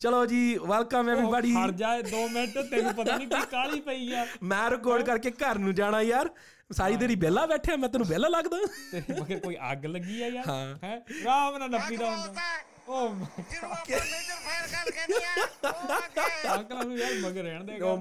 ਚਲੋ 0.00 0.26
ਜੀ 0.26 0.58
welcome 0.58 1.08
everybody 1.08 1.54
ਖੜ 1.54 1.70
ਜਾ 1.70 1.88
2 2.00 2.18
ਮਿੰਟ 2.32 2.58
ਤੈਨੂੰ 2.70 2.94
ਪਤਾ 2.94 3.16
ਨਹੀਂ 3.16 3.28
ਕੀ 3.28 3.40
ਕਾਲੀ 3.50 3.80
ਪਈ 3.80 4.12
ਆ। 4.12 4.26
ਮੈਂ 4.42 4.70
ਰਿਕਾਰਡ 4.70 5.02
ਕਰਕੇ 5.02 5.30
ਘਰ 5.30 5.58
ਨੂੰ 5.58 5.74
ਜਾਣਾ 5.74 6.02
ਯਾਰ। 6.02 6.30
ਸਾਰੀ 6.72 6.96
ਦੇਰੀ 6.96 7.14
ਵਿਹਲਾ 7.14 7.46
ਬੈਠਿਆ 7.46 7.76
ਮੈਂ 7.76 7.88
ਤੈਨੂੰ 7.88 8.06
ਵਿਹਲਾ 8.06 8.28
ਲੱਗਦਾ। 8.28 8.56
ਤੇਰੇ 8.90 9.20
ਮਗਰ 9.20 9.38
ਕੋਈ 9.38 9.56
ਅੱਗ 9.72 9.86
ਲੱਗੀ 9.86 10.22
ਆ 10.22 10.26
ਯਾਰ। 10.26 10.78
ਹੈ। 10.84 11.04
ਰਾਮ 11.24 11.56
ਨਾਲ 11.58 11.70
ਨੱਪੀ 11.70 11.96
ਦਾ 11.96 12.10
ਹੁੰਦਾ। 12.10 12.42
Oh 12.88 13.08
my 13.12 13.42
god. 13.54 13.88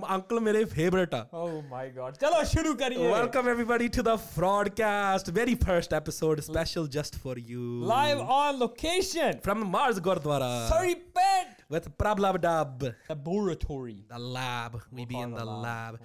अंकल 0.08 0.40
मेरे 0.40 0.64
फेवरेट 0.66 1.14
है 1.14 1.22
ओह 1.34 1.56
माय 1.70 1.90
गॉड 1.98 2.16
चलो 2.24 2.44
शुरू 2.52 2.74
करिए 2.82 3.12
welcome 3.14 3.50
everybody 3.50 3.88
to 3.98 4.02
the 4.04 4.16
fraudcast 4.36 5.30
very 5.40 5.56
first 5.66 5.94
episode 5.94 6.40
special 6.48 6.88
just 6.98 7.16
for 7.24 7.40
you 7.50 7.84
live 7.90 8.22
on 8.38 8.60
location 8.60 9.40
from 9.44 9.68
Mars 9.72 10.00
gurudwara 10.08 10.50
sorry 10.70 10.94
pet 11.20 11.62
with 11.72 11.92
Prabhlav 12.00 12.38
dub 12.48 12.88
laboratory 13.10 14.00
the 14.14 14.24
lab 14.38 14.80
we 14.92 15.06
be 15.14 15.22
in 15.28 15.38
the 15.42 15.48
lab 15.68 16.02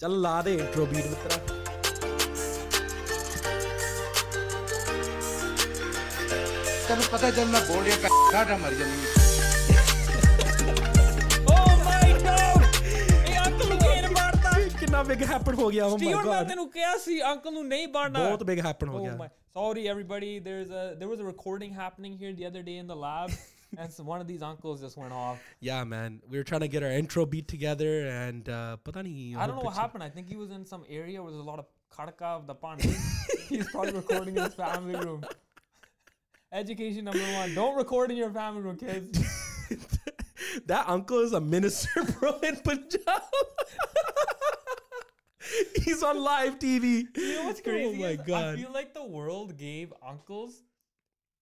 चल 0.00 0.12
ला 0.22 0.40
दे 0.42 0.54
intro 0.54 0.86
beat 0.86 1.06
मित्रा 1.06 1.79
तेन 6.90 7.02
पता 7.10 7.28
चलना 7.30 7.58
बोल 7.66 7.84
रही 7.86 7.92
है 8.02 8.58
मर 8.62 8.74
जानी 8.78 9.28
ਕਿੰਨਾ 14.80 15.02
ਬਿਗ 15.04 15.22
ਹੈਪਨ 15.30 15.54
ਹੋ 15.54 15.68
ਗਿਆ 15.70 15.84
ਓ 15.86 15.96
ਮਾਈ 15.98 16.12
ਗॉड 16.12 16.26
ਮੈਂ 16.26 16.42
ਤੈਨੂੰ 16.44 16.68
ਕਿਹਾ 16.70 16.96
ਸੀ 17.04 17.20
ਅੰਕਲ 17.30 17.52
ਨੂੰ 17.52 17.66
ਨਹੀਂ 17.66 17.86
ਬਾੜਨਾ 17.88 18.24
ਬਹੁਤ 18.24 18.42
ਬਿਗ 18.50 18.64
ਹੈਪਨ 18.66 18.88
ਹੋ 18.88 19.02
ਗਿਆ 19.02 19.28
sorry 19.54 19.82
everybody 19.92 20.30
there's 20.48 20.72
a 20.80 20.82
there 20.98 21.08
was 21.12 21.22
a 21.22 21.28
recording 21.28 21.72
happening 21.78 22.12
here 22.20 22.32
the 22.40 22.46
other 22.48 22.60
day 22.68 22.76
in 22.82 22.90
the 22.90 22.96
lab 23.04 23.32
and 23.84 23.94
so 23.96 24.06
one 24.10 24.24
of 24.24 24.28
these 24.30 24.44
uncles 24.48 24.82
just 24.86 24.98
went 25.02 25.14
off. 25.20 25.44
Yeah 25.68 25.80
man. 25.92 26.16
We 26.32 26.40
were 26.40 26.46
trying 26.50 26.64
to 26.66 26.70
get 26.74 26.86
our 26.88 26.92
intro 27.00 27.24
beat 27.34 27.48
together 27.54 27.90
and 28.14 28.50
uh 28.58 28.60
pata 28.88 29.04
nahi 29.08 29.26
i 29.36 29.46
don't 29.46 29.60
know 29.60 29.68
what 29.68 29.78
happened. 29.82 30.06
I 30.08 30.10
think 30.16 30.34
he 30.34 30.40
was 30.42 30.56
in 30.58 30.64
some 30.72 30.84
area 31.02 31.22
where 31.22 31.32
there's 31.34 31.46
a 31.46 31.50
lot 31.52 31.62
of 31.64 31.68
khadka 31.98 32.32
of 32.38 32.48
the 32.50 32.58
pan 32.64 32.84
he's 33.50 33.68
probably 33.74 33.96
recording 34.00 34.36
in 34.36 34.44
his 34.48 34.58
family 34.64 34.98
room. 35.04 35.22
Education 36.52 37.04
number 37.04 37.20
one: 37.34 37.54
Don't 37.54 37.76
record 37.76 38.10
in 38.10 38.16
your 38.16 38.30
family 38.30 38.62
room, 38.62 38.76
kids. 38.76 39.18
that 40.66 40.88
uncle 40.88 41.20
is 41.20 41.32
a 41.32 41.40
minister 41.40 42.02
bro 42.20 42.38
in 42.40 42.56
Punjab 42.56 43.22
he's 45.82 46.02
on 46.02 46.18
live 46.22 46.58
TV 46.58 47.04
You 47.16 47.34
know 47.34 47.44
what's 47.44 47.60
crazy? 47.60 47.96
oh 47.96 48.00
my 48.00 48.08
is 48.10 48.30
I 48.30 48.56
feel 48.56 48.72
like 48.72 48.94
the 48.94 49.04
world 49.04 49.56
gave 49.56 49.92
uncles 50.06 50.62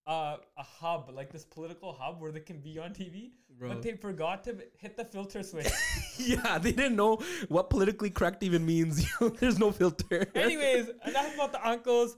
uh, 0.07 0.37
a 0.57 0.63
hub, 0.63 1.11
like 1.13 1.31
this 1.31 1.45
political 1.45 1.93
hub 1.93 2.19
where 2.19 2.31
they 2.31 2.39
can 2.39 2.59
be 2.59 2.79
on 2.79 2.91
TV, 2.91 3.29
Bro. 3.59 3.69
but 3.69 3.83
they 3.83 3.91
forgot 3.93 4.43
to 4.45 4.55
hit 4.79 4.97
the 4.97 5.05
filter 5.05 5.43
switch. 5.43 5.67
yeah 6.17 6.57
they 6.57 6.71
didn't 6.71 6.95
know 6.95 7.19
what 7.47 7.69
politically 7.69 8.09
correct 8.09 8.41
even 8.41 8.65
means 8.65 9.05
there's 9.39 9.59
no 9.59 9.71
filter 9.71 10.25
Anyways, 10.33 10.89
enough 11.05 11.35
about 11.35 11.51
the 11.51 11.67
uncles. 11.67 12.17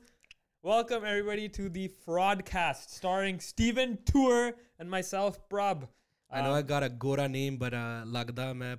Welcome 0.63 1.03
everybody 1.03 1.49
to 1.49 1.69
the 1.69 1.89
Fraudcast, 2.05 2.91
starring 2.91 3.39
Steeven 3.39 3.97
Toor 4.05 4.53
and 4.77 4.91
myself, 4.91 5.39
Prabh. 5.49 5.87
I 6.29 6.41
know 6.41 6.51
um, 6.51 6.57
I 6.57 6.61
got 6.61 6.83
a 6.83 6.89
Gora 6.89 7.27
name, 7.27 7.57
but 7.57 7.73
uh, 7.73 8.03
ਲੱਗਦਾ 8.05 8.53
ਮੈਂ 8.53 8.75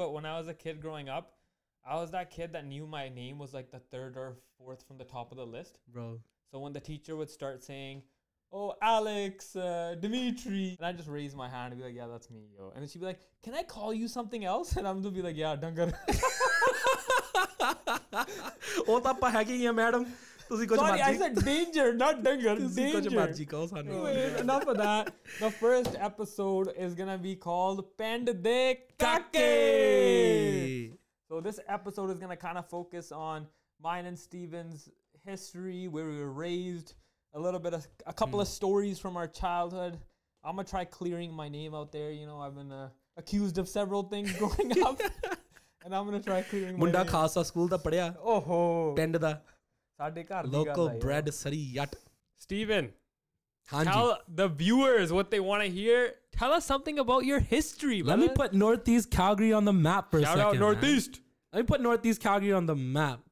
but 0.00 0.10
when 0.12 0.26
I 0.26 0.38
was 0.38 0.48
a 0.48 0.54
kid 0.64 0.82
growing 0.82 1.08
up, 1.08 1.38
I 1.86 1.96
was 1.96 2.10
that 2.10 2.30
kid 2.30 2.52
that 2.52 2.66
knew 2.66 2.86
my 2.86 3.08
name 3.08 3.38
was 3.38 3.54
like 3.54 3.70
the 3.70 3.78
third 3.78 4.18
or 4.18 4.36
fourth 4.58 4.86
from 4.86 4.98
the 4.98 5.08
top 5.14 5.32
of 5.32 5.38
the 5.38 5.46
list. 5.46 5.78
Bro. 5.94 6.20
So 6.50 6.58
when 6.58 6.74
the 6.74 6.84
teacher 6.90 7.16
would 7.16 7.30
start 7.30 7.64
saying, 7.70 8.02
"Oh, 8.52 8.68
Alex, 8.82 9.56
uh, 9.56 9.96
Dimitri," 10.04 10.66
and 10.78 10.86
I 10.90 10.92
just 10.92 11.08
raise 11.18 11.34
my 11.34 11.48
hand 11.56 11.72
and 11.72 11.80
be 11.80 11.86
like, 11.88 11.96
"Yeah, 12.02 12.08
that's 12.14 12.30
me, 12.36 12.44
yo," 12.58 12.72
and 12.74 12.82
then 12.82 12.88
she'd 12.90 13.04
be 13.06 13.10
like, 13.12 13.24
"Can 13.42 13.54
I 13.62 13.64
call 13.76 13.94
you 14.02 14.08
something 14.18 14.44
else?" 14.54 14.76
And 14.82 14.86
I'm 14.92 15.00
gonna 15.02 15.20
be 15.22 15.26
like, 15.30 15.42
"Yeah, 15.44 15.56
Dangar." 15.66 15.88
ਉਹ 18.88 19.00
ਤਾਂ 19.00 19.10
ਆਪਾਂ 19.10 19.30
ਹੈਗੇ 19.30 19.54
ਹੀ 19.54 19.66
ਆ 19.66 19.72
madam 19.72 20.04
ਤੁਸੀਂ 20.48 20.68
ਕੁਝ 20.68 20.78
ਮਰਜੀ 20.80 20.90
sorry 20.90 21.00
I 21.00 21.18
said 21.18 21.38
danger 21.44 21.92
not 21.92 22.16
ਡੰਗਰ 22.24 22.60
ਤੁਸੀਂ 22.60 22.92
ਕੁਝ 22.92 23.14
ਮਰਜੀ 23.14 23.44
ਕਹੋ 23.44 23.66
ਸਾਨੂੰ 23.66 24.08
enough 24.10 24.50
of 24.50 24.76
that 24.76 25.10
the 25.42 25.48
first 25.60 25.96
episode 25.96 26.68
is 26.68 26.96
gonna 26.96 27.16
be 27.16 27.34
called 27.44 27.80
ਪਿੰਡ 27.98 28.30
ਦੇ 28.30 28.74
ਕਾਕੇ 28.98 29.48
So 31.30 31.40
this 31.40 31.58
episode 31.74 32.10
is 32.10 32.18
going 32.18 32.30
to 32.30 32.36
kind 32.36 32.58
of 32.58 32.66
focus 32.72 33.10
on 33.10 33.46
mine 33.80 34.06
and 34.06 34.18
Steeven's 34.18 34.88
history, 35.24 35.88
where 35.88 36.04
we 36.06 36.18
were 36.18 36.32
raised, 36.32 36.94
a 37.34 37.40
little 37.40 37.58
bit 37.58 37.74
of 37.74 37.86
a 38.06 38.12
couple 38.12 38.38
mm. 38.38 38.42
of 38.42 38.48
hmm. 38.48 38.52
stories 38.52 38.98
from 38.98 39.16
our 39.16 39.26
childhood. 39.26 39.98
I'm 40.44 40.56
gonna 40.56 40.68
try 40.68 40.84
clearing 40.84 41.32
my 41.32 41.48
name 41.48 41.74
out 41.74 41.90
there. 41.90 42.10
You 42.12 42.26
know, 42.26 42.38
I've 42.38 42.54
been 42.54 42.70
uh, 42.70 42.90
accused 43.16 43.58
of 43.58 43.68
several 43.68 44.02
things 44.02 44.32
growing 44.38 44.80
up. 44.82 45.00
and 45.85 45.93
I'm 45.97 46.07
gonna 46.09 46.21
try 46.23 46.39
clearing 46.51 46.73
my 46.73 46.79
ਮੁੰਡਾ 46.79 47.01
name. 47.01 47.11
Khalsa 47.11 47.43
school 47.43 47.67
ਦਾ 47.69 47.77
ਪੜਿਆ 47.87 48.13
ਓਹੋ 48.35 48.93
ਪਿੰਡ 48.95 49.17
ਦਾ 49.17 49.31
ਸਾਡੇ 49.99 50.23
ਘਰ 50.23 50.43
ਦੀ 50.45 50.51
ਗੱਲ 50.51 50.57
ਲੋਕਲ 50.57 50.87
ਆ 50.87 50.91
ਯਾਰ। 50.91 50.99
ਬ੍ਰੈਡ 51.03 51.29
ਸਰੀ 51.29 51.61
ਯਟ 51.75 51.95
Steven, 52.41 52.85
ਹਾਂਜੀ 53.69 53.91
tell 53.91 54.11
the 54.39 54.47
viewers 54.59 55.11
what 55.15 55.31
they 55.33 55.39
want 55.47 55.63
to 55.65 55.71
hear. 55.77 55.97
Tell 56.37 56.53
us 56.57 56.67
something 56.71 56.99
about 57.03 57.25
your 57.29 57.39
history, 57.49 57.97
Let 58.09 58.19
me 58.21 58.27
brother. 58.27 58.35
put 58.41 58.53
Northeast 58.61 59.09
Calgary 59.15 59.49
on 59.57 59.65
the 59.69 59.73
map 59.79 60.11
for 60.13 60.19
a 60.19 60.25
Shout 60.25 60.37
second. 60.37 60.45
out 60.45 60.53
man. 60.53 60.61
Northeast. 60.61 61.19
Let 61.53 61.61
me 61.61 61.67
put 61.71 61.83
Northeast 61.87 62.21
Calgary 62.27 62.53
on 62.61 62.69
the 62.71 62.77
map. 62.99 63.25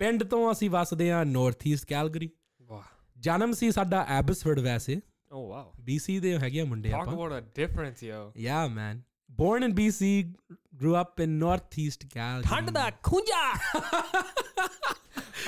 ਪਿੰਡ 0.00 0.22
ਤੋਂ 0.30 0.40
ਅਸੀਂ 0.52 0.68
ਵਸਦੇ 0.70 1.10
ਹਾਂ 1.12 1.24
Northeast 1.32 1.88
Calgary. 1.92 2.28
Wow. 2.70 2.82
ਜਨਮ 3.26 3.52
ਸੀ 3.60 3.70
ਸਾਡਾ 3.72 4.04
Abbotsford 4.18 4.60
ਵੈਸੇ 4.60 4.96
Oh 5.32 5.42
wow. 5.52 5.64
BC 5.88 6.18
ਦੇ 6.20 6.36
ਹੈਗੇ 6.38 6.60
ਆ 6.60 6.64
ਮੁੰਡੇ 6.64 6.90
Talk 6.90 7.08
ਆਪਾਂ. 7.08 7.14
about 7.14 7.36
a 7.36 7.42
difference, 7.60 8.02
yo. 8.08 8.20
Yeah, 8.46 8.64
man. 8.78 9.00
born 9.35 9.63
in 9.63 9.73
BC, 9.73 10.33
grew 10.77 10.95
up 10.95 11.19
in 11.19 11.39
Northeast 11.39 12.05
Calgary. 12.09 12.47
Canada, 12.47 12.91
Kunja! 13.03 13.59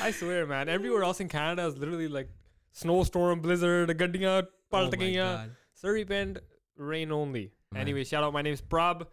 I 0.00 0.10
swear, 0.10 0.46
man, 0.46 0.68
everywhere 0.68 1.04
else 1.04 1.20
in 1.20 1.28
Canada 1.28 1.66
is 1.66 1.76
literally 1.76 2.08
like 2.08 2.28
snowstorm, 2.72 3.40
blizzard, 3.40 3.88
gaddiya, 3.90 4.46
paltakiya, 4.72 5.46
oh 5.46 5.50
Surrey 5.74 6.04
Bend, 6.04 6.40
rain 6.76 7.12
only. 7.12 7.52
Man. 7.72 7.82
Anyway, 7.82 8.04
shout 8.04 8.24
out, 8.24 8.32
my 8.32 8.42
name 8.42 8.54
is 8.54 8.62
Prabh. 8.62 9.06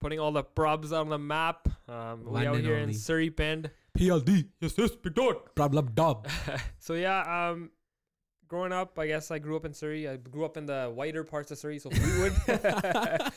Putting 0.00 0.18
all 0.18 0.32
the 0.32 0.42
Prabhs 0.42 0.92
on 0.92 1.08
the 1.08 1.18
map. 1.18 1.68
Um, 1.88 2.24
we 2.24 2.44
out 2.44 2.56
here 2.56 2.74
only. 2.74 2.82
in 2.82 2.94
Surrey 2.94 3.28
Bend. 3.28 3.70
PLD. 3.96 4.48
Yes, 4.60 4.74
yes, 4.76 4.90
big 4.90 5.14
dog. 5.14 5.54
Problem 5.54 5.90
dog. 5.94 6.28
so, 6.80 6.94
yeah, 6.94 7.50
um, 7.50 7.70
growing 8.48 8.72
up, 8.72 8.98
I 8.98 9.06
guess 9.06 9.30
I 9.30 9.38
grew 9.38 9.54
up 9.54 9.64
in 9.64 9.72
Surrey. 9.72 10.08
I 10.08 10.16
grew 10.16 10.44
up 10.44 10.56
in 10.56 10.66
the 10.66 10.90
whiter 10.92 11.22
parts 11.22 11.52
of 11.52 11.58
Surrey, 11.58 11.78
so 11.78 11.90
Fleetwood. 11.90 12.32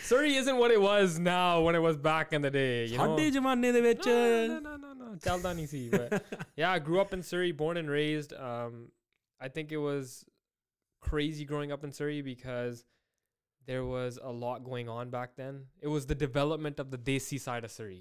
Surrey 0.00 0.34
isn't 0.34 0.56
what 0.56 0.70
it 0.70 0.80
was 0.80 1.18
now 1.18 1.60
when 1.60 1.74
it 1.74 1.82
was 1.86 1.96
back 1.96 2.32
in 2.32 2.42
the 2.42 2.50
day. 2.50 2.86
You 2.86 2.98
know? 2.98 3.04
ਸਾਡੇ 3.04 3.30
ਜ਼ਮਾਨੇ 3.30 3.72
ਦੇ 3.72 3.80
ਵਿੱਚ 3.80 4.06
No, 4.06 4.58
no, 4.58 4.76
no, 4.76 4.76
no, 4.84 4.92
no. 5.00 5.18
ਚੱਲਦਾ 5.26 5.52
ਨਹੀਂ 5.52 5.66
ਸੀ, 5.72 5.82
But 5.90 6.38
yeah, 6.60 6.70
I 6.70 6.78
grew 6.78 7.00
up 7.02 7.12
in 7.16 7.22
Surrey, 7.30 7.52
born 7.62 7.80
and 7.82 7.90
raised. 7.96 8.32
Um, 8.50 8.78
I 9.48 9.50
think 9.56 9.72
it 9.78 9.82
was 9.88 10.14
crazy 11.10 11.44
growing 11.52 11.72
up 11.76 11.84
in 11.88 11.92
Surrey 12.00 12.22
because 12.30 12.84
there 13.70 13.84
was 13.84 14.18
a 14.30 14.32
lot 14.44 14.64
going 14.70 14.88
on 14.88 15.10
back 15.10 15.36
then. 15.42 15.60
It 15.80 15.88
was 15.96 16.06
the 16.12 16.18
development 16.26 16.80
of 16.84 16.90
the 16.94 17.00
Desi 17.10 17.40
side 17.48 17.64
of 17.64 17.72
Surrey. 17.78 18.00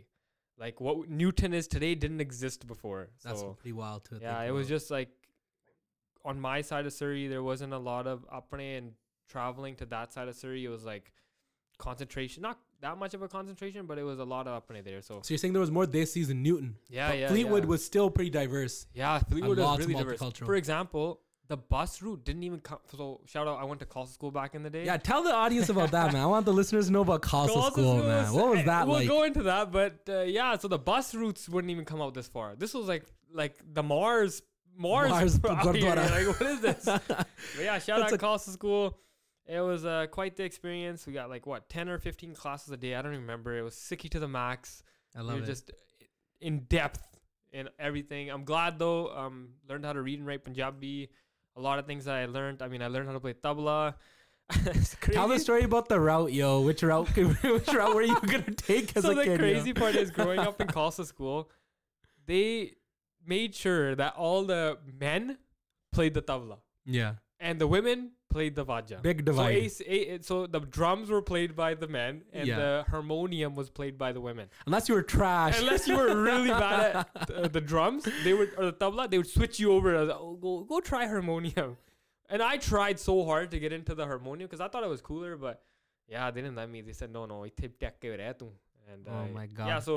Like 0.64 0.80
what 0.86 1.10
Newton 1.22 1.54
is 1.60 1.68
today 1.68 1.96
didn't 1.96 2.22
exist 2.22 2.68
before. 2.72 3.10
That's 3.24 3.42
so 3.42 3.54
pretty 3.62 3.74
wild 3.74 4.06
to 4.06 4.20
yeah, 4.22 4.40
think 4.40 4.50
it 4.50 4.52
was 4.60 4.68
about. 4.68 4.76
just 4.76 4.92
like 4.92 5.10
on 6.24 6.40
my 6.40 6.62
side 6.62 6.86
of 6.86 6.94
Surrey, 6.94 7.28
there 7.28 7.44
wasn't 7.44 7.74
a 7.74 7.80
lot 7.80 8.08
of 8.08 8.26
apne 8.40 8.78
and 8.78 8.92
traveling 9.28 9.76
to 9.82 9.86
that 9.96 10.14
side 10.14 10.28
of 10.28 10.36
Surrey. 10.36 10.64
It 10.66 10.70
was 10.70 10.86
like 10.86 11.12
concentration, 11.79 12.43
not 12.43 12.59
that 12.81 12.99
much 12.99 13.15
of 13.15 13.23
a 13.23 13.29
concentration, 13.29 13.87
but 13.87 13.99
it 13.99 14.03
was 14.03 14.19
a 14.19 14.25
lot 14.25 14.47
of 14.47 14.67
apne 14.67 14.85
there. 14.85 15.01
So 15.03 15.21
So 15.23 15.33
you're 15.33 15.39
saying 15.39 15.53
there 15.53 15.61
was 15.61 15.71
more 15.71 15.87
Desis 15.87 16.31
in 16.31 16.43
Newton? 16.43 16.77
yeah, 16.89 17.09
But 17.09 17.19
yeah, 17.19 17.29
Fleetwood 17.29 17.65
yeah. 17.65 17.69
was 17.69 17.85
still 17.85 18.11
pretty 18.11 18.31
diverse. 18.31 18.87
yeah, 18.95 19.19
Fleetwood 19.21 19.59
was 19.59 19.79
really 19.79 19.95
diverse. 19.95 20.21
For 20.39 20.55
example, 20.57 21.21
the 21.49 21.57
bus 21.57 22.03
route 22.03 22.25
didn't 22.25 22.43
even 22.43 22.59
come. 22.61 22.79
So 22.91 23.21
shout 23.27 23.47
out, 23.47 23.59
I 23.61 23.65
went 23.65 23.79
to 23.81 23.87
Khalsa 23.87 24.13
school 24.13 24.31
back 24.33 24.55
in 24.55 24.63
the 24.63 24.71
day. 24.71 24.85
Yeah, 24.85 24.97
tell 24.97 25.23
the 25.23 25.33
audience 25.33 25.69
about 25.69 25.93
that, 25.93 26.13
man. 26.13 26.23
I 26.23 26.27
want 26.27 26.45
the 26.45 26.53
listeners 26.53 26.87
to 26.87 26.93
know 26.93 27.03
about 27.03 27.23
Khalsa 27.23 27.49
Khalsa 27.51 27.71
School, 27.73 27.99
school 27.99 28.03
man. 28.03 28.33
What 28.33 28.49
was 28.51 28.65
that 28.65 28.87
we'll 28.87 28.97
like? 28.97 29.09
go 29.09 29.23
into 29.23 29.45
that, 29.45 29.71
but 29.71 30.01
uh, 30.09 30.23
yeah, 30.23 30.57
so 30.59 30.67
the 30.69 30.79
bus 30.79 31.15
routes 31.15 31.49
wouldn't 31.49 31.71
even 31.71 31.85
come 31.85 32.03
out 32.03 32.15
this 32.15 32.27
far. 32.27 32.57
This 32.57 32.75
was 32.75 32.89
like 32.89 33.05
like 33.33 33.55
the 33.73 33.83
Mars 33.83 34.43
Mars, 34.77 35.11
Mars 35.11 35.41
out 35.49 35.77
here. 35.77 35.95
Like 35.95 36.27
what 36.27 36.43
is 36.43 36.61
this? 36.61 36.85
But 37.07 37.27
yeah, 37.61 37.79
shout 37.79 38.01
That's 38.01 38.13
out 38.15 38.19
Khalsa 38.21 38.51
School. 38.51 38.99
It 39.49 39.61
was 39.61 39.85
uh, 39.85 40.07
quite 40.11 40.37
the 40.37 40.43
experience. 40.45 41.07
We 41.07 41.13
got 41.13 41.31
like 41.31 41.47
what 41.47 41.69
ten 41.69 41.89
or 41.89 41.99
fifteen 41.99 42.35
classes 42.35 42.71
a 42.73 42.77
day. 42.77 42.95
I 42.95 43.03
don't 43.03 43.13
remember. 43.13 43.57
It 43.57 43.63
was 43.63 43.75
Sikhi 43.75 44.11
to 44.11 44.19
the 44.19 44.29
max. 44.29 44.83
I 45.15 45.21
We 45.21 45.27
love 45.29 45.37
were 45.39 45.43
it. 45.45 45.47
just 45.47 45.71
in 46.41 46.61
depth 46.69 47.03
in 47.53 47.69
everything. 47.79 48.31
I'm 48.31 48.45
glad 48.45 48.79
though. 48.79 49.09
Um, 49.17 49.51
learned 49.69 49.85
how 49.85 49.93
to 49.93 50.03
read 50.03 50.19
and 50.19 50.27
write 50.27 50.43
Punjabi. 50.45 51.09
A 51.57 51.61
lot 51.61 51.79
of 51.79 51.87
things 51.87 52.05
that 52.07 52.15
I 52.17 52.27
learned. 52.27 52.61
I 52.61 52.69
mean, 52.69 52.83
I 52.83 52.89
learned 52.89 53.07
how 53.07 53.15
to 53.15 53.21
play 53.21 53.33
tabla. 53.35 53.95
Tell 55.13 55.27
the 55.29 55.39
story 55.39 55.65
about 55.65 55.89
the 55.89 55.99
route, 55.99 56.33
yo. 56.33 56.61
Which 56.61 56.83
route? 56.83 57.09
which 57.17 57.69
route 57.73 57.95
were 57.95 58.03
you 58.03 58.21
gonna 58.27 58.51
take 58.57 58.97
as 58.97 59.05
so 59.05 59.11
a 59.13 59.15
the 59.15 59.23
kid? 59.25 59.31
yo? 59.33 59.39
crazy 59.39 59.73
part 59.73 59.95
is 59.95 60.11
growing 60.11 60.39
up 60.39 60.61
in 60.61 60.67
Khalsa 60.69 61.05
school, 61.07 61.51
they 62.27 62.75
made 63.27 63.55
sure 63.55 63.95
that 63.95 64.15
all 64.17 64.45
the 64.45 64.79
men 65.01 65.39
played 65.93 66.15
the 66.15 66.23
tabla 66.23 66.59
Yeah. 66.85 67.15
and 67.41 67.59
the 67.61 67.67
women 67.67 68.13
played 68.37 68.55
the 68.61 68.65
vaja. 68.71 69.01
Big 69.03 69.19
So, 69.21 69.25
divide. 69.31 69.57
ace, 69.65 69.81
a, 69.97 70.19
so 70.31 70.47
the 70.47 70.61
drums 70.79 71.09
were 71.15 71.23
played 71.33 71.53
by 71.63 71.71
the 71.83 71.89
men, 71.99 72.23
and 72.33 72.47
Yeah. 72.49 72.59
the 72.63 72.73
harmonium 72.93 73.55
was 73.61 73.69
played 73.79 73.97
by 74.05 74.11
the 74.17 74.21
women. 74.29 74.47
Unless 74.67 74.89
you 74.89 74.95
were 74.99 75.03
trash. 75.19 75.59
Unless 75.61 75.89
you 75.89 75.97
were 75.97 76.13
really 76.31 76.51
bad 76.67 76.97
at 76.97 77.31
uh, 77.45 77.49
the 77.49 77.61
drums, 77.73 78.03
they 78.25 78.35
would 78.39 78.51
or 78.59 78.65
the 78.67 78.73
tabla, 78.83 79.09
they 79.11 79.19
would 79.23 79.33
switch 79.39 79.59
you 79.63 79.73
over. 79.77 79.95
As, 80.03 80.11
oh, 80.11 80.37
go 80.47 80.53
go 80.73 80.81
try 80.93 81.07
harmonium. 81.15 81.77
And 82.29 82.43
I 82.43 82.55
tried 82.71 82.99
so 82.99 83.15
hard 83.31 83.53
to 83.55 83.59
get 83.65 83.73
into 83.73 83.95
the 83.95 84.05
harmonium 84.13 84.47
because 84.49 84.61
I 84.61 84.67
thought 84.71 84.83
it 84.89 84.89
was 84.97 85.01
cooler, 85.11 85.37
but 85.47 85.63
yeah, 86.15 86.29
they 86.33 86.41
didn't 86.43 86.57
let 86.61 86.69
me. 86.75 86.81
They 86.89 86.93
said 87.01 87.11
no, 87.17 87.25
no, 87.33 87.37
it 87.49 87.57
tip 87.61 87.79
deck 87.83 88.01
ke. 88.01 88.09
And 88.93 89.07
Oh 89.09 89.29
my 89.33 89.45
yeah, 89.45 89.77
God. 89.79 89.83
so 89.89 89.95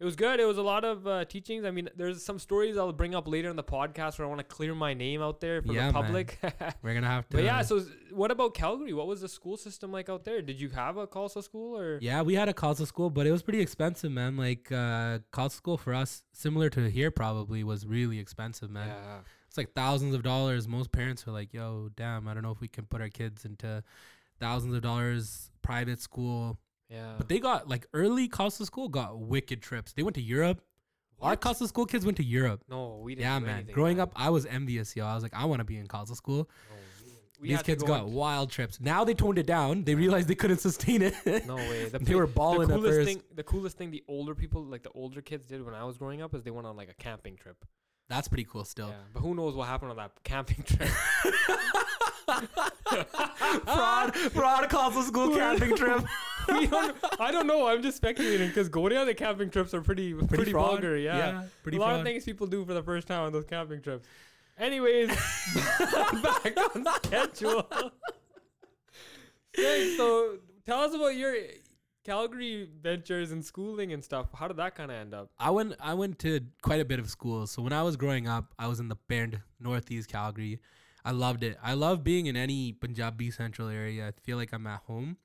it 0.00 0.04
was 0.04 0.14
good. 0.16 0.38
It 0.38 0.44
was 0.44 0.58
a 0.58 0.62
lot 0.62 0.84
of 0.84 1.06
uh, 1.06 1.24
teachings. 1.24 1.64
I 1.64 1.70
mean, 1.70 1.88
there's 1.96 2.24
some 2.24 2.38
stories 2.38 2.76
I'll 2.76 2.92
bring 2.92 3.14
up 3.14 3.26
later 3.26 3.50
in 3.50 3.56
the 3.56 3.64
podcast 3.64 4.18
where 4.18 4.26
I 4.26 4.28
want 4.28 4.38
to 4.38 4.44
clear 4.44 4.74
my 4.74 4.94
name 4.94 5.20
out 5.20 5.40
there 5.40 5.60
for 5.62 5.72
Yeah, 5.72 5.88
the 5.88 5.92
public. 5.92 6.38
We're 6.82 6.94
gonna 6.94 7.06
have 7.08 7.28
to. 7.30 7.36
but 7.36 7.44
yeah, 7.44 7.62
so 7.62 7.84
what 8.12 8.30
about 8.30 8.54
Calgary? 8.54 8.92
What 8.92 9.06
was 9.06 9.20
the 9.20 9.28
school 9.28 9.56
system 9.56 9.90
like 9.90 10.08
out 10.08 10.24
there? 10.24 10.40
Did 10.42 10.60
you 10.60 10.68
have 10.70 10.96
a 10.96 11.06
Khalsa 11.06 11.42
school 11.42 11.76
or? 11.76 11.98
Yeah, 12.00 12.22
we 12.22 12.34
had 12.34 12.48
a 12.48 12.54
Khalsa 12.54 12.86
school, 12.86 13.10
but 13.10 13.26
it 13.26 13.32
was 13.32 13.42
pretty 13.42 13.60
expensive, 13.60 14.12
man. 14.12 14.36
Like 14.36 14.70
uh 14.70 15.18
Khalsa 15.32 15.52
school 15.52 15.76
for 15.76 15.94
us, 15.94 16.22
similar 16.32 16.70
to 16.70 16.88
here, 16.90 17.10
probably 17.10 17.64
was 17.64 17.86
really 17.86 18.18
expensive, 18.18 18.70
man. 18.70 18.88
Yeah. 18.88 19.18
It's 19.48 19.56
like 19.56 19.72
thousands 19.74 20.14
of 20.14 20.22
dollars. 20.22 20.68
Most 20.68 20.92
parents 20.92 21.26
are 21.26 21.32
like, 21.32 21.54
"Yo, 21.54 21.88
damn, 21.96 22.28
I 22.28 22.34
don't 22.34 22.42
know 22.42 22.50
if 22.52 22.60
we 22.60 22.68
can 22.68 22.84
put 22.84 23.00
our 23.00 23.08
kids 23.08 23.44
into 23.46 23.82
thousands 24.38 24.74
of 24.74 24.82
dollars 24.82 25.50
private 25.62 26.00
school." 26.00 26.58
Yeah. 26.88 27.14
But 27.18 27.28
they 27.28 27.38
got 27.38 27.68
like 27.68 27.86
early 27.92 28.28
Khalsa 28.28 28.64
school 28.64 28.88
got 28.88 29.18
wicked 29.18 29.60
trips. 29.62 29.92
They 29.92 30.02
went 30.02 30.14
to 30.16 30.22
Europe. 30.22 30.62
Our 31.20 31.30
What? 31.30 31.40
Khalsa 31.40 31.66
school 31.68 31.84
kids 31.86 32.04
went 32.04 32.16
to 32.18 32.24
Europe. 32.24 32.62
No, 32.68 33.00
we 33.02 33.14
didn't. 33.14 33.26
Yeah, 33.28 33.38
do 33.40 33.44
man. 33.46 33.54
anything 33.56 33.74
Growing 33.74 33.98
like 33.98 34.04
up, 34.08 34.12
I 34.16 34.30
was 34.30 34.46
envious, 34.46 34.94
yo. 34.96 35.04
I 35.04 35.14
was 35.14 35.22
like, 35.22 35.34
I 35.34 35.44
want 35.46 35.58
to 35.60 35.64
be 35.64 35.76
in 35.76 35.86
Khalsa 35.88 36.14
school. 36.16 36.36
No, 36.70 36.76
we. 36.76 37.12
We 37.40 37.48
These 37.48 37.56
had 37.58 37.64
to 37.66 37.70
kids 37.72 37.82
go 37.84 37.88
got 37.88 38.00
on- 38.04 38.12
wild 38.14 38.50
trips. 38.50 38.80
Now 38.80 39.04
they 39.04 39.14
toned 39.14 39.38
it 39.38 39.46
down. 39.46 39.84
They 39.84 39.94
realized 39.94 40.26
they 40.28 40.34
couldn't 40.34 40.58
sustain 40.58 41.02
it. 41.02 41.14
No 41.46 41.54
way. 41.56 41.88
The 41.88 41.98
they 42.00 42.14
were 42.16 42.26
balling 42.26 42.66
the 42.68 42.74
at 42.74 42.80
coolest 42.80 42.98
first. 42.98 43.08
thing. 43.08 43.22
The 43.34 43.42
coolest 43.44 43.76
thing 43.78 43.90
the 43.92 44.02
older 44.08 44.34
people, 44.34 44.64
like 44.64 44.82
the 44.82 44.90
older 44.90 45.20
kids, 45.20 45.46
did 45.46 45.64
when 45.64 45.74
I 45.74 45.84
was 45.84 45.98
growing 45.98 46.20
up 46.22 46.34
is 46.34 46.42
they 46.42 46.50
went 46.50 46.66
on 46.66 46.76
like 46.76 46.88
a 46.90 46.94
camping 46.94 47.36
trip. 47.36 47.64
That's 48.08 48.26
pretty 48.26 48.44
cool. 48.44 48.64
Still, 48.64 48.88
Yeah, 48.88 48.94
but 49.12 49.20
who 49.20 49.34
knows 49.34 49.54
what 49.54 49.68
happened 49.68 49.90
on 49.92 49.96
that 49.98 50.12
camping 50.24 50.64
trip? 50.64 50.88
fraud, 53.64 54.14
fraud 54.14 54.68
Khalsa 54.70 55.02
school 55.04 55.34
camping 55.36 55.76
trip. 55.76 56.04
don't, 56.70 56.96
I 57.20 57.30
don't 57.30 57.46
know. 57.46 57.66
I'm 57.66 57.82
just 57.82 57.96
speculating 57.96 58.48
because 58.48 58.68
going 58.68 58.96
on 58.96 59.06
the 59.06 59.14
camping 59.14 59.50
trips 59.50 59.74
are 59.74 59.82
pretty 59.82 60.14
pretty, 60.14 60.50
fraud. 60.50 60.70
vulgar. 60.72 60.96
Yeah, 60.96 61.44
pretty 61.62 61.78
a 61.78 61.80
lot 61.80 61.88
fraud. 61.88 62.00
of 62.00 62.06
things 62.06 62.24
people 62.24 62.46
do 62.46 62.64
for 62.64 62.74
the 62.74 62.82
first 62.82 63.06
time 63.06 63.20
on 63.24 63.32
those 63.32 63.44
camping 63.44 63.82
trips. 63.82 64.06
Anyways, 64.58 65.08
back 66.22 66.58
on 66.74 66.84
schedule. 66.96 67.68
So 69.96 70.38
tell 70.66 70.80
us 70.80 70.94
about 70.94 71.16
your 71.16 71.34
Calgary 72.04 72.68
ventures 72.80 73.32
and 73.32 73.44
schooling 73.44 73.92
and 73.92 74.02
stuff. 74.02 74.28
How 74.34 74.48
did 74.48 74.56
that 74.56 74.74
kind 74.74 74.90
of 74.90 74.96
end 74.96 75.12
up? 75.14 75.30
I 75.38 75.50
went 75.50 75.74
I 75.78 75.94
went 75.94 76.18
to 76.20 76.40
quite 76.62 76.80
a 76.80 76.84
bit 76.84 76.98
of 76.98 77.10
schools. 77.10 77.50
So 77.50 77.62
when 77.62 77.72
I 77.72 77.82
was 77.82 77.96
growing 77.96 78.26
up, 78.26 78.54
I 78.58 78.66
was 78.66 78.80
in 78.80 78.88
the 78.88 78.96
band 79.08 79.40
Northeast 79.60 80.08
Calgary. 80.08 80.60
I 81.04 81.10
loved 81.12 81.42
it. 81.42 81.58
I 81.62 81.74
love 81.74 82.02
being 82.02 82.26
in 82.26 82.36
any 82.36 82.72
Punjabi 82.72 83.30
central 83.30 83.68
area. 83.68 84.08
I 84.08 84.12
feel 84.22 84.36
like 84.36 84.52
I'm 84.52 84.66
at 84.66 84.80
home. 84.86 85.18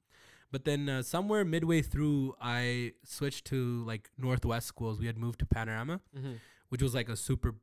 But 0.54 0.66
then 0.66 0.88
uh, 0.88 1.02
somewhere 1.02 1.44
midway 1.44 1.82
through, 1.82 2.36
I 2.40 2.94
switched 3.04 3.46
to 3.46 3.84
like 3.86 4.10
Northwest 4.18 4.68
schools. 4.68 5.00
We 5.00 5.08
had 5.08 5.18
moved 5.18 5.40
to 5.40 5.46
Panorama, 5.48 6.00
Mm-hmm. 6.16 6.34
which 6.70 6.82
was 6.84 6.94
like 6.94 7.10
a 7.10 7.18
super 7.18 7.56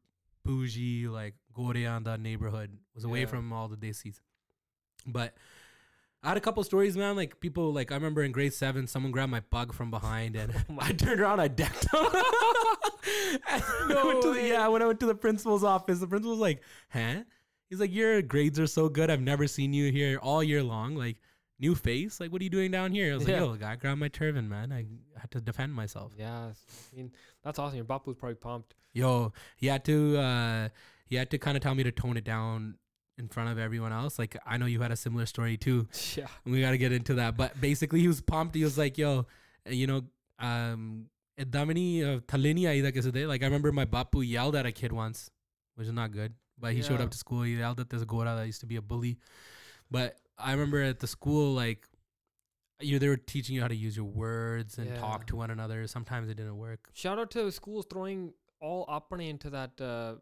bougie, 0.44 1.06
like 1.06 1.34
Goreanda 1.56 2.18
neighborhood. 2.18 2.70
Was 2.96 3.04
away 3.04 3.20
Yeah. 3.20 3.26
from 3.26 3.52
all 3.52 3.68
the 3.68 3.76
desis. 3.76 4.16
But 5.06 5.34
I 6.22 6.28
had 6.30 6.36
a 6.36 6.40
couple 6.40 6.64
stories, 6.64 6.96
man. 6.96 7.14
Like 7.14 7.38
people, 7.40 7.72
like 7.72 7.92
I 7.92 7.94
remember 7.94 8.22
in 8.24 8.32
grade 8.32 8.52
seven, 8.54 8.86
someone 8.88 9.12
grabbed 9.12 9.30
my 9.30 9.40
bug 9.56 9.72
from 9.72 9.90
behind, 9.92 10.34
and 10.34 10.52
Oh 10.68 10.78
I 10.80 10.90
turned 10.92 11.20
around, 11.20 11.38
I 11.40 11.48
decked 11.48 11.86
him. 11.94 12.04
And 13.48 13.62
when 13.88 13.96
I 13.98 14.20
to 14.22 14.34
the, 14.34 14.42
yeah, 14.48 14.66
when 14.68 14.82
I 14.82 14.86
went 14.86 15.00
to 15.00 15.06
the 15.06 15.14
principal's 15.14 15.62
office, 15.64 16.00
the 16.00 16.06
principal 16.08 16.32
was 16.32 16.40
like, 16.40 16.60
"Huh?" 16.90 17.22
He's 17.68 17.78
like, 17.80 17.92
"Your 17.94 18.20
grades 18.20 18.58
are 18.58 18.66
so 18.66 18.88
good. 18.88 19.08
I've 19.10 19.20
never 19.22 19.46
seen 19.46 19.72
you 19.72 19.90
here 19.92 20.18
all 20.20 20.42
year 20.42 20.62
long. 20.62 20.96
Like, 20.96 21.16
new 21.60 21.74
face. 21.74 22.18
Like, 22.20 22.32
what 22.32 22.40
are 22.40 22.44
you 22.44 22.50
doing 22.50 22.70
down 22.70 22.92
here?" 22.92 23.12
I 23.12 23.16
was 23.16 23.28
Yeah. 23.28 23.34
like, 23.34 23.40
"Yo, 23.46 23.52
the 23.52 23.58
guy 23.58 23.76
grabbed 23.76 24.00
my 24.00 24.08
turban, 24.08 24.48
man. 24.48 24.72
I 24.72 24.86
had 25.18 25.30
to 25.32 25.40
defend 25.40 25.74
myself." 25.74 26.12
Yeah, 26.18 26.52
I 26.92 26.96
mean 26.96 27.12
that's 27.44 27.58
awesome. 27.58 27.76
Your 27.76 27.84
bapu's 27.84 28.16
probably 28.16 28.34
pumped. 28.36 28.74
Yo, 28.92 29.32
he 29.56 29.66
had 29.68 29.84
to, 29.84 30.18
uh, 30.18 30.68
he 31.06 31.16
had 31.16 31.30
to 31.30 31.38
kind 31.38 31.56
of 31.56 31.62
tell 31.62 31.74
me 31.74 31.82
to 31.84 31.92
tone 31.92 32.16
it 32.16 32.24
down 32.24 32.76
in 33.18 33.28
front 33.28 33.50
of 33.50 33.58
everyone 33.58 33.92
else. 33.92 34.18
Like, 34.18 34.36
I 34.46 34.56
know 34.56 34.66
you 34.66 34.80
had 34.80 34.90
a 34.90 34.96
similar 34.96 35.26
story 35.26 35.56
too. 35.56 35.86
Yeah. 36.16 36.26
we 36.44 36.60
got 36.60 36.70
to 36.72 36.78
get 36.78 36.90
into 36.92 37.14
that. 37.14 37.36
But 37.36 37.60
basically, 37.60 38.00
he 38.00 38.08
was 38.08 38.20
pumped. 38.20 38.54
He 38.54 38.64
was 38.64 38.76
like, 38.78 38.98
"Yo, 38.98 39.26
uh, 39.66 39.70
you 39.70 39.86
know, 39.86 40.02
um, 40.38 41.06
Damini 41.38 42.20
Thalini 42.22 42.66
aida 42.66 42.90
kise 42.92 43.12
de." 43.12 43.26
Like 43.26 43.42
I 43.42 43.46
remember 43.46 43.70
my 43.72 43.84
bapu 43.84 44.26
yelled 44.26 44.56
at 44.56 44.66
a 44.66 44.72
kid 44.72 44.92
once, 44.92 45.30
which 45.76 45.86
is 45.86 45.92
not 45.92 46.10
good. 46.12 46.34
But 46.58 46.74
he 46.74 46.82
showed 46.82 47.00
up 47.00 47.10
to 47.10 47.16
school. 47.16 47.42
He 47.42 47.54
yelled 47.56 47.80
at 47.80 47.88
this 47.88 48.04
gora 48.04 48.34
that 48.36 48.44
used 48.46 48.60
to 48.60 48.66
be 48.66 48.76
a 48.76 48.82
bully. 48.82 49.18
But 49.90 50.18
I 50.42 50.52
remember 50.52 50.82
at 50.82 51.00
the 51.00 51.06
school, 51.06 51.52
like, 51.54 51.86
you 52.80 52.98
they 52.98 53.08
were 53.08 53.16
teaching 53.16 53.54
you 53.54 53.60
how 53.62 53.68
to 53.68 53.74
use 53.76 53.96
your 53.96 54.06
words 54.06 54.78
and 54.78 54.88
Yeah. 54.88 54.98
talk 54.98 55.26
to 55.28 55.36
one 55.36 55.50
another. 55.50 55.86
Sometimes 55.86 56.28
it 56.30 56.34
didn't 56.34 56.56
work. 56.56 56.88
Shout 56.94 57.18
out 57.18 57.30
to 57.32 57.50
schools 57.52 57.86
throwing 57.90 58.32
all 58.60 58.86
apne 58.86 59.28
into 59.28 59.50
that 59.50 59.78
uh, 59.80 60.14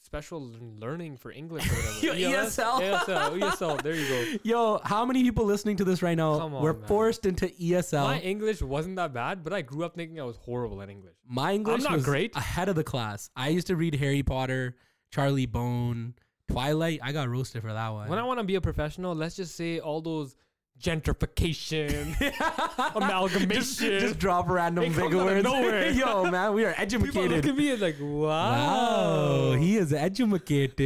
special 0.00 0.40
learning 0.78 1.16
for 1.16 1.30
English 1.32 1.66
or 1.70 1.74
whatever. 1.74 2.16
ESL. 2.46 2.80
ESL. 2.80 3.40
ESL. 3.40 3.82
There 3.82 3.94
you 3.94 4.08
go. 4.08 4.38
Yo, 4.44 4.80
how 4.84 5.04
many 5.04 5.22
people 5.24 5.44
listening 5.44 5.76
to 5.76 5.84
this 5.84 6.00
right 6.02 6.16
now 6.16 6.38
Come 6.38 6.52
were 6.52 6.70
on, 6.70 6.78
man. 6.80 6.88
forced 6.88 7.26
into 7.26 7.48
ESL? 7.48 8.04
My 8.04 8.20
English 8.20 8.62
wasn't 8.62 8.96
that 8.96 9.12
bad, 9.12 9.42
but 9.42 9.52
I 9.52 9.62
grew 9.62 9.84
up 9.84 9.96
thinking 9.96 10.20
I 10.20 10.24
was 10.24 10.36
horrible 10.36 10.80
at 10.82 10.88
English. 10.90 11.14
My 11.26 11.52
English 11.52 11.82
not 11.82 11.92
was 11.94 12.04
great. 12.04 12.34
ahead 12.36 12.68
of 12.68 12.76
the 12.76 12.84
class. 12.84 13.28
I 13.36 13.48
used 13.48 13.66
to 13.66 13.76
read 13.76 13.96
Harry 13.96 14.22
Potter, 14.22 14.76
Charlie 15.12 15.46
Bone, 15.46 16.14
Twilight. 16.48 17.00
I 17.02 17.12
got 17.12 17.28
roasted 17.28 17.62
for 17.62 17.72
that 17.72 17.88
one. 17.90 18.08
When 18.08 18.18
I 18.18 18.24
want 18.24 18.40
to 18.40 18.44
be 18.44 18.56
a 18.56 18.60
professional, 18.60 19.14
let's 19.14 19.36
just 19.36 19.54
say 19.54 19.78
all 19.78 20.00
those 20.00 20.36
gentrification, 20.80 22.14
amalgamation. 22.94 23.50
just, 23.54 23.80
just 23.80 24.18
drop 24.18 24.48
random 24.48 24.92
big 24.92 25.14
words. 25.14 25.44
nowhere. 25.44 25.90
Yo, 25.92 26.30
man, 26.30 26.54
we 26.54 26.64
are 26.64 26.74
educated. 26.76 27.14
people 27.14 27.28
look 27.28 27.46
at 27.46 27.56
me 27.56 27.70
and 27.72 27.80
like, 27.80 27.96
wow. 28.00 29.50
Wow, 29.50 29.52
he 29.54 29.76
is 29.76 29.92
educated. 29.92 30.80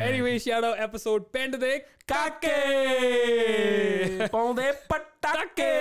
Anyway, 0.00 0.38
shout 0.38 0.64
out 0.64 0.78
episode 0.80 1.30
Pend 1.32 1.60
de 1.60 1.82
Kake! 2.06 2.50
Pon 4.30 4.54
de 4.56 4.74
patake! 4.88 5.74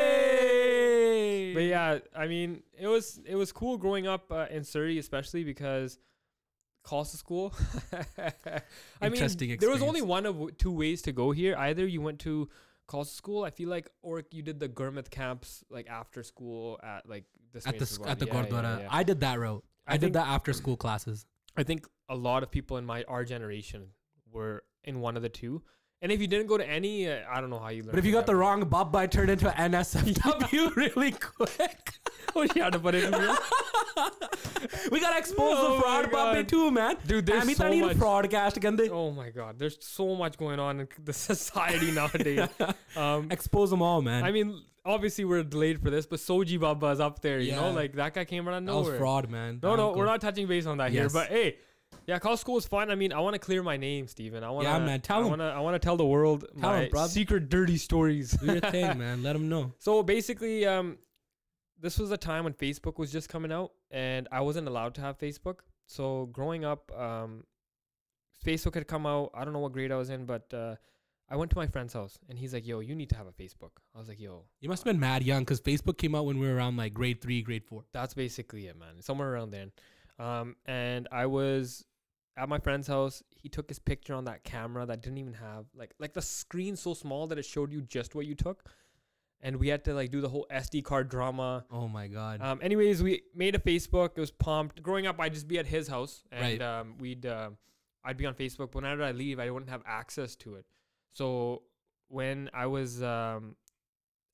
But 1.54 1.63
yeah, 1.63 2.00
I 2.16 2.28
mean, 2.28 2.63
it 2.78 2.88
was 2.88 3.20
it 3.25 3.36
was 3.36 3.52
cool 3.52 3.78
growing 3.78 4.08
up 4.08 4.32
uh, 4.32 4.48
in 4.50 4.63
Surrey, 4.63 4.98
especially 4.98 5.44
because 5.44 6.00
Khalsa 6.86 7.16
school. 7.18 7.54
I 9.02 9.10
mean, 9.10 9.13
Interesting 9.13 9.58
there 9.60 9.70
was 9.70 9.82
only 9.82 10.02
one 10.02 10.25
of 10.25 10.58
two 10.58 10.72
ways 10.72 11.02
to 11.04 11.12
go 11.12 11.32
here. 11.32 11.56
Either 11.58 11.86
you 11.88 12.02
went 12.02 12.20
to 12.20 12.50
Khalsa 12.90 13.08
school, 13.16 13.44
I 13.44 13.50
feel 13.52 13.70
like, 13.70 13.88
or 14.02 14.24
you 14.32 14.42
did 14.42 14.60
the 14.60 14.68
Gurmat 14.70 15.10
camps 15.10 15.63
like 15.70 15.88
after 15.90 16.24
school 16.24 16.80
at 16.84 17.08
like 17.08 17.25
this 17.54 17.66
at 17.66 17.74
the 17.74 17.78
place 17.80 17.90
sc- 17.90 17.94
as 17.94 18.00
well. 18.00 18.10
at 18.10 18.20
the 18.20 18.25
Yeah, 18.28 18.34
yeah, 18.36 18.46
Gurdwara. 18.46 18.80
yeah. 18.82 18.88
I 18.92 19.04
did 19.04 19.20
that 19.22 19.40
route. 19.40 19.63
I, 19.88 19.94
I 19.94 19.98
did 19.98 20.02
think- 20.02 20.13
that 20.16 20.28
after 20.28 20.54
school 20.54 20.78
classes. 20.78 21.25
I 21.56 21.63
think 21.63 21.88
a 22.10 22.16
lot 22.16 22.42
of 22.44 22.50
people 22.52 22.78
in 22.78 22.86
my 22.86 23.04
our 23.08 23.24
generation 23.24 23.90
were 24.32 24.63
in 24.84 25.00
one 25.00 25.16
of 25.16 25.22
the 25.24 25.30
two. 25.30 25.62
And 26.04 26.12
if 26.12 26.20
you 26.20 26.28
didn't 26.28 26.48
go 26.48 26.58
to 26.58 26.70
any, 26.70 27.10
uh, 27.10 27.22
I 27.32 27.40
don't 27.40 27.50
know 27.50 27.60
how 27.60 27.70
you 27.70 27.82
learned. 27.82 27.92
But 27.92 28.00
if 28.00 28.06
you 28.06 28.12
got 28.12 28.26
the 28.26 28.36
wrong 28.36 28.66
Bob 28.66 28.92
by 28.92 29.08
turned 29.08 29.30
into 29.30 29.50
an 29.58 29.72
NSFW 29.72 30.76
really 30.76 31.12
quick. 31.14 31.94
what 32.34 32.54
you 32.54 32.70
to 32.70 32.78
put 32.78 32.94
in 32.94 33.14
here? 33.14 33.38
we 34.92 35.00
got 35.00 35.18
exposed 35.18 35.62
oh 35.62 35.76
the 35.76 35.82
fraud 35.82 36.12
Bob 36.12 36.46
too, 36.46 36.72
man. 36.72 36.98
Dude, 37.08 37.26
there's 37.26 37.56
so 37.56 37.74
much. 37.74 37.98
Broadcast 37.98 38.60
oh 38.92 39.12
my 39.12 39.30
god, 39.30 39.58
there's 39.58 39.78
so 39.80 40.14
much 40.14 40.38
going 40.38 40.60
on 40.60 40.82
in 40.82 40.88
the 41.06 41.14
society 41.14 41.92
nowadays. 41.92 42.50
um, 42.98 43.30
Expose 43.32 43.70
them 43.70 43.82
all, 43.82 44.02
man. 44.02 44.26
I 44.26 44.32
mean, 44.32 44.62
obviously 44.86 45.24
we're 45.24 45.44
delayed 45.44 45.82
for 45.82 45.90
this, 45.90 46.06
but 46.06 46.20
Soji 46.20 46.60
Baba's 46.60 47.00
up 47.00 47.22
there. 47.22 47.40
You 47.40 47.52
yeah. 47.54 47.62
know, 47.62 47.72
like 47.72 47.94
that 47.94 48.14
guy 48.14 48.26
came 48.26 48.46
out 48.50 48.56
of 48.56 48.64
nowhere. 48.64 48.84
That 48.84 48.90
was 48.92 49.00
fraud, 49.00 49.30
man. 49.30 49.60
No, 49.64 49.72
that 49.72 49.78
no, 49.78 49.88
uncle. 49.88 50.00
we're 50.00 50.06
not 50.06 50.20
touching 50.20 50.48
base 50.48 50.66
on 50.66 50.80
that 50.80 50.92
yes. 50.92 51.14
here. 51.14 51.22
But 51.22 51.30
hey 51.30 51.56
yeah, 52.08 52.20
college 52.20 52.40
school 52.40 52.58
is 52.58 52.66
fun. 52.66 52.92
I 52.92 52.96
mean, 52.96 53.14
I 53.14 53.20
want 53.20 53.34
to 53.36 53.40
clear 53.40 53.64
my 53.64 53.78
name, 53.78 54.08
Steeven. 54.08 54.44
I 54.44 54.50
want 54.50 54.66
to, 54.66 54.72
Yeah, 54.72 54.80
man, 54.80 55.02
tell 55.02 55.18
I 55.18 55.22
'em. 55.24 55.30
want 55.30 55.42
to, 55.42 55.46
I 55.46 55.60
want 55.60 55.76
to 55.76 55.80
tell 55.80 55.98
the 55.98 56.06
world 56.06 56.46
Tell 56.60 56.88
my 56.92 57.08
secret 57.08 57.50
dirty 57.50 57.78
stories. 57.78 58.32
Do 58.32 58.46
your 58.48 58.60
thing, 58.62 58.98
man. 58.98 59.24
Let 59.24 59.34
them 59.34 59.50
know. 59.50 59.72
So 59.80 60.04
basically, 60.04 60.66
um, 60.66 60.98
this 61.80 61.98
was 62.00 62.12
a 62.12 62.18
time 62.18 62.44
when 62.46 62.54
Facebook 62.54 62.98
was 62.98 63.12
just 63.12 63.30
coming 63.30 63.52
out, 63.52 63.72
and 63.92 64.28
I 64.32 64.42
wasn't 64.42 64.68
allowed 64.68 64.96
to 64.96 65.02
have 65.02 65.18
Facebook. 65.18 65.60
So 65.88 66.28
growing 66.32 66.64
up, 66.64 66.92
um, 66.98 67.44
Facebook 68.46 68.76
had 68.76 68.88
come 68.88 69.06
out. 69.06 69.32
I 69.34 69.44
don't 69.44 69.54
know 69.54 69.60
what 69.60 69.72
grade 69.74 69.92
I 69.92 69.96
was 69.98 70.10
in, 70.10 70.26
but 70.26 70.54
uh, 70.54 70.76
I 71.30 71.36
went 71.36 71.52
to 71.52 71.58
my 71.58 71.68
friend's 71.68 71.94
house, 71.94 72.20
and 72.30 72.38
he's 72.38 72.54
like, 72.54 72.66
"Yo, 72.68 72.80
you 72.80 72.96
need 72.96 73.10
to 73.10 73.16
have 73.16 73.28
a 73.28 73.32
Facebook." 73.32 73.72
I 73.96 74.00
was 74.00 74.08
like, 74.08 74.20
"Yo, 74.20 74.46
You 74.60 74.70
must 74.70 74.84
have 74.84 74.94
been 74.94 75.00
mad 75.00 75.24
young 75.24 75.40
because 75.42 75.62
Facebook 75.62 75.98
came 75.98 76.16
out 76.16 76.26
when 76.26 76.40
we 76.40 76.48
were 76.48 76.56
around 76.56 76.78
like 76.78 76.94
grade 76.94 77.22
three, 77.22 77.42
grade 77.42 77.64
four. 77.66 77.86
that's 77.94 78.14
basically 78.14 78.68
it, 78.68 78.78
man. 78.78 79.02
Somewhere 79.02 79.34
around 79.34 79.52
there." 79.52 79.68
Um, 80.20 80.55
and 80.65 81.08
I 81.12 81.25
was 81.25 81.86
at 82.38 82.50
my 82.50 82.60
friend's 82.60 82.88
house. 82.88 83.24
He 83.29 83.50
took 83.50 83.70
his 83.70 83.79
picture 83.79 84.13
on 84.13 84.25
that 84.25 84.43
camera 84.43 84.86
that 84.86 85.01
didn't 85.01 85.17
even 85.20 85.34
have 85.34 85.65
like 85.75 85.93
like 86.00 86.13
the 86.13 86.22
screen 86.22 86.75
so 86.75 86.93
small 86.93 87.27
that 87.27 87.38
it 87.38 87.46
showed 87.46 87.72
you 87.72 87.82
just 87.82 88.15
what 88.15 88.25
you 88.25 88.36
took, 88.36 88.63
and 89.41 89.58
we 89.58 89.67
had 89.67 89.84
to 89.86 89.93
like 89.93 90.12
do 90.12 90.22
the 90.22 90.29
whole 90.29 90.46
SD 90.51 90.84
card 90.84 91.10
drama. 91.10 91.65
Oh 91.72 91.88
my 91.88 92.08
god. 92.08 92.41
Um, 92.41 92.60
anyways, 92.62 93.01
we 93.03 93.24
made 93.36 93.55
a 93.55 93.60
Facebook. 93.60 94.12
It 94.15 94.20
was 94.20 94.32
pumped. 94.32 94.82
Growing 94.84 95.08
up, 95.08 95.20
I'd 95.20 95.34
just 95.34 95.48
be 95.48 95.60
at 95.60 95.65
his 95.67 95.88
house, 95.88 96.24
and 96.32 96.60
Right. 96.60 96.62
um, 96.62 96.96
we'd 97.00 97.25
uh, 97.25 97.50
I'd 98.03 98.17
be 98.17 98.25
on 98.25 98.34
Facebook. 98.36 98.72
But 98.72 98.75
whenever 98.75 99.03
I 99.03 99.12
leave, 99.12 99.39
I 99.39 99.50
wouldn't 99.50 99.70
have 99.72 99.82
access 99.86 100.36
to 100.38 100.55
it. 100.55 100.65
So 101.13 101.63
when 102.10 102.50
I 102.53 102.65
was 102.67 103.01
um, 103.03 103.55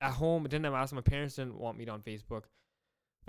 at 0.02 0.12
home, 0.12 0.44
I 0.46 0.48
didn't 0.50 0.66
have 0.66 0.74
access. 0.74 0.94
My 0.94 1.02
parents 1.02 1.36
didn't 1.36 1.58
want 1.58 1.78
me 1.78 1.88
on 1.88 2.02
Facebook. 2.02 2.44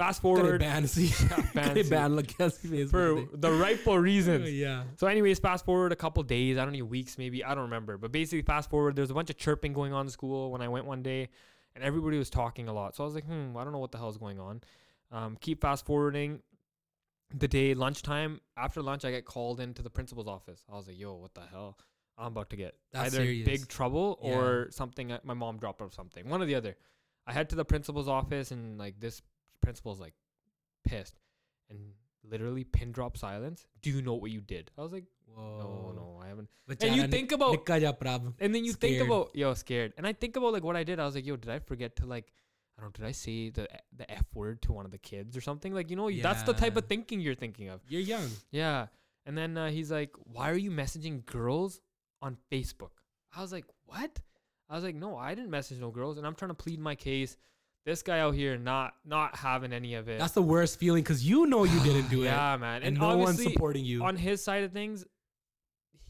Fast 0.00 0.22
forward 0.22 0.60
ban 0.60 0.86
see. 0.86 1.12
ban 1.54 1.74
Kare 1.74 1.84
see. 1.84 1.90
ban 1.90 2.16
log 2.16 2.26
kya 2.26 2.52
see 2.52 2.68
Facebook 2.68 3.30
for 3.30 3.36
the 3.36 3.52
rightful 3.52 3.98
reasons. 4.10 4.50
yeah. 4.50 4.84
So, 4.96 5.06
anyways, 5.06 5.38
fast 5.38 5.64
forward 5.64 5.92
a 5.92 5.96
couple 5.96 6.22
days. 6.22 6.56
I 6.58 6.64
don't 6.64 6.76
know 6.76 6.84
weeks, 6.84 7.18
maybe 7.18 7.44
I 7.44 7.54
don't 7.54 7.64
remember. 7.64 7.98
But 7.98 8.10
basically, 8.12 8.42
fast 8.42 8.70
forward. 8.70 8.96
There's 8.96 9.10
a 9.10 9.14
bunch 9.14 9.30
of 9.30 9.36
chirping 9.36 9.72
going 9.72 9.92
on 9.92 10.06
in 10.06 10.10
school 10.10 10.50
when 10.50 10.62
I 10.62 10.68
went 10.68 10.86
one 10.86 11.02
day, 11.02 11.28
and 11.74 11.84
everybody 11.84 12.18
was 12.18 12.30
talking 12.30 12.68
a 12.68 12.72
lot. 12.72 12.96
So 12.96 13.04
I 13.04 13.06
was 13.06 13.14
like, 13.14 13.26
hmm, 13.26 13.56
I 13.56 13.62
don't 13.64 13.72
know 13.72 13.78
what 13.78 13.92
the 13.92 13.98
hell 13.98 14.08
is 14.08 14.16
going 14.16 14.40
on. 14.40 14.62
Um, 15.12 15.36
keep 15.40 15.60
fast 15.60 15.84
forwarding. 15.86 16.40
The 17.32 17.46
day 17.46 17.74
lunchtime 17.74 18.40
after 18.56 18.82
lunch, 18.82 19.04
I 19.04 19.10
get 19.12 19.24
called 19.24 19.60
into 19.60 19.82
the 19.82 19.90
principal's 19.90 20.26
office. 20.26 20.64
I 20.72 20.76
was 20.76 20.88
like, 20.88 20.98
yo, 20.98 21.14
what 21.16 21.34
the 21.34 21.42
hell? 21.42 21.78
I'm 22.18 22.26
about 22.28 22.50
to 22.50 22.56
get 22.56 22.74
That's 22.92 23.14
either 23.14 23.24
serious. 23.24 23.46
big 23.46 23.68
trouble 23.68 24.18
Yeah. 24.22 24.34
or 24.38 24.70
something. 24.72 25.12
uh, 25.12 25.20
My 25.24 25.34
mom 25.34 25.58
dropped 25.58 25.80
off 25.80 25.94
something. 25.94 26.28
One 26.28 26.42
or 26.42 26.46
the 26.46 26.56
other. 26.56 26.76
I 27.26 27.32
head 27.32 27.48
to 27.50 27.56
the 27.56 27.64
principal's 27.64 28.08
office, 28.08 28.50
and 28.50 28.78
like 28.78 28.98
this 28.98 29.22
principal's 29.60 30.00
like 30.00 30.14
pissed 30.86 31.18
and 31.68 31.78
literally 32.28 32.64
pin 32.64 32.92
drop 32.92 33.16
silence. 33.16 33.66
Do 33.82 33.90
you 33.90 34.02
know 34.02 34.14
what 34.14 34.30
you 34.30 34.40
did? 34.40 34.70
I 34.76 34.82
was 34.82 34.92
like, 34.92 35.04
Whoa. 35.26 35.58
no, 35.58 35.92
no, 35.94 36.20
I 36.22 36.28
haven't. 36.28 36.48
Bechara 36.68 36.94
you 36.94 37.02
nik- 37.02 37.10
think 37.10 37.32
about-. 37.32 37.52
And 38.40 38.54
then 38.54 38.64
you 38.64 38.72
think 38.72 39.00
about 39.00 39.30
yo 39.34 39.54
scared, 39.54 39.92
and 39.96 40.06
I 40.06 40.12
think 40.12 40.36
about 40.36 40.52
like 40.52 40.64
what 40.64 40.76
I 40.76 40.84
did. 40.84 40.98
I 41.00 41.04
was 41.04 41.14
like, 41.14 41.26
yo, 41.26 41.36
did 41.36 41.50
I 41.50 41.58
forget 41.58 41.96
to 41.96 42.06
like, 42.06 42.32
I 42.78 42.82
don't 42.82 42.88
know, 42.98 43.04
did 43.04 43.08
I 43.08 43.12
say 43.12 43.50
the 43.50 43.68
the 43.96 44.10
f 44.10 44.24
word 44.34 44.62
to 44.62 44.72
one 44.72 44.84
of 44.84 44.90
the 44.90 44.98
kids 44.98 45.36
or 45.36 45.40
something? 45.40 45.72
Like 45.74 45.90
you 45.90 45.96
know, 45.96 46.10
that's 46.10 46.42
the 46.42 46.52
type 46.52 46.76
of 46.76 46.86
thinking 46.86 47.20
you're 47.20 47.34
thinking 47.34 47.68
of. 47.68 47.80
You're 47.88 48.00
young. 48.02 48.28
Yeah. 48.50 48.86
And 49.26 49.36
then 49.36 49.56
uh, 49.56 49.68
he's 49.68 49.90
like, 49.90 50.10
why 50.24 50.50
are 50.50 50.56
you 50.56 50.70
messaging 50.70 51.24
girls 51.26 51.80
on 52.22 52.38
Facebook? 52.50 52.90
I 53.36 53.42
was 53.42 53.52
like, 53.52 53.66
what? 53.84 54.18
I 54.68 54.74
was 54.74 54.82
like, 54.82 54.94
no, 54.94 55.16
I 55.16 55.34
didn't 55.34 55.50
message 55.50 55.78
no 55.78 55.90
girls, 55.90 56.16
and 56.16 56.26
I'm 56.26 56.34
trying 56.34 56.50
to 56.50 56.54
plead 56.54 56.80
my 56.80 56.94
case. 56.94 57.36
This 57.86 58.02
guy 58.02 58.20
out 58.20 58.34
here 58.34 58.58
not 58.58 58.94
not 59.04 59.36
having 59.36 59.72
any 59.72 59.94
of 59.94 60.08
it. 60.08 60.18
That's 60.18 60.32
the 60.34 60.42
worst 60.42 60.78
feeling 60.78 61.02
because 61.02 61.24
you 61.26 61.46
know 61.46 61.64
you 61.64 61.80
didn't 61.80 62.08
do 62.10 62.22
it, 62.22 62.26
yeah, 62.26 62.56
man. 62.56 62.76
and, 62.76 62.84
And, 62.84 62.98
no 62.98 63.16
one's 63.16 63.42
supporting 63.42 63.84
you. 63.84 64.04
on 64.04 64.16
his 64.16 64.42
side 64.44 64.64
of 64.64 64.72
things, 64.72 65.04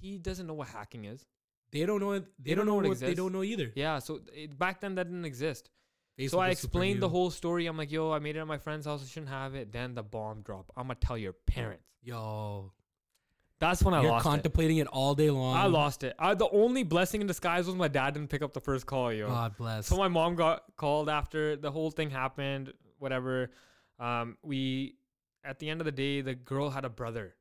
he 0.01 0.19
doesn't 0.19 0.47
know 0.47 0.55
what 0.55 0.69
hacking 0.69 1.05
is. 1.05 1.25
they 1.73 1.87
don't 1.87 2.01
know. 2.01 2.13
it- 2.13 2.25
They, 2.43 2.55
don't 2.55 2.67
know 2.67 2.75
what, 2.77 2.99
they 2.99 3.15
don't 3.15 3.33
know 3.33 3.43
either. 3.45 3.71
Yeah, 3.77 4.01
so 4.01 4.21
it, 4.35 4.59
back 4.59 4.81
then 4.81 4.97
that 4.97 5.05
didn't 5.05 5.25
exist. 5.25 5.71
Facebook 6.19 6.31
so 6.31 6.39
I 6.41 6.49
explained 6.51 7.01
the 7.01 7.09
whole 7.09 7.31
story. 7.31 7.67
I'm 7.67 7.77
like, 7.79 7.91
yo, 7.93 8.13
I 8.13 8.19
made 8.19 8.37
it 8.37 8.41
at 8.41 8.47
my 8.47 8.59
friend's 8.59 8.85
house. 8.87 9.03
I 9.03 9.07
shouldn't 9.07 9.31
have 9.31 9.55
it. 9.55 9.73
Then 9.73 9.95
the 9.95 10.03
bomb 10.03 10.43
drop. 10.43 10.71
I'm 10.77 10.85
gonna 10.89 10.97
tell 10.97 11.17
your 11.17 11.33
parents. 11.33 11.85
Yo, 12.03 12.73
That's 13.61 13.83
when 13.83 13.93
I 13.93 14.01
you're 14.03 14.11
lost 14.11 14.25
it. 14.25 14.29
contemplating 14.29 14.79
it. 14.79 14.87
all 14.87 15.15
day 15.15 15.31
long. 15.31 15.55
I 15.55 15.67
lost 15.67 16.03
it. 16.03 16.15
I, 16.19 16.35
the 16.35 16.49
only 16.49 16.83
blessing 16.83 17.21
in 17.21 17.27
disguise 17.27 17.67
was 17.67 17.77
my 17.77 17.89
dad 17.89 18.15
didn't 18.15 18.31
pick 18.31 18.43
up 18.43 18.55
the 18.55 18.61
first 18.61 18.87
call, 18.87 19.13
yo. 19.13 19.29
God 19.29 19.57
bless. 19.57 19.87
So 19.87 19.97
my 19.97 20.09
mom 20.09 20.35
got 20.35 20.65
called 20.77 21.11
after 21.11 21.57
the 21.57 21.71
whole 21.71 21.91
thing 21.91 22.11
happened. 22.11 22.73
Whatever. 22.99 23.51
Um, 23.99 24.39
we 24.43 24.97
at 25.45 25.59
the 25.59 25.69
end 25.69 25.81
of 25.81 25.85
the 25.85 25.93
day, 25.93 26.23
the 26.23 26.35
girl 26.35 26.71
had 26.71 26.85
a 26.85 26.89
brother, 26.89 27.35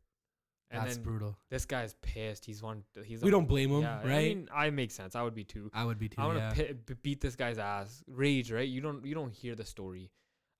and 0.71 0.83
That's 0.83 0.95
then 0.95 1.03
brutal. 1.03 1.37
this 1.49 1.65
guy's 1.65 1.93
pissed. 2.01 2.45
He's 2.45 2.61
one. 2.61 2.83
He's 3.05 3.21
We 3.21 3.31
don't 3.31 3.47
blame 3.47 3.71
him, 3.71 3.81
yeah, 3.81 3.99
right? 3.99 4.11
I 4.11 4.19
mean, 4.19 4.49
I 4.53 4.69
make 4.69 4.91
sense. 4.91 5.15
I 5.15 5.23
would 5.23 5.35
be 5.35 5.45
too. 5.45 5.71
I 5.73 5.85
would 5.85 5.99
be 5.99 6.09
too. 6.09 6.21
I 6.21 6.25
want 6.25 6.37
yeah. 6.37 6.49
to 6.49 6.73
pi- 6.73 6.95
beat 7.01 7.21
this 7.21 7.35
guy's 7.35 7.57
ass. 7.57 8.03
Rage, 8.07 8.51
right? 8.51 8.67
You 8.67 8.81
don't 8.81 9.05
you 9.05 9.15
don't 9.15 9.33
hear 9.33 9.55
the 9.55 9.65
story. 9.65 10.11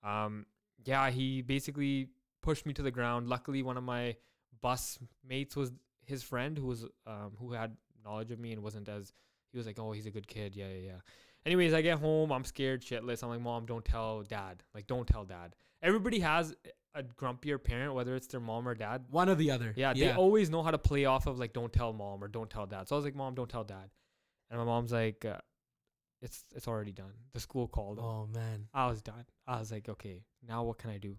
Um, 0.02 0.46
yeah, 0.84 1.10
he 1.10 1.42
basically 1.42 2.08
pushed 2.42 2.64
me 2.64 2.72
to 2.74 2.82
the 2.82 2.90
ground. 2.90 3.28
Luckily, 3.28 3.62
one 3.62 3.76
of 3.76 3.84
my 3.84 4.16
bus 4.60 4.98
mates 5.26 5.56
was 5.56 5.72
his 6.04 6.22
friend 6.22 6.58
who 6.58 6.66
was 6.66 6.84
um 7.06 7.32
who 7.38 7.52
had 7.52 7.76
knowledge 8.04 8.30
of 8.30 8.38
me 8.38 8.52
and 8.52 8.62
wasn't 8.62 8.88
as 8.88 9.12
he 9.52 9.58
was 9.58 9.66
like, 9.66 9.78
oh, 9.78 9.92
he's 9.92 10.06
a 10.06 10.10
good 10.10 10.26
kid. 10.26 10.54
Yeah, 10.54 10.68
yeah, 10.68 10.86
yeah. 10.86 11.00
Anyways, 11.44 11.74
I 11.74 11.82
get 11.82 11.98
home. 11.98 12.30
I'm 12.30 12.44
scared 12.44 12.82
shitless. 12.82 13.22
I'm 13.22 13.30
like, 13.30 13.40
mom, 13.40 13.66
don't 13.66 13.84
tell 13.84 14.22
dad. 14.22 14.62
Like, 14.74 14.86
don't 14.86 15.06
tell 15.06 15.24
dad. 15.24 15.56
Everybody 15.82 16.20
has 16.20 16.54
a 16.94 17.02
grumpier 17.02 17.62
parent, 17.62 17.94
whether 17.94 18.14
it's 18.14 18.26
their 18.26 18.40
mom 18.40 18.68
or 18.68 18.74
dad. 18.74 19.04
One 19.10 19.28
or 19.28 19.34
the 19.34 19.50
other. 19.50 19.72
Yeah, 19.76 19.94
they 19.94 20.12
always 20.12 20.50
know 20.50 20.62
how 20.62 20.70
to 20.70 20.78
play 20.78 21.04
off 21.06 21.26
of 21.26 21.38
like 21.38 21.52
don't 21.52 21.72
tell 21.72 21.92
mom 21.92 22.22
or 22.22 22.28
don't 22.28 22.50
tell 22.50 22.66
dad. 22.66 22.88
So 22.88 22.96
I 22.96 22.98
was 22.98 23.04
like, 23.04 23.14
mom, 23.14 23.34
don't 23.34 23.48
tell 23.48 23.64
dad. 23.64 23.90
And 24.50 24.58
my 24.58 24.64
mom's 24.64 24.92
like, 24.92 25.24
uh, 25.24 25.38
it's 26.20 26.44
it's 26.54 26.68
already 26.68 26.92
done. 26.92 27.12
The 27.32 27.40
school 27.40 27.68
called. 27.68 27.98
oh 28.00 28.28
man. 28.32 28.66
I 28.74 28.86
was 28.88 29.00
done. 29.00 29.24
I 29.46 29.58
was 29.58 29.72
like, 29.72 29.88
okay, 29.88 30.22
now 30.46 30.64
what 30.64 30.78
can 30.78 30.90
I 30.90 30.98
do? 30.98 31.16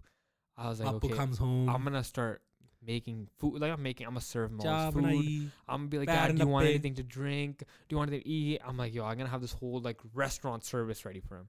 I 0.57 0.69
was 0.69 0.79
like, 0.79 0.93
Appu 0.93 1.05
okay, 1.05 1.15
comes 1.15 1.37
home. 1.37 1.69
I'm 1.69 1.83
gonna 1.83 2.03
start 2.03 2.41
making 2.85 3.27
food. 3.37 3.61
Like 3.61 3.71
I'm 3.71 3.81
making, 3.83 4.07
I'm 4.07 4.13
gonna 4.13 4.21
serve 4.21 4.51
Mo's 4.51 4.93
food. 4.93 5.51
I'm 5.67 5.77
gonna 5.81 5.87
be 5.87 5.99
like, 5.99 6.07
Dad, 6.07 6.35
do 6.35 6.41
you 6.41 6.47
want 6.47 6.67
anything 6.67 6.95
to 6.95 7.03
drink? 7.03 7.59
Do 7.59 7.65
you 7.89 7.97
want 7.97 8.09
anything 8.09 8.23
to 8.23 8.29
eat? 8.29 8.61
I'm 8.65 8.77
like, 8.77 8.93
yo, 8.93 9.05
I'm 9.05 9.17
gonna 9.17 9.29
have 9.29 9.41
this 9.41 9.53
whole 9.53 9.79
like 9.79 9.99
restaurant 10.13 10.63
service 10.63 11.05
ready 11.05 11.19
for 11.19 11.35
him. 11.35 11.47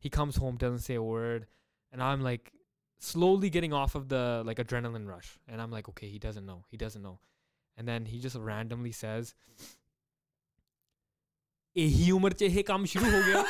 He 0.00 0.08
comes 0.08 0.36
home, 0.36 0.56
doesn't 0.56 0.80
say 0.80 0.94
a 0.94 1.02
word, 1.02 1.46
and 1.92 2.02
I'm 2.02 2.22
like 2.22 2.52
slowly 2.98 3.50
getting 3.50 3.72
off 3.72 3.94
of 3.94 4.08
the 4.08 4.42
like 4.44 4.58
adrenaline 4.58 5.06
rush, 5.06 5.38
and 5.48 5.60
I'm 5.60 5.70
like, 5.70 5.88
okay, 5.90 6.08
he 6.08 6.18
doesn't 6.18 6.46
know, 6.46 6.64
he 6.68 6.76
doesn't 6.76 7.02
know, 7.02 7.18
and 7.76 7.86
then 7.86 8.04
he 8.06 8.18
just 8.18 8.36
randomly 8.36 8.92
says. 8.92 9.34
यही 11.76 12.10
उम्र 12.12 12.32
से 12.38 12.48
ये 12.48 12.62
काम 12.68 12.84
शुरू 12.84 13.10
हो 13.10 13.20
गया 13.26 13.44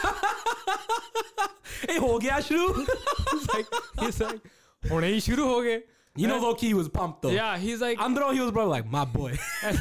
ए 1.91 1.97
हो 1.99 2.19
गया 2.23 2.39
शुरू 2.49 2.67
like, 3.55 3.73
like, 3.99 4.41
you 6.15 6.27
know, 6.29 6.39
low 6.39 6.55
key, 6.55 6.75
was 6.75 6.89
pumped 6.89 7.23
though. 7.23 7.31
yeah 7.31 7.57
he's 7.59 7.81
like 7.81 7.99
I'm 8.01 8.15
Andro, 8.15 8.33
he 8.35 8.41
was 8.41 8.51
probably 8.53 8.71
like, 8.71 8.87
my 8.91 9.05
boy. 9.05 9.39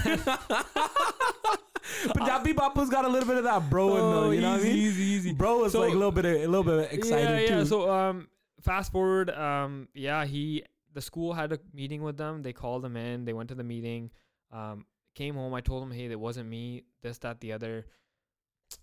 Punjabi 2.14 2.54
Bapu's 2.54 2.90
got 2.90 3.06
a 3.06 3.08
little 3.10 3.28
bit 3.28 3.38
of 3.38 3.44
that 3.44 3.70
bro 3.70 3.96
in 3.96 4.02
Oh, 4.02 4.24
them, 4.24 4.34
you 4.34 4.42
know 4.42 4.52
what 4.52 4.62
I 4.62 4.64
easy, 4.64 4.70
mean? 4.74 4.78
easy, 4.88 5.04
easy. 5.04 5.34
Bro 5.34 5.62
was 5.62 5.72
So- 5.74 5.82
like 5.82 5.92
a 5.92 5.96
little 5.96 6.12
bit, 6.12 6.26
of, 6.26 6.36
a 6.36 6.48
little 6.48 6.64
bit 6.64 6.92
excited 6.94 7.50
yeah, 7.50 7.58
too. 7.60 7.66
So 7.66 7.92
um, 7.92 8.28
fast 8.62 8.92
forward, 8.92 9.30
um, 9.32 9.88
yeah, 9.94 10.26
he 10.26 10.64
the 10.94 11.02
school 11.02 11.34
had 11.34 11.54
a 11.54 11.60
meeting 11.74 12.02
with 12.02 12.18
them. 12.18 12.42
They 12.44 12.54
called 12.54 12.84
him 12.86 12.98
in. 12.98 13.26
They 13.26 13.34
went 13.34 13.50
to 13.50 13.56
the 13.56 13.64
meeting. 13.64 14.12
Um, 14.52 14.86
came 15.16 15.36
home. 15.36 15.54
I 15.54 15.62
told 15.62 15.84
him, 15.84 15.92
hey, 15.92 16.08
that 16.10 16.20
wasn't 16.20 16.50
me. 16.50 16.84
This, 17.02 17.18
that, 17.20 17.40
the 17.40 17.54
other. 17.54 17.86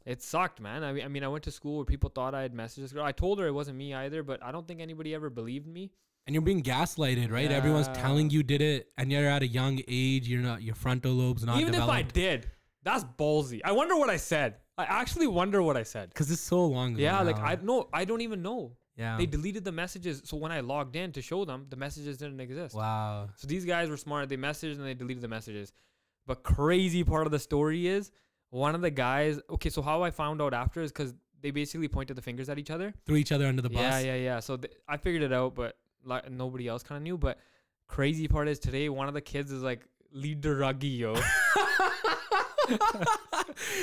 It 0.07 0.23
sucked, 0.23 0.61
man. 0.61 0.85
I 0.85 0.93
mean, 0.93 1.05
I 1.05 1.09
mean, 1.09 1.25
I 1.25 1.29
went 1.29 1.45
to 1.45 1.51
school 1.51 1.77
where 1.77 1.85
people 1.85 2.11
thought 2.11 2.35
I 2.35 2.43
had 2.43 2.55
messaged 2.55 2.77
this 2.77 2.93
girl. 2.93 3.05
I 3.05 3.13
told 3.13 3.39
her 3.41 3.47
it 3.47 3.53
wasn't 3.53 3.77
me 3.79 3.95
either, 3.95 4.23
but 4.23 4.43
I 4.43 4.53
don't 4.53 4.67
think 4.67 4.81
anybody 4.81 5.15
ever 5.15 5.31
believed 5.31 5.67
me. 5.67 5.91
And 6.29 6.35
you're 6.35 6.43
being 6.43 6.63
gaslighted, 6.63 7.33
right? 7.33 7.51
Everyone's 7.51 7.89
telling 7.89 8.29
you 8.29 8.43
did 8.43 8.61
it, 8.61 8.89
and 8.99 9.11
you're 9.11 9.31
at 9.31 9.43
a 9.43 9.47
young 9.47 9.81
age. 9.89 10.29
You're 10.29 10.43
not 10.43 10.61
your 10.61 10.75
frontal 10.75 11.13
lobes 11.13 11.43
not 11.43 11.59
Even 11.59 11.75
if 11.75 11.81
I 11.81 12.03
did, 12.03 12.51
that's 12.83 13.03
ballsy. 13.03 13.63
I 13.65 13.73
wonder 13.73 13.97
what 13.97 14.11
I 14.11 14.19
said. 14.19 14.57
I 14.77 14.85
actually 14.85 15.27
wonder 15.27 15.63
what 15.63 15.79
I 15.79 15.85
said. 15.85 16.11
Because 16.11 16.31
it's 16.31 16.43
so 16.43 16.67
long 16.67 16.93
ago. 16.93 17.03
Yeah, 17.03 17.23
like. 17.23 17.39
I 17.39 17.57
no, 17.63 17.89
I 17.95 18.05
don't 18.05 18.21
even 18.21 18.43
know. 18.43 18.77
yeah. 18.95 19.17
They 19.17 19.25
deleted 19.25 19.65
the 19.65 19.73
messages. 19.73 20.21
So 20.27 20.37
when 20.37 20.53
I 20.53 20.61
logged 20.61 20.97
in 20.97 21.13
to 21.13 21.23
show 21.23 21.47
them, 21.47 21.65
the 21.71 21.77
messages 21.77 22.19
didn't 22.19 22.41
exist. 22.41 22.75
wow. 22.75 23.31
So 23.37 23.49
these 23.49 23.65
guys 23.65 23.89
were 23.89 23.97
smart. 23.97 24.29
They 24.29 24.37
messaged 24.37 24.75
and 24.75 24.85
they 24.85 24.93
deleted 24.93 25.23
the 25.23 25.29
messages. 25.29 25.73
But 26.27 26.43
crazy 26.43 27.05
part 27.05 27.27
of 27.27 27.31
the 27.33 27.39
story 27.39 27.89
is 27.89 28.11
one 28.51 28.75
of 28.75 28.83
the 28.83 28.91
guys. 28.91 29.41
Okay, 29.49 29.71
so 29.71 29.81
how 29.81 30.03
I 30.03 30.11
found 30.11 30.43
out 30.43 30.53
after 30.53 30.83
is 30.83 30.93
because 30.93 31.15
they 31.41 31.53
basically 31.53 31.89
pointed 31.89 32.17
the 32.17 32.23
fingers 32.23 32.51
at 32.51 32.59
each 32.59 32.71
other. 32.71 32.93
Threw 33.07 33.17
each 33.17 33.33
other 33.33 33.47
under 33.47 33.63
the 33.63 33.71
bus. 33.71 33.81
Yeah, 33.81 33.99
yeah, 34.01 34.15
yeah. 34.17 34.41
So 34.41 34.59
th- 34.59 34.75
I 34.87 34.99
figured 34.99 35.23
it 35.23 35.33
out, 35.33 35.55
but 35.55 35.77
like 36.05 36.31
nobody 36.31 36.69
else 36.69 36.83
kind 36.83 36.97
of 36.97 37.03
knew. 37.03 37.19
But 37.19 37.39
crazy 37.87 38.29
part 38.29 38.49
is 38.49 38.59
today 38.59 38.89
one 38.89 39.09
of 39.09 39.15
the 39.15 39.21
kids 39.21 39.51
is 39.51 39.63
like 39.63 39.87
lead 40.13 40.43
the 40.43 40.51
ruggy 40.51 40.89
yo. 40.99 41.15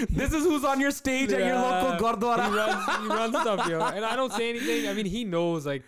this 0.10 0.32
is 0.34 0.44
who's 0.44 0.64
on 0.64 0.80
your 0.80 0.92
stage 0.92 1.32
at 1.32 1.40
your 1.40 1.56
local 1.56 1.90
Yeah. 1.92 1.98
gurdwara. 2.00 2.50
he 2.50 2.56
runs, 2.56 2.86
he 3.02 3.08
runs 3.08 3.36
stuff 3.42 3.68
yo, 3.68 3.82
and 3.82 4.06
I 4.06 4.16
don't 4.16 4.32
say 4.32 4.50
anything. 4.50 4.88
I 4.88 4.94
mean, 4.94 5.06
he 5.06 5.24
knows 5.24 5.66
like. 5.66 5.84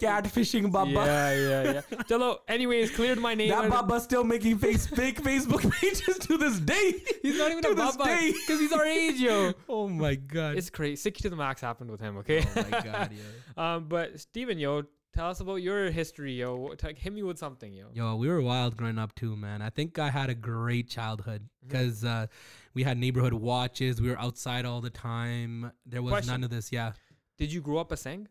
Catfishing 0.00 0.72
Baba. 0.72 0.90
Yeah, 0.90 1.32
yeah, 1.32 1.62
yeah. 1.74 1.80
Chalo, 2.08 2.38
anyways, 2.48 2.90
cleared 2.90 3.20
my 3.20 3.36
name. 3.36 3.50
That 3.50 3.70
Baba's 3.70 4.02
still 4.02 4.24
making 4.24 4.58
face, 4.58 4.84
fake 4.84 5.22
Facebook 5.22 5.70
pages 5.80 6.18
to 6.18 6.36
this 6.36 6.58
day. 6.58 7.00
He's 7.22 7.38
not 7.38 7.52
even 7.52 7.62
to 7.62 7.68
a 7.70 7.74
this 7.76 7.96
baba 7.96 8.18
because 8.32 8.58
he's 8.58 8.72
our 8.72 8.84
age, 8.84 9.20
yo. 9.20 9.52
Oh 9.68 9.86
my 9.88 10.16
god. 10.16 10.56
It's 10.56 10.70
crazy. 10.70 10.96
Sick 10.96 11.18
to 11.18 11.30
the 11.30 11.36
max 11.36 11.60
happened 11.60 11.88
with 11.88 12.00
him. 12.00 12.16
Okay. 12.16 12.44
oh 12.44 12.66
my 12.68 12.80
god, 12.80 13.12
yo. 13.12 13.62
um, 13.62 13.84
but 13.88 14.18
Steeven, 14.18 14.58
yo, 14.58 14.82
tell 15.14 15.28
us 15.28 15.40
about 15.40 15.56
your 15.56 15.90
history, 15.90 16.32
yo. 16.34 16.74
Hit 16.96 17.12
me 17.12 17.22
with 17.22 17.38
something, 17.38 17.72
yo. 17.72 17.86
Yo, 17.92 18.16
we 18.16 18.28
were 18.28 18.40
wild 18.42 18.76
growing 18.76 18.98
up 18.98 19.14
too, 19.14 19.36
man. 19.36 19.62
I 19.62 19.70
think 19.70 19.98
I 19.98 20.10
had 20.10 20.30
a 20.30 20.34
great 20.34 20.88
childhood 20.88 21.48
because 21.66 22.04
uh, 22.04 22.26
we 22.74 22.82
had 22.82 22.98
neighborhood 22.98 23.32
watches. 23.34 24.00
We 24.00 24.08
were 24.10 24.18
outside 24.18 24.64
all 24.64 24.80
the 24.80 24.90
time. 24.90 25.72
There 25.86 26.02
was 26.02 26.12
Question. 26.12 26.32
none 26.32 26.44
of 26.44 26.50
this. 26.50 26.72
Yeah. 26.72 26.92
Did 27.38 27.52
you 27.52 27.60
grow 27.60 27.78
up 27.78 27.92
a 27.92 27.96
Singh? 27.96 28.28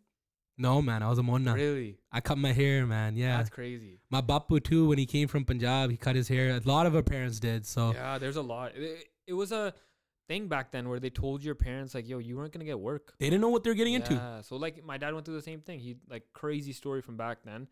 No, 0.57 0.81
man, 0.81 1.01
I 1.01 1.09
was 1.09 1.17
a 1.17 1.23
mona. 1.23 1.53
Really? 1.55 1.97
I 2.11 2.21
cut 2.21 2.37
my 2.37 2.51
hair, 2.51 2.85
man. 2.85 3.15
Yeah, 3.15 3.37
That's 3.37 3.49
crazy. 3.49 3.99
my 4.11 4.21
bapu 4.21 4.63
too. 4.63 4.87
When 4.89 4.97
he 4.99 5.05
came 5.07 5.27
from 5.27 5.43
Punjab, 5.45 5.89
he 5.89 5.97
cut 5.97 6.15
his 6.15 6.27
hair. 6.27 6.51
A 6.55 6.61
lot 6.69 6.85
of 6.85 6.95
our 6.95 7.01
parents 7.01 7.39
did. 7.39 7.65
So 7.65 7.93
Yeah, 7.93 8.17
there's 8.19 8.35
a 8.35 8.41
lot. 8.43 8.73
It, 8.75 9.05
it 9.25 9.33
was 9.33 9.51
a 9.51 9.73
thing 10.27 10.47
back 10.47 10.71
then 10.71 10.87
where 10.89 10.99
they 10.99 11.09
told 11.09 11.43
your 11.43 11.55
parents 11.55 11.93
like, 11.95 12.07
"Yo, 12.07 12.17
you 12.19 12.37
weren't 12.37 12.51
gonna 12.53 12.65
get 12.65 12.79
work." 12.79 13.13
they 13.19 13.27
didn't 13.29 13.41
know 13.41 13.49
what 13.49 13.63
they're 13.63 13.73
getting 13.73 13.93
into. 13.93 14.13
Yeah. 14.13 14.41
So 14.41 14.55
like, 14.55 14.83
my 14.83 14.97
dad 14.97 15.13
went 15.13 15.25
through 15.25 15.35
the 15.35 15.41
same 15.41 15.61
thing. 15.61 15.79
He 15.79 15.95
like 16.09 16.23
crazy 16.33 16.73
story 16.73 17.01
from 17.01 17.17
back 17.17 17.39
then. 17.43 17.67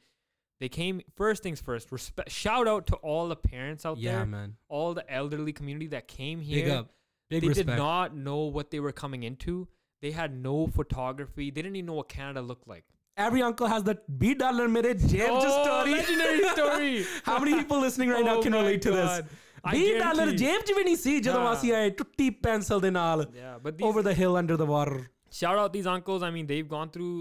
They 0.60 0.68
came 0.70 1.02
first 1.16 1.42
things 1.42 1.62
first. 1.62 1.92
Respect. 1.92 2.30
Shout 2.32 2.68
out 2.68 2.88
to 2.88 2.96
all 2.98 3.30
the 3.30 3.36
parents 3.38 3.86
out 3.86 3.98
Yeah, 3.98 4.18
there, 4.18 4.26
man. 4.26 4.58
all 4.68 4.94
the 4.94 5.10
elderly 5.10 5.54
community 5.54 5.88
that 5.88 6.08
came 6.10 6.42
here. 6.42 6.64
Big 6.66 6.72
up. 6.72 6.90
Big 7.30 7.42
they 7.44 7.48
respect. 7.48 7.70
did 7.70 7.78
not 7.78 8.16
know 8.16 8.40
what 8.46 8.70
they 8.72 8.80
were 8.82 8.92
coming 8.92 9.24
into. 9.24 9.68
They 10.02 10.12
had 10.12 10.36
no 10.36 10.68
photography. 10.68 11.50
They 11.52 11.62
didn't 11.62 11.76
even 11.78 11.86
know 11.86 11.94
what 11.94 12.10
Canada 12.10 12.42
looked 12.42 12.68
like. 12.68 12.84
Every 13.16 13.42
uncle 13.42 13.68
has 13.68 13.84
that 13.84 14.18
B 14.20 14.34
dollar 14.34 14.68
mere 14.68 14.94
jab 14.94 15.30
Oh, 15.32 15.64
story. 15.64 15.92
legendary 15.92 16.44
story. 16.50 17.06
How 17.24 17.38
many 17.40 17.54
people 17.54 17.80
listening 17.80 18.10
right 18.10 18.24
now 18.24 18.36
Oh 18.40 18.42
can 18.42 18.52
my 18.54 18.60
relate 18.60 18.82
to 18.84 18.92
this? 18.92 19.22
God. 19.59 19.71
I 19.71 19.77
B 19.77 19.83
dollar 19.99 20.15
guarantee- 20.27 20.37
ਜੇਬ 20.39 20.63
ਚ 20.69 20.73
ਵੀ 20.77 20.85
ਨਹੀਂ 20.85 20.97
ਸੀ 21.03 21.19
ਜਦੋਂ 21.21 21.41
Nah. 21.45 21.53
ਅਸੀਂ 21.53 21.73
ਆਏ 21.75 21.91
ਟੁੱਟੀ 22.01 22.29
pencil 22.47 22.81
ਦੇ 22.81 22.91
ਨਾਲ 22.91 23.21
Yeah, 23.37 23.55
but 23.67 23.79
these, 23.79 23.87
over 23.91 24.03
the 24.09 24.15
hill 24.21 24.37
under 24.43 24.57
the 24.63 24.69
water. 24.75 24.99
shout 25.41 25.61
out 25.63 25.73
these 25.77 25.87
uncles. 25.95 26.27
I 26.27 26.31
mean, 26.39 26.49
they've 26.53 26.69
gone 26.75 26.91
through 26.97 27.15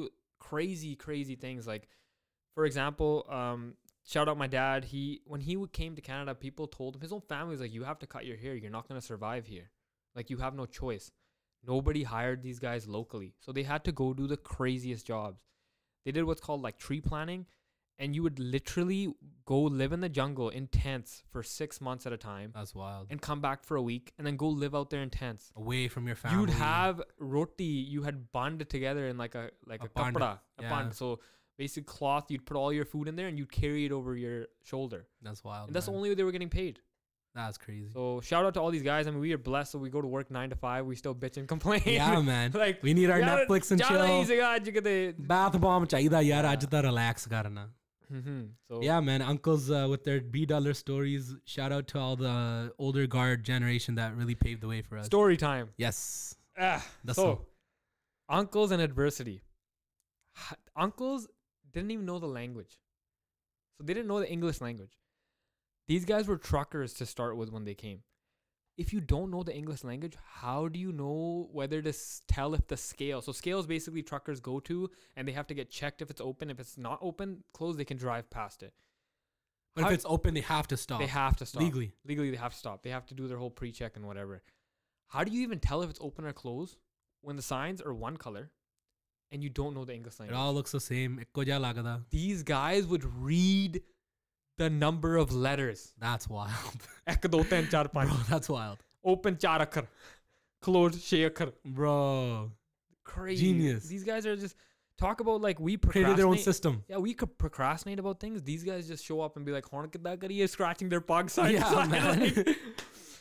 crazy, 0.48 0.91
crazy 1.05 1.36
things. 1.46 1.70
Like, 1.74 1.88
for 2.58 2.65
example, 2.70 3.13
um, 3.38 3.63
shout 4.13 4.32
out 4.34 4.38
my 4.41 4.48
dad. 4.55 4.88
He 4.93 5.03
when 5.34 5.46
he 5.50 5.55
w- 5.60 5.70
came 5.79 5.96
to 6.00 6.03
Canada, 6.08 6.36
people 6.46 6.67
told 6.77 6.98
him 6.98 7.05
his 7.08 7.13
own 7.17 7.24
family 7.34 7.55
was 7.58 7.63
like, 7.65 7.77
"You 7.79 7.86
have 7.91 8.01
to 8.03 8.10
cut 8.15 8.27
your 8.32 8.38
hair. 8.43 8.55
You're 8.63 8.74
not 8.77 8.89
gonna 8.91 9.05
survive 9.08 9.48
here. 9.53 9.67
Like, 10.20 10.34
you 10.36 10.38
have 10.43 10.60
no 10.62 10.67
choice." 10.79 11.08
Nobody 11.72 12.03
hired 12.12 12.43
these 12.43 12.60
guys 12.60 12.86
locally, 12.98 13.27
so 13.46 13.53
they 13.58 13.63
had 13.63 13.84
to 13.86 13.91
go 14.03 14.08
do 14.22 14.25
the 14.32 14.38
craziest 14.53 15.08
jobs. 15.10 15.46
They 16.05 16.12
did 16.17 16.25
what's 16.29 16.46
called 16.48 16.62
like 16.67 16.77
tree 16.86 17.00
planting, 17.05 17.46
and 17.99 18.14
you 18.14 18.23
would 18.23 18.38
literally 18.38 19.12
go 19.45 19.61
live 19.62 19.93
in 19.93 20.00
the 20.00 20.09
jungle 20.09 20.49
in 20.50 20.67
tents 20.69 21.23
for 21.31 21.43
six 21.43 21.81
months 21.81 22.07
at 22.07 22.12
a 22.12 22.17
time 22.17 22.52
That's 22.55 22.75
wild. 22.75 23.09
and 23.11 23.21
come 23.21 23.40
back 23.40 23.64
for 23.64 23.76
a 23.76 23.83
week 23.83 24.12
and 24.19 24.26
then 24.26 24.37
go 24.37 24.49
live 24.49 24.75
out 24.75 24.90
there 24.90 25.02
in 25.02 25.11
tents. 25.11 25.50
Away 25.57 25.88
from 25.88 26.07
your 26.07 26.17
family. 26.17 26.38
You'd 26.40 26.50
have 26.50 27.02
roti, 27.19 27.64
you 27.64 28.02
had 28.02 28.31
band 28.33 28.69
together 28.69 29.07
in 29.09 29.17
like 29.19 29.35
a 29.35 29.50
like 29.67 29.83
a, 29.83 29.87
A 29.87 29.88
kapra, 29.88 30.38
a 30.59 30.62
yeah. 30.62 30.71
band. 30.71 30.95
So 30.95 31.21
basic 31.57 31.87
cloth, 31.87 32.31
you'd 32.31 32.47
put 32.47 32.57
all 32.57 32.73
your 32.73 32.85
food 32.85 33.09
in 33.09 33.17
there 33.17 33.26
and 33.28 33.38
you'd 33.38 33.50
carry 33.52 33.85
it 33.87 33.93
over 33.93 34.14
your 34.17 34.47
shoulder. 34.64 35.07
That's 35.23 35.43
wild. 35.43 35.69
And 35.69 35.75
that's 35.76 35.87
the 35.87 35.93
only 35.93 36.11
way 36.11 36.14
they 36.14 36.25
were 36.25 36.33
getting 36.33 36.50
paid. 36.50 36.81
That's 37.35 37.59
crazy. 37.59 37.88
So 37.95 38.21
shout 38.21 38.45
out 38.45 38.55
to 38.55 38.61
all 38.61 38.71
these 38.71 38.83
guys. 38.83 39.07
I 39.07 39.11
mean, 39.11 39.21
we 39.21 39.33
are 39.33 39.38
blessed. 39.38 39.73
So 39.73 39.78
we 39.78 39.90
go 39.90 40.00
to 40.00 40.09
work 40.09 40.31
nine 40.31 40.50
to 40.50 40.57
five. 40.57 40.87
We 40.87 40.97
still 40.97 41.14
bitch 41.14 41.37
and 41.37 41.47
complain. 41.47 41.83
Yeah, 41.85 42.21
man. 42.33 42.50
like 42.52 42.83
We 42.83 42.95
need 42.95 43.11
our 43.11 43.21
Netflix 43.21 43.71
and 43.71 43.83
chill. 43.83 45.14
Bath 45.19 45.61
bomb 45.61 45.87
chahida 45.87 46.23
yaar 46.31 46.45
aaj 46.45 46.69
ta 46.71 46.81
relax 46.81 47.26
karna. 47.26 47.69
Mhm. 48.12 48.53
so 48.69 48.81
Yeah, 48.83 49.00
man. 49.00 49.21
Uncles 49.23 49.71
uh, 49.71 49.87
with 49.88 50.05
their 50.05 50.21
B 50.21 50.47
dollar 50.47 50.73
stories. 50.75 51.35
Shout 51.45 51.73
out 51.73 51.88
to 51.88 51.99
all 51.99 52.17
the 52.17 52.73
older 52.79 53.07
guard 53.07 53.45
generation 53.45 53.97
that 53.97 54.17
really 54.17 54.35
paved 54.35 54.62
the 54.62 54.69
way 54.69 54.81
for 54.83 54.97
us. 54.99 55.07
story 55.07 55.37
time 55.37 55.71
Yes. 55.77 56.35
Ah, 56.57 56.85
That's 57.05 57.17
so 57.17 57.27
all. 57.29 57.47
uncles 58.29 58.71
and 58.73 58.81
adversity 58.83 59.43
uncles 60.77 61.29
didn't 61.73 61.91
even 61.91 62.07
know 62.07 62.19
the 62.19 62.27
language 62.27 62.79
so 63.77 63.85
they 63.85 63.93
didn't 63.95 64.07
know 64.09 64.21
the 64.21 64.31
english 64.31 64.61
language 64.61 64.97
these 65.88 66.05
guys 66.05 66.27
were 66.29 66.37
truckers 66.37 66.93
to 66.95 67.07
start 67.07 67.37
with 67.37 67.50
when 67.50 67.65
they 67.65 67.75
came 67.75 68.03
if 68.78 68.92
you 68.94 69.00
don't 69.00 69.30
know 69.30 69.42
the 69.42 69.54
English 69.54 69.85
language, 69.85 70.16
how 70.40 70.68
do 70.68 70.78
you 70.78 70.92
know 70.92 71.49
whether 71.52 71.82
to 71.82 71.88
s- 71.90 72.23
tell 72.28 72.54
if 72.54 72.66
the 72.68 72.76
scale? 72.76 73.20
So 73.20 73.32
scales 73.32 73.66
basically 73.66 74.02
truckers 74.02 74.40
go 74.40 74.61
to 74.61 74.88
and 75.16 75.26
they 75.28 75.32
have 75.32 75.47
to 75.49 75.54
get 75.54 75.68
checked 75.68 76.00
if 76.00 76.08
it's 76.11 76.20
open. 76.20 76.49
If 76.49 76.61
it's 76.61 76.78
not 76.78 76.99
open, 77.02 77.42
closed, 77.52 77.78
they 77.78 77.85
can 77.85 77.97
drive 77.99 78.30
past 78.30 78.62
it. 78.62 78.73
But 79.75 79.82
how 79.82 79.88
if 79.90 79.94
it's 79.94 80.06
open, 80.08 80.32
they 80.35 80.40
have 80.40 80.68
to 80.68 80.76
stop. 80.76 81.00
They 81.00 81.06
have 81.06 81.37
to 81.37 81.47
stop 81.47 81.62
legally. 81.62 81.92
Legally, 82.04 82.30
they 82.30 82.37
have 82.37 82.52
to 82.52 82.58
stop. 82.58 82.82
They 82.82 82.90
have 82.90 83.04
to 83.06 83.14
do 83.14 83.28
their 83.28 83.37
whole 83.38 83.50
pre-check 83.50 83.97
and 83.97 84.06
whatever. 84.06 84.42
How 85.08 85.25
do 85.25 85.32
you 85.32 85.42
even 85.42 85.58
tell 85.61 85.82
if 85.82 85.90
it's 85.90 86.00
open 86.00 86.25
or 86.25 86.32
closed 86.32 86.76
when 87.20 87.37
the 87.37 87.42
signs 87.42 87.80
are 87.82 87.92
one 87.92 88.16
color 88.16 88.50
and 89.32 89.42
you 89.42 89.50
don't 89.50 89.75
know 89.75 89.85
the 89.85 89.94
English 89.94 90.18
language? 90.20 90.37
It 90.37 90.38
all 90.40 90.55
looks 90.55 90.72
the 90.72 90.81
same. 90.81 91.18
These 92.11 92.42
guys 92.44 92.87
would 92.87 93.05
read 93.05 93.83
the 94.58 94.69
number 94.69 95.12
of 95.21 95.32
letters. 95.45 95.84
That's 96.06 96.30
wild. 96.36 96.84
ਇੱਕ 97.13 97.28
ਦੋ 97.28 97.43
ਤਿੰਨ 97.49 97.65
ਚਾਰ 97.71 97.86
Bro, 97.88 97.93
ਪੰਜ 97.93 98.10
that's 98.32 98.52
wild. 98.56 98.84
open 99.13 99.38
ਚਾਰ 99.45 99.63
ਅੱਖਰ 99.63 99.88
closed 100.63 100.99
ਛੇ 101.06 101.26
ਅੱਖਰ 101.28 101.52
Bro. 101.80 101.95
crazy 103.13 103.39
Genius. 103.45 103.88
these 103.93 104.04
guys 104.10 104.28
are 104.32 104.36
just 104.43 104.56
talk 105.02 105.21
about 105.23 105.41
like 105.45 105.60
we 105.69 105.73
Created 105.86 106.17
their 106.19 106.28
own 106.28 106.38
procrastinate 106.38 106.43
system. 106.49 106.76
yeah 106.91 107.02
we 107.08 107.13
could 107.21 107.32
procrastinate 107.43 108.02
about 108.04 108.19
things 108.26 108.43
these 108.52 108.63
guys 108.69 108.91
just 108.91 109.08
show 109.10 109.17
up 109.26 109.39
and 109.39 109.49
be 109.49 109.56
like 109.56 109.67
ਹੁਣ 109.73 109.88
ਕਿੱਦਾਂ 109.95 110.15
ਕਰੀਏ 110.17 110.45
scratching 110.54 110.91
their 110.93 111.04
pug 111.10 111.32
side 111.38 111.49
to 111.49 111.58
Yeah, 111.58 111.73
side, 111.73 111.91
man. 111.95 112.21
like- 112.21 112.54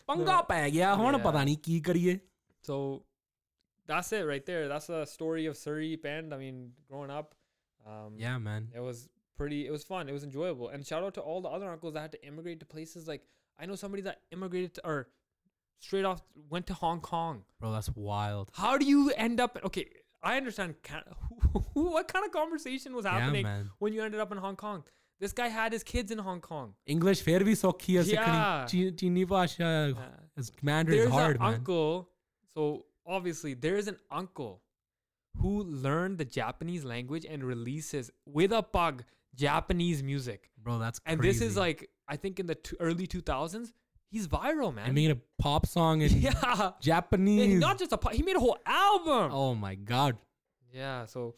ਪੰਗਾ 0.07 0.41
ਪੈ 0.53 0.69
ਗਿਆ 0.71 0.95
ਹੁਣ 0.95 1.15
Yeah. 1.15 1.25
ਪਤਾ 1.25 1.45
ਨਹੀਂ 1.45 1.57
ਕੀ 1.65 1.81
ਕਰੀਏ. 1.89 2.19
So 2.69 2.79
that's 3.93 4.13
it 4.19 4.25
right 4.33 4.45
there. 4.53 4.63
That's 4.73 4.89
the 4.95 5.01
story 5.13 5.45
of 5.53 5.57
Surrey 5.63 5.91
Bend. 6.07 6.35
I 6.37 6.39
mean, 6.43 6.59
growing 6.91 7.13
up, 7.19 7.33
um, 7.93 8.19
Yeah, 8.25 8.37
man. 8.49 8.69
it 8.77 8.85
was 8.89 9.01
pretty 9.38 9.66
it 9.68 9.72
was 9.72 9.84
fun 9.84 10.10
it 10.10 10.12
was 10.12 10.24
enjoyable 10.24 10.70
and 10.70 10.86
shout 10.86 11.04
out 11.04 11.14
to 11.14 11.22
all 11.22 11.42
the 11.42 11.50
other 11.50 11.70
uncles 11.70 11.94
that 11.94 12.02
had 12.02 12.12
to 12.12 12.26
immigrate 12.26 12.60
to 12.60 12.66
places 12.66 13.08
like 13.08 13.22
i 13.60 13.66
know 13.66 13.76
somebody 13.76 14.02
that 14.02 14.22
immigrated 14.32 14.74
to, 14.74 14.86
or 14.86 15.08
straight 15.80 16.06
off 16.06 16.22
went 16.50 16.66
to 16.66 16.74
hong 16.74 17.00
kong 17.00 17.44
bro 17.60 17.72
that's 17.72 17.90
wild 17.96 18.50
how 18.54 18.78
do 18.78 18.86
you 18.86 19.12
end 19.12 19.40
up 19.40 19.58
okay 19.64 19.88
i 20.24 20.38
understand 20.38 20.76
what 21.74 22.08
kind 22.08 22.26
of 22.26 22.32
conversation 22.32 22.96
was 22.96 23.06
happening 23.06 23.46
yeah, 23.46 23.64
when 23.80 23.94
you 23.94 24.02
ended 24.02 24.20
up 24.20 24.32
in 24.32 24.38
hong 24.38 24.56
kong 24.56 24.84
this 25.20 25.34
guy 25.34 25.48
had 25.48 25.74
his 25.74 25.84
kids 25.84 26.12
in 26.12 26.20
Hong 26.20 26.42
Kong. 26.42 26.74
English 26.86 27.22
fair 27.22 27.40
we 27.40 27.56
so 27.56 27.72
kia 27.72 28.02
yeah. 28.04 28.66
chini 28.66 29.26
bhasha 29.26 29.96
as 30.38 30.52
Mandarin 30.62 31.00
is 31.00 31.10
hard 31.10 31.38
an 31.38 31.42
man. 31.42 31.54
uncle. 31.56 32.10
So 32.54 32.86
obviously 33.06 33.54
there 33.56 33.78
is 33.78 33.88
an 33.88 33.98
uncle 34.12 34.62
who 35.38 35.64
learned 35.64 36.18
the 36.18 36.26
Japanese 36.26 36.84
language 36.84 37.26
and 37.26 37.44
releases 37.44 38.12
with 38.26 38.52
a 38.52 38.62
pug 38.62 39.04
Japanese 39.36 40.02
music. 40.04 40.50
Bro, 40.62 40.80
that's 40.80 41.00
And 41.06 41.20
crazy. 41.20 41.40
this 41.40 41.50
is 41.52 41.58
like 41.58 41.90
I 42.08 42.16
think 42.16 42.40
in 42.40 42.46
the 42.48 42.56
t- 42.56 42.76
early 42.80 43.06
2000s, 43.08 43.72
he's 44.10 44.28
viral, 44.28 44.74
man. 44.74 44.86
and 44.86 44.96
made 44.96 45.12
a 45.12 45.18
pop 45.40 45.66
song 45.66 46.02
in 46.02 46.12
yeah, 46.22 46.72
Japanese. 46.82 47.52
And 47.52 47.60
not 47.60 47.78
just 47.78 47.92
a 47.92 47.98
pop. 47.98 48.14
He 48.14 48.24
made 48.24 48.36
a 48.36 48.40
whole 48.40 48.58
album. 48.66 49.32
oh 49.34 49.56
my 49.56 49.76
god. 49.76 50.18
Yeah. 50.74 51.06
So 51.06 51.36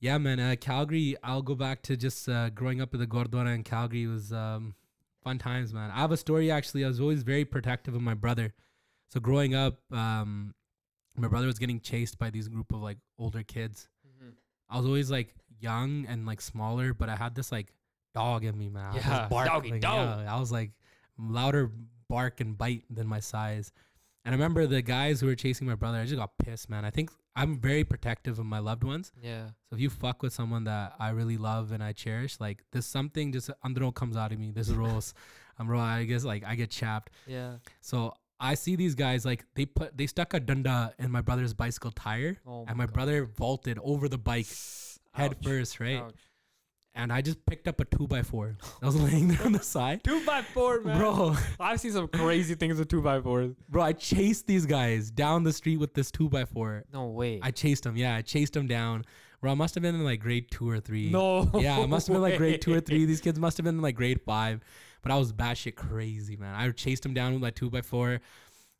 Yeah, 0.00 0.18
man. 0.18 0.38
Uh, 0.40 0.54
Calgary. 0.60 1.16
I'll 1.22 1.42
go 1.42 1.54
back 1.54 1.82
to 1.84 1.96
just 1.96 2.28
uh, 2.28 2.50
growing 2.50 2.80
up 2.80 2.94
in 2.94 3.00
the 3.00 3.06
Gurdwara 3.06 3.54
in 3.54 3.62
Calgary 3.64 4.06
was 4.06 4.32
um, 4.32 4.74
fun 5.22 5.38
times, 5.38 5.72
man. 5.72 5.90
I 5.90 5.98
have 6.00 6.12
a 6.12 6.16
story 6.16 6.50
actually. 6.50 6.84
I 6.84 6.88
was 6.88 7.00
always 7.00 7.22
very 7.22 7.44
protective 7.44 7.94
of 7.94 8.02
my 8.02 8.14
brother. 8.14 8.52
So 9.10 9.20
growing 9.20 9.54
up, 9.54 9.78
um, 9.92 10.54
my 11.16 11.28
brother 11.28 11.46
was 11.46 11.58
getting 11.58 11.80
chased 11.80 12.18
by 12.18 12.30
these 12.30 12.48
group 12.48 12.72
of 12.72 12.80
like 12.82 12.98
older 13.18 13.42
kids. 13.42 13.88
I 14.68 14.76
was 14.78 14.86
always 14.86 15.10
like 15.10 15.34
young 15.60 16.06
and 16.08 16.26
like 16.26 16.40
smaller, 16.40 16.94
but 16.94 17.08
I 17.08 17.16
had 17.16 17.34
this 17.34 17.50
like 17.52 17.72
dog 18.14 18.44
in 18.44 18.56
me, 18.58 18.68
man. 18.68 18.84
I 18.86 18.94
was 18.94 19.04
Yeah, 19.04 19.28
bark, 19.28 19.46
doggy 19.46 19.70
like, 19.72 19.80
dog. 19.80 20.20
yeah, 20.24 20.34
I 20.36 20.38
was 20.40 20.52
like 20.52 20.70
louder 21.18 21.70
bark 22.08 22.40
and 22.40 22.56
bite 22.56 22.84
than 22.90 23.06
my 23.06 23.20
size. 23.20 23.72
And 24.24 24.34
I 24.34 24.36
remember 24.36 24.66
the 24.66 24.80
guys 24.82 25.20
who 25.20 25.26
were 25.26 25.34
chasing 25.34 25.66
my 25.66 25.74
brother. 25.74 25.98
I 25.98 26.04
just 26.04 26.16
got 26.16 26.32
pissed, 26.38 26.70
man. 26.70 26.84
I 26.84 26.90
think 26.90 27.10
I'm 27.36 27.58
very 27.60 27.84
protective 27.84 28.38
of 28.38 28.46
my 28.46 28.58
loved 28.58 28.84
ones. 28.84 29.12
yeah. 29.22 29.46
So 29.68 29.74
if 29.76 29.80
you 29.80 29.90
fuck 29.90 30.22
with 30.22 30.32
someone 30.32 30.64
that 30.64 30.94
I 30.98 31.10
really 31.10 31.36
love 31.36 31.72
and 31.72 31.82
I 31.82 31.92
cherish, 31.92 32.38
like 32.40 32.62
there's 32.72 32.86
something 32.86 33.32
just 33.32 33.50
andro 33.64 33.92
comes 33.94 34.16
out 34.16 34.32
of 34.32 34.38
me. 34.38 34.50
This 34.50 34.70
rolls, 34.70 35.12
I'm 35.58 35.68
raw. 35.68 35.82
I 35.82 36.04
guess 36.04 36.24
like 36.24 36.44
I 36.44 36.54
get 36.54 36.70
chapped. 36.70 37.10
Yeah. 37.26 37.56
So 37.80 38.14
I 38.40 38.54
see 38.54 38.76
these 38.76 38.94
guys 38.94 39.24
like 39.26 39.44
they 39.56 39.66
put 39.66 39.96
they 39.96 40.06
stuck 40.06 40.32
a 40.34 40.40
dunda 40.40 40.92
in 40.98 41.10
my 41.10 41.20
brother's 41.20 41.52
bicycle 41.54 41.90
tire, 41.90 42.36
Oh 42.46 42.64
and 42.66 42.76
my 42.78 42.86
God. 42.86 42.94
brother 42.94 43.24
vaulted 43.26 43.78
over 43.82 44.08
the 44.08 44.18
bike 44.18 44.46
head 45.14 45.32
Ouch. 45.38 45.44
first, 45.44 45.80
right? 45.80 46.00
Ouch. 46.00 46.14
And 46.96 47.12
I 47.12 47.22
just 47.22 47.44
picked 47.44 47.66
up 47.66 47.80
a 47.80 47.84
two 47.84 48.06
by 48.06 48.22
four. 48.22 48.56
I 48.82 48.86
was 48.86 48.94
laying 48.94 49.26
there 49.28 49.42
on 49.44 49.50
the 49.52 49.62
side, 49.62 50.04
Two 50.04 50.24
by 50.24 50.42
four, 50.42 50.80
man. 50.80 50.98
bro. 50.98 51.34
I've 51.58 51.80
seen 51.80 51.90
some 51.90 52.06
crazy 52.06 52.54
things 52.54 52.78
with 52.78 52.88
two 52.88 53.02
by 53.02 53.20
fours. 53.20 53.54
Bro, 53.68 53.82
I 53.82 53.92
chased 53.94 54.46
these 54.46 54.64
guys 54.64 55.10
down 55.10 55.42
the 55.42 55.52
street 55.52 55.78
with 55.78 55.94
this 55.94 56.12
two 56.12 56.28
by 56.28 56.44
four. 56.44 56.84
No 56.92 57.06
way. 57.08 57.40
I 57.42 57.50
chased 57.50 57.82
them. 57.82 57.96
Yeah, 57.96 58.14
I 58.14 58.22
chased 58.22 58.52
them 58.52 58.68
down. 58.68 59.04
Bro, 59.40 59.50
I 59.50 59.54
must 59.54 59.74
have 59.74 59.82
been 59.82 59.96
in 59.96 60.04
like 60.04 60.20
grade 60.20 60.50
two 60.52 60.70
or 60.70 60.78
three. 60.78 61.10
no. 61.10 61.50
Yeah, 61.54 61.80
it 61.80 61.88
must 61.88 62.06
have 62.06 62.14
been 62.14 62.22
like 62.22 62.36
grade 62.36 62.62
two 62.62 62.72
or 62.74 62.80
three. 62.80 63.04
These 63.06 63.20
kids 63.20 63.38
must 63.40 63.56
have 63.56 63.64
been 63.64 63.74
in 63.74 63.82
like 63.82 63.96
grade 63.96 64.20
five. 64.22 64.60
But 65.02 65.10
I 65.12 65.16
was 65.18 65.32
batshit 65.32 65.74
crazy, 65.74 66.36
man. 66.36 66.54
I 66.54 66.70
chased 66.70 67.04
him 67.04 67.12
down 67.12 67.32
with 67.32 67.42
my 67.42 67.50
two 67.50 67.70
by 67.70 67.82
four. 67.82 68.20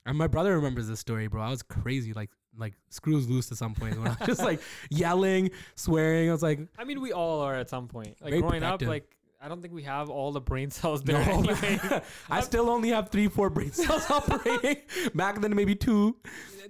And 0.07 0.17
my 0.17 0.27
brother 0.29 0.55
remembers 0.55 0.87
this 0.89 1.01
story, 1.01 1.27
bro. 1.27 1.43
I 1.43 1.51
was 1.51 1.63
crazy, 1.63 2.13
like 2.13 2.31
like 2.59 2.75
screws 2.91 3.29
loose 3.29 3.51
at 3.53 3.59
some 3.59 3.75
point 3.75 3.99
when 3.99 4.09
I 4.09 4.17
was 4.19 4.27
just 4.27 4.43
like 4.43 4.61
yelling, 4.91 5.51
swearing. 5.77 6.29
I 6.29 6.33
was 6.33 6.43
like, 6.43 6.61
I 6.79 6.85
mean, 6.85 7.01
we 7.01 7.13
all 7.13 7.41
are 7.41 7.55
at 7.55 7.69
some 7.71 7.89
point. 7.89 8.17
Like 8.21 8.31
Very 8.31 8.41
growing 8.43 8.61
protective. 8.61 8.89
up, 8.89 8.93
like 8.93 9.17
I 9.41 9.49
don't 9.49 9.61
think 9.61 9.75
we 9.75 9.83
have 9.83 10.09
all 10.09 10.33
the 10.33 10.41
brain 10.41 10.71
cells 10.71 11.03
there. 11.03 11.19
no, 11.25 11.33
anyway. 11.51 12.03
I 12.31 12.41
still 12.41 12.71
only 12.71 12.89
have 12.91 13.11
three, 13.11 13.29
four 13.29 13.51
brain 13.51 13.73
cells 13.73 14.11
operating. 14.11 14.79
Back 15.15 15.41
then, 15.41 15.55
maybe 15.55 15.75
two. 15.75 16.17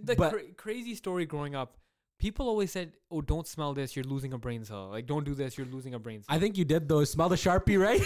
the 0.02 0.16
But- 0.16 0.32
cra- 0.32 0.52
crazy 0.56 0.94
story 0.96 1.24
growing 1.26 1.54
up. 1.54 1.76
people 2.18 2.48
always 2.48 2.72
said, 2.72 2.92
"Oh, 3.10 3.20
don't 3.20 3.46
smell 3.46 3.74
this. 3.74 3.94
You're 3.94 4.04
losing 4.06 4.32
a 4.32 4.38
brain 4.38 4.64
cell. 4.64 4.88
Like, 4.88 5.06
don't 5.06 5.24
do 5.24 5.34
this. 5.34 5.56
You're 5.58 5.66
losing 5.68 5.94
a 5.94 5.98
brain 5.98 6.22
cell." 6.22 6.34
I 6.34 6.38
think 6.40 6.56
you 6.58 6.64
did 6.64 6.88
though. 6.88 7.04
Smell 7.04 7.28
the 7.28 7.36
sharpie, 7.36 7.78
right? 7.78 8.00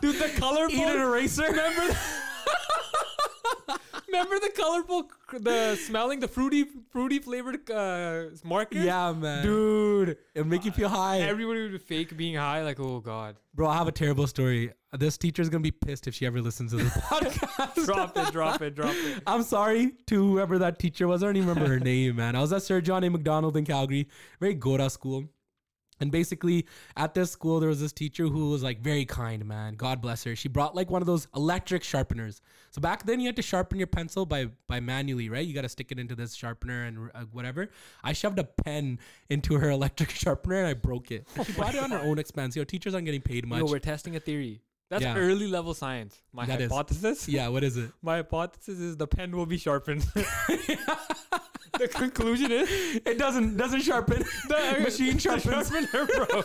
Dude, 0.00 0.16
the 0.18 0.28
color. 0.40 0.66
Eat 0.70 0.82
an 0.82 1.00
eraser. 1.00 1.42
Remember, 1.42 1.86
the, 1.88 1.98
remember 4.12 4.38
the 4.38 4.50
colorful, 4.54 5.10
the 5.40 5.76
smelling, 5.76 6.20
the 6.20 6.28
fruity, 6.28 6.66
fruity 6.90 7.18
flavored 7.18 7.70
uh, 7.70 8.24
markers. 8.44 8.84
Yeah, 8.84 9.12
man. 9.12 9.42
dude. 9.42 10.18
It'll 10.34 10.46
make 10.46 10.64
you 10.64 10.72
feel 10.72 10.88
high. 10.88 11.20
Everybody 11.20 11.70
would 11.70 11.82
fake 11.82 12.16
being 12.16 12.36
high. 12.36 12.62
Like, 12.62 12.78
oh 12.78 13.00
god, 13.00 13.36
Bro, 13.54 13.68
I 13.68 13.76
have 13.76 13.88
a 13.88 13.92
terrible 13.92 14.26
story. 14.26 14.72
This 14.92 15.16
teacher's 15.16 15.48
gonna 15.48 15.62
be 15.62 15.70
pissed 15.70 16.06
if 16.06 16.14
she 16.14 16.26
ever 16.26 16.40
listens 16.40 16.72
to 16.72 16.78
this 16.78 16.92
podcast. 16.96 17.84
drop 17.86 18.16
it, 18.16 18.32
drop 18.32 18.62
it, 18.62 18.74
drop 18.74 18.94
it. 18.94 19.22
I'm 19.26 19.42
sorry 19.42 19.92
to 20.06 20.14
whoever 20.16 20.58
that 20.58 20.78
teacher 20.78 21.08
was. 21.08 21.22
I 21.22 21.26
don't 21.26 21.36
even 21.36 21.48
remember 21.48 21.70
her 21.70 21.80
name, 21.80 22.16
man. 22.16 22.36
I 22.36 22.40
was 22.40 22.52
at 22.52 22.62
Sir 22.62 22.80
John 22.80 23.04
A. 23.04 23.10
Macdonald 23.10 23.56
in 23.56 23.64
Calgary, 23.64 24.08
very 24.40 24.54
Gora 24.54 24.90
school. 24.90 25.24
And 26.02 26.10
basically, 26.10 26.66
at 26.96 27.14
this 27.14 27.30
school, 27.30 27.60
there 27.60 27.68
was 27.68 27.80
this 27.80 27.92
teacher 27.92 28.24
who 28.24 28.50
was 28.50 28.62
like 28.62 28.80
very 28.80 29.04
kind, 29.04 29.44
man. 29.46 29.74
God 29.74 30.02
bless 30.02 30.24
her. 30.24 30.34
She 30.34 30.48
brought 30.48 30.74
like 30.74 30.90
one 30.90 31.00
of 31.00 31.06
those 31.06 31.28
electric 31.34 31.84
sharpeners. 31.84 32.42
So 32.72 32.80
back 32.80 33.04
then, 33.04 33.20
you 33.20 33.26
had 33.26 33.36
to 33.36 33.42
sharpen 33.42 33.78
your 33.78 33.86
pencil 33.86 34.26
by 34.26 34.48
by 34.66 34.80
manually, 34.80 35.28
right? 35.28 35.46
You 35.46 35.54
got 35.54 35.62
to 35.62 35.68
stick 35.68 35.92
it 35.92 35.98
into 36.00 36.16
this 36.16 36.34
sharpener 36.34 36.84
and 36.84 37.10
uh, 37.14 37.24
whatever. 37.30 37.70
I 38.02 38.12
shoved 38.12 38.40
a 38.40 38.44
pen 38.44 38.98
into 39.30 39.54
her 39.54 39.70
electric 39.78 40.10
sharpener 40.10 40.56
and 40.56 40.66
I 40.66 40.74
broke 40.74 41.12
it. 41.12 41.28
She 41.46 41.52
bought 41.52 41.74
it 41.74 41.82
on 41.82 41.92
her 41.92 42.00
own 42.00 42.18
expense. 42.18 42.56
You 42.56 42.62
know, 42.62 42.64
teachers 42.64 42.94
aren't 42.94 43.06
getting 43.06 43.22
paid 43.22 43.46
much. 43.46 43.60
Yo, 43.60 43.66
we're 43.66 43.78
testing 43.78 44.16
a 44.16 44.20
theory. 44.20 44.60
That's 44.92 45.04
Yeah. 45.04 45.16
early 45.16 45.48
level 45.48 45.72
science. 45.72 46.20
My 46.34 46.44
That 46.44 46.60
is. 46.60 46.70
hypothesis. 46.70 47.26
yeah, 47.36 47.48
what 47.48 47.64
is 47.64 47.78
it? 47.78 47.90
My 48.02 48.16
hypothesis 48.16 48.78
is 48.78 48.96
the 48.98 49.06
pen 49.06 49.34
will 49.34 49.46
be 49.46 49.56
sharpened. 49.56 50.02
the 51.78 51.88
conclusion 51.90 52.52
is 52.52 52.68
It 53.06 53.16
doesn't 53.16 53.56
doesn't 53.56 53.80
sharpen. 53.80 54.22
the 54.48 54.80
machine 54.82 55.16
sharpens. 55.16 55.70
sharpener, 55.70 56.04
bro. 56.06 56.42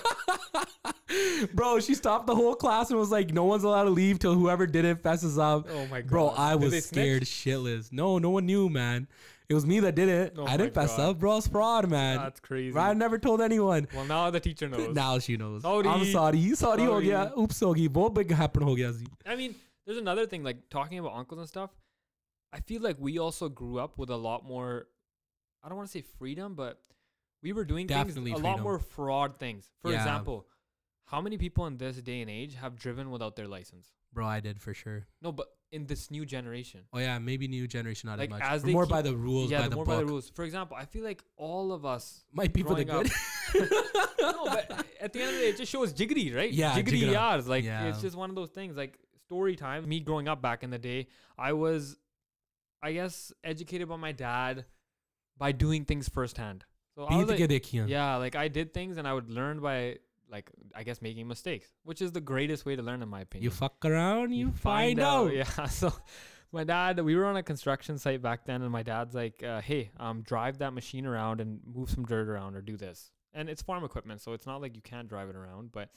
Bro, 1.54 1.80
she 1.82 1.94
stopped 1.94 2.26
the 2.28 2.36
whole 2.36 2.56
class 2.56 2.90
and 2.90 2.98
was 2.98 3.12
like, 3.12 3.34
"No 3.34 3.44
one's 3.44 3.64
allowed 3.66 3.84
to 3.84 3.90
leave 3.90 4.18
till 4.20 4.34
whoever 4.34 4.66
did 4.66 4.86
it 4.86 5.04
fesses 5.04 5.38
up." 5.38 5.68
Oh 5.70 5.86
my 5.88 6.00
god, 6.02 6.10
Bro, 6.10 6.28
I 6.30 6.56
was 6.56 6.86
scared 6.86 7.28
snitch? 7.28 7.56
shitless. 7.56 7.92
No, 7.92 8.18
no 8.18 8.30
one 8.30 8.46
knew, 8.46 8.70
man. 8.70 9.08
It 9.50 9.54
was 9.54 9.66
me 9.66 9.80
that 9.80 9.96
did 9.96 10.10
it. 10.10 10.34
Oh 10.38 10.46
I 10.46 10.58
didn't 10.58 10.74
God. 10.74 10.82
pass 10.82 11.00
up, 11.00 11.20
bro. 11.20 11.38
It's 11.38 11.48
fraud, 11.48 11.90
man. 11.90 12.18
That's 12.18 12.40
crazy. 12.40 12.72
Bro, 12.72 12.82
I 12.82 12.94
never 12.94 13.18
told 13.18 13.42
anyone. 13.42 13.88
Well, 13.94 14.06
now 14.06 14.30
the 14.30 14.42
teacher 14.42 14.68
knows. 14.68 14.94
now 14.94 15.20
she 15.20 15.38
knows. 15.38 15.62
Sorry. 15.62 15.88
I'm 15.88 16.06
sorry. 16.06 16.56
Sorry, 16.56 16.84
ho 16.84 17.00
gaya. 17.00 17.32
Oops, 17.40 17.60
ho 17.60 17.74
gayi. 17.74 17.88
Bahut 17.88 18.14
big 18.14 18.32
happen 18.32 18.64
ho 18.64 18.76
gaya. 18.76 18.94
I 19.26 19.36
mean, 19.36 19.56
there's 19.86 19.98
another 19.98 20.26
thing 20.26 20.44
like 20.44 20.70
talking 20.70 21.00
about 21.00 21.14
uncles 21.14 21.40
and 21.40 21.48
stuff. 21.48 21.72
I 22.52 22.60
feel 22.60 22.82
like 22.82 22.98
we 23.00 23.20
also 23.20 23.48
grew 23.50 23.80
up 23.80 23.98
with 23.98 24.10
a 24.10 24.16
lot 24.16 24.46
more 24.46 24.88
I 25.64 25.70
don't 25.70 25.78
want 25.78 25.90
to 25.90 25.92
say 25.92 26.04
freedom, 26.18 26.56
but 26.56 26.80
we 27.44 27.54
were 27.54 27.66
doing 27.66 27.88
Definitely 27.88 28.32
things 28.32 28.40
a 28.40 28.44
lot 28.44 28.62
more 28.62 28.80
fraud 28.80 29.38
things. 29.38 29.70
For 29.82 29.92
yeah. 29.92 29.98
example, 29.98 30.48
how 31.06 31.22
many 31.22 31.38
people 31.38 31.66
in 31.66 31.78
this 31.78 31.98
day 31.98 32.22
and 32.22 32.30
age 32.30 32.56
have 32.56 32.78
driven 32.78 33.12
without 33.12 33.36
their 33.36 33.48
license? 33.48 33.88
Bro, 34.14 34.28
I 34.28 34.40
did 34.40 34.62
for 34.62 34.74
sure. 34.74 35.08
No, 35.22 35.32
but 35.32 35.48
in 35.72 35.86
this 35.86 36.10
new 36.10 36.26
generation. 36.26 36.82
Oh 36.94 37.00
yeah, 37.00 37.20
maybe 37.20 37.48
new 37.48 37.68
generation 37.68 38.10
not 38.10 38.20
like, 38.20 38.32
as 38.32 38.40
much. 38.40 38.42
As 38.42 38.66
more 38.66 38.84
keep, 38.84 38.92
by 38.92 39.02
the 39.02 39.16
rules. 39.16 39.52
Yeah, 39.52 39.62
by 39.62 39.68
the 39.70 39.76
more 39.76 39.86
book. 39.86 39.96
by 39.96 40.00
the 40.00 40.06
rules. 40.06 40.30
For 40.30 40.44
example, 40.44 40.78
I 40.80 40.86
feel 40.86 41.04
like 41.04 41.24
all 41.36 41.72
of 41.72 41.86
us 41.86 42.24
might 42.34 42.54
be 42.54 42.64
for 42.64 42.76
the 42.76 42.86
good. 42.86 43.12
No, 44.20 44.46
but 44.46 44.86
at 45.00 45.14
the 45.14 45.22
end 45.22 45.30
of 45.30 45.36
the 45.36 45.42
day, 45.42 45.50
it 45.50 45.58
just 45.58 45.72
shows 45.72 45.94
jiggery, 45.94 46.34
right? 46.34 46.52
Yeah, 46.52 46.76
jiggery 46.76 47.02
yars. 47.02 47.48
Like 47.48 47.64
yeah. 47.64 47.88
it's 47.88 48.02
just 48.02 48.16
one 48.16 48.30
of 48.30 48.36
those 48.36 48.50
things. 48.50 48.76
Like 48.76 48.98
story 49.26 49.56
time. 49.56 49.88
Me 49.88 50.00
growing 50.00 50.28
up 50.28 50.42
back 50.42 50.64
in 50.64 50.70
the 50.70 50.78
day, 50.78 51.08
I 51.38 51.54
was, 51.54 51.98
I 52.82 52.94
guess, 52.94 53.32
educated 53.44 53.88
by 53.88 53.98
my 53.98 54.12
dad 54.12 54.66
by 55.38 55.52
doing 55.52 55.86
things 55.86 56.10
firsthand. 56.10 56.66
So 56.96 57.04
I 57.04 57.18
was 57.18 57.30
like, 57.30 57.74
yeah, 57.74 58.16
like 58.16 58.36
I 58.36 58.48
did 58.48 58.74
things 58.74 58.98
and 58.98 59.08
I 59.08 59.14
would 59.14 59.30
learn 59.30 59.60
by 59.60 59.98
like 60.32 60.52
I 60.76 60.84
guess 60.84 61.02
making 61.02 61.28
mistakes, 61.28 61.68
which 61.84 62.02
is 62.02 62.12
the 62.12 62.22
greatest 62.22 62.66
way 62.66 62.76
to 62.76 62.82
learn 62.82 63.02
in 63.02 63.10
my 63.10 63.22
opinion. 63.22 63.44
You 63.44 63.52
fuck 63.52 63.84
around, 63.86 64.34
you, 64.34 64.52
find, 64.52 65.00
out. 65.00 65.34
Yeah. 65.34 65.66
So 65.68 65.94
my 66.52 66.64
dad, 66.64 67.00
we 67.00 67.16
were 67.16 67.26
on 67.26 67.38
a 67.38 67.44
construction 67.44 67.98
site 67.98 68.22
back 68.22 68.46
then, 68.46 68.62
and 68.62 68.72
my 68.72 68.84
dad's 68.84 69.14
like, 69.14 69.44
uh, 69.44 69.62
"Hey, 69.62 69.92
um, 70.00 70.22
drive 70.22 70.60
that 70.60 70.74
machine 70.74 71.06
around 71.06 71.42
and 71.42 71.60
move 71.66 71.90
some 71.90 72.06
dirt 72.06 72.28
around, 72.28 72.56
or 72.56 72.62
do 72.62 72.78
this." 72.78 73.12
And 73.34 73.50
it's 73.50 73.62
farm 73.62 73.84
equipment, 73.84 74.22
so 74.22 74.34
it's 74.34 74.46
not 74.46 74.62
like 74.62 74.76
you 74.76 74.82
can't 74.82 75.08
drive 75.08 75.30
it 75.30 75.36
around. 75.36 75.72
But 75.72 75.90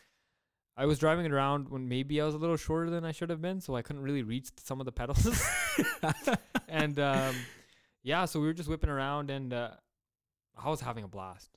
I 0.77 0.87
was 0.87 0.99
driving 0.99 1.27
it 1.27 1.33
around 1.33 1.69
when 1.69 1.89
maybe 1.89 2.21
I 2.21 2.25
was 2.25 2.35
a 2.35 2.39
little 2.39 2.57
shorter 2.57 2.91
than 2.91 3.05
I 3.05 3.13
should 3.13 3.31
have 3.31 3.41
been, 3.41 3.61
so 3.61 3.77
I 3.77 3.83
couldn't 3.83 4.03
really 4.03 4.23
reach 4.23 4.49
some 4.63 4.81
of 4.81 4.87
the 4.87 4.93
pedals. 4.93 5.41
and 6.69 6.99
um, 6.99 7.37
yeah, 8.03 8.25
so 8.25 8.41
we 8.41 8.47
were 8.47 8.53
just 8.53 8.69
whipping 8.69 8.91
around, 8.91 9.31
and 9.31 9.53
uh, 9.53 9.71
I 10.57 10.69
was 10.69 10.81
having 10.81 11.05
a 11.05 11.09
blast. 11.09 11.51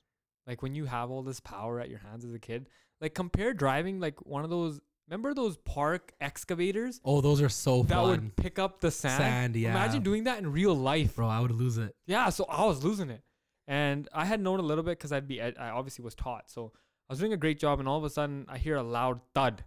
Like 0.46 0.62
when 0.62 0.74
you 0.74 0.84
have 0.84 1.10
all 1.10 1.22
this 1.22 1.40
power 1.40 1.80
at 1.80 1.88
your 1.88 1.98
hands 2.00 2.24
as 2.24 2.34
a 2.34 2.38
kid, 2.38 2.68
like 3.00 3.14
compare 3.14 3.52
driving 3.54 4.00
like 4.00 4.24
one 4.26 4.44
of 4.44 4.50
those. 4.50 4.80
Remember 5.08 5.34
those 5.34 5.58
park 5.58 6.14
excavators 6.22 6.98
Oh, 7.04 7.20
those 7.20 7.42
are 7.42 7.50
so 7.50 7.82
that 7.82 7.94
fun. 7.94 8.08
would 8.08 8.36
pick 8.36 8.58
up 8.58 8.80
the 8.80 8.90
sand? 8.90 9.22
Sand, 9.22 9.56
yeah. 9.56 9.68
Imagine 9.70 10.02
doing 10.02 10.24
that 10.24 10.38
in 10.38 10.50
real 10.50 10.74
life. 10.74 11.16
Bro, 11.16 11.28
I 11.28 11.40
would 11.40 11.50
lose 11.50 11.76
it. 11.76 11.94
Yeah, 12.06 12.30
so 12.30 12.46
I 12.48 12.64
was 12.64 12.82
losing 12.82 13.10
it, 13.10 13.20
and 13.68 14.08
I 14.14 14.24
had 14.24 14.40
known 14.40 14.60
a 14.60 14.62
little 14.62 14.82
bit 14.82 14.92
because 14.98 15.12
I'd 15.12 15.28
be 15.28 15.42
I 15.42 15.52
obviously 15.70 16.02
was 16.04 16.14
taught. 16.14 16.50
So 16.50 16.72
I 17.08 17.12
was 17.12 17.18
doing 17.18 17.34
a 17.34 17.36
great 17.36 17.58
job, 17.58 17.80
and 17.80 17.86
all 17.88 17.98
of 17.98 18.04
a 18.04 18.08
sudden 18.10 18.46
I 18.48 18.56
hear 18.56 18.76
a 18.76 18.82
loud 18.82 19.20
thud, 19.34 19.62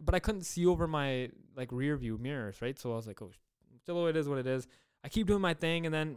but 0.00 0.14
I 0.14 0.20
couldn't 0.20 0.42
see 0.42 0.64
over 0.64 0.86
my 0.86 1.30
like 1.56 1.72
rear 1.72 1.96
view 1.96 2.16
mirrors, 2.16 2.62
right? 2.62 2.78
So 2.78 2.92
I 2.92 2.96
was 2.96 3.08
like, 3.08 3.20
oh, 3.20 3.32
still 3.82 4.06
it 4.06 4.16
is 4.16 4.28
what 4.28 4.38
it 4.38 4.46
is. 4.46 4.68
I 5.02 5.08
keep 5.08 5.26
doing 5.26 5.40
my 5.40 5.54
thing, 5.54 5.86
and 5.86 5.94
then 5.94 6.16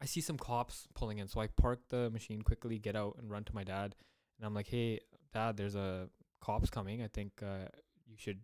I 0.00 0.06
see 0.06 0.20
some 0.20 0.36
cops 0.36 0.86
pulling 0.94 1.18
in. 1.18 1.28
So 1.28 1.40
I 1.40 1.46
park 1.46 1.80
the 1.88 2.10
machine 2.10 2.42
quickly, 2.42 2.78
get 2.78 2.96
out, 2.96 3.16
and 3.18 3.30
run 3.30 3.44
to 3.44 3.54
my 3.54 3.64
dad, 3.64 3.94
and 4.38 4.46
I'm 4.46 4.54
like, 4.54 4.68
hey, 4.68 5.00
dad, 5.32 5.56
there's 5.56 5.74
a 5.74 6.08
cops 6.40 6.70
coming. 6.70 7.02
I 7.02 7.08
think 7.08 7.32
uh, 7.42 7.68
you 8.06 8.16
should, 8.16 8.40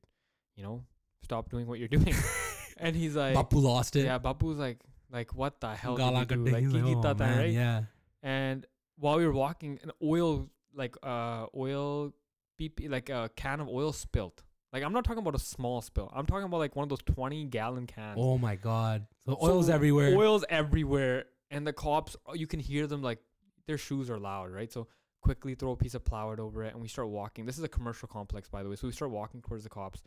you 0.57 0.63
know, 0.63 0.83
stop 1.23 1.51
doing 1.51 1.67
what 1.67 1.79
you're 1.79 1.89
doing. 1.99 2.15
and 2.79 2.97
he's 2.97 3.17
like, 3.17 3.35
Bapu 3.35 3.63
lost 3.63 3.97
it. 3.97 4.05
yeah, 4.05 4.19
Bapu's 4.19 4.59
like, 4.59 4.79
like 5.11 5.35
what 5.35 5.61
the 5.61 5.75
hell 5.75 5.97
Gala 5.97 6.25
did 6.25 6.39
you 6.39 6.45
do? 6.47 6.53
Like, 6.53 6.65
like, 6.65 7.05
oh, 7.05 7.15
man, 7.15 7.39
right? 7.39 7.51
Yeah. 7.51 7.83
And 8.23 8.67
while 8.99 9.19
we 9.19 9.27
were 9.27 9.33
walking, 9.33 9.79
an 9.83 9.91
oil, 10.03 10.49
like 10.75 10.97
uh, 11.03 11.47
oil, 11.57 12.13
BP, 12.61 12.91
like 12.91 13.11
a 13.11 13.31
can 13.37 13.61
of 13.61 13.69
oil 13.69 13.93
spilt. 13.93 14.43
Like 14.73 14.83
I'm 14.85 14.93
not 14.93 15.05
talking 15.05 15.19
about 15.21 15.35
a 15.35 15.39
small 15.39 15.83
spill. 15.83 16.11
I'm 16.15 16.25
talking 16.25 16.45
about 16.45 16.59
like 16.59 16.75
one 16.75 16.85
of 16.85 16.89
those 16.89 17.03
20 17.03 17.45
gallon 17.47 17.87
cans. 17.87 18.17
Oh 18.19 18.39
my 18.39 18.57
god. 18.57 19.07
So 19.27 19.37
So 19.39 19.47
oil's 19.51 19.69
everywhere. 19.69 20.17
Oil's 20.17 20.45
everywhere, 20.49 21.25
and 21.53 21.65
the 21.67 21.73
cops, 21.73 22.17
oh, 22.27 22.35
you 22.35 22.49
can 22.49 22.59
hear 22.59 22.87
them 22.89 23.03
like 23.03 23.21
their 23.67 23.79
shoes 23.79 24.11
are 24.11 24.19
loud, 24.19 24.51
right? 24.51 24.73
So 24.73 24.89
quickly 25.21 25.55
throw 25.55 25.71
a 25.71 25.77
piece 25.77 25.95
of 25.95 26.05
plywood 26.05 26.41
over 26.41 26.65
it, 26.65 26.73
and 26.73 26.83
we 26.83 26.89
start 26.89 27.09
walking. 27.09 27.47
This 27.47 27.59
is 27.59 27.63
a 27.65 27.69
commercial 27.69 28.09
complex, 28.09 28.49
by 28.49 28.65
the 28.65 28.69
way. 28.69 28.75
So 28.77 28.89
we 28.89 28.93
start 28.93 29.13
walking 29.13 29.41
towards 29.41 29.63
the 29.63 29.71
cops, 29.71 30.03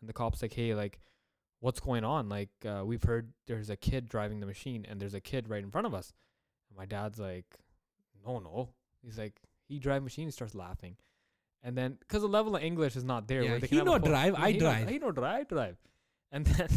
and 0.00 0.08
the 0.08 0.12
cops 0.12 0.40
like, 0.42 0.52
"Hey, 0.52 0.74
like, 0.74 1.00
what's 1.58 1.80
going 1.80 2.04
on? 2.04 2.28
Like, 2.28 2.50
uh, 2.64 2.82
we've 2.84 3.02
heard 3.02 3.32
there's 3.48 3.70
a 3.70 3.76
kid 3.76 4.08
driving 4.08 4.38
the 4.38 4.46
machine, 4.46 4.86
and 4.88 5.00
there's 5.00 5.14
a 5.14 5.20
kid 5.20 5.48
right 5.48 5.62
in 5.64 5.70
front 5.72 5.86
of 5.88 5.94
us." 5.94 6.12
And 6.68 6.78
my 6.78 6.86
dad's 6.86 7.18
like, 7.18 7.58
"No, 8.24 8.38
no." 8.38 8.68
He's 9.02 9.18
like, 9.18 9.40
"He 9.66 9.80
drive 9.80 10.02
machine." 10.04 10.26
He 10.28 10.30
starts 10.32 10.54
laughing, 10.54 10.96
and 11.62 11.76
then 11.76 11.96
because 11.98 12.22
the 12.22 12.28
level 12.28 12.54
of 12.54 12.62
English 12.62 12.94
is 12.94 13.02
not 13.04 13.26
there, 13.26 13.42
Yeah, 13.42 13.50
where 13.50 13.58
they 13.60 13.66
he 13.66 13.76
can 13.78 13.86
have 13.86 13.96
a 13.96 13.98
no 13.98 14.06
drive, 14.06 14.34
I 14.36 14.52
he 14.52 14.58
no- 14.58 14.64
drive. 14.66 14.88
he 14.88 14.98
no 15.00 15.10
drive, 15.10 15.48
drive. 15.48 15.76
And 16.30 16.46
then 16.54 16.68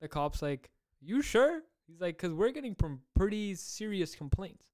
the 0.00 0.08
cops 0.08 0.40
like, 0.40 0.70
"You 1.00 1.20
sure?" 1.22 1.62
He's 1.86 2.00
like, 2.00 2.18
"Cause 2.18 2.32
we're 2.32 2.50
getting 2.50 2.74
from 2.74 3.00
pretty 3.14 3.54
serious 3.54 4.14
complaints." 4.14 4.64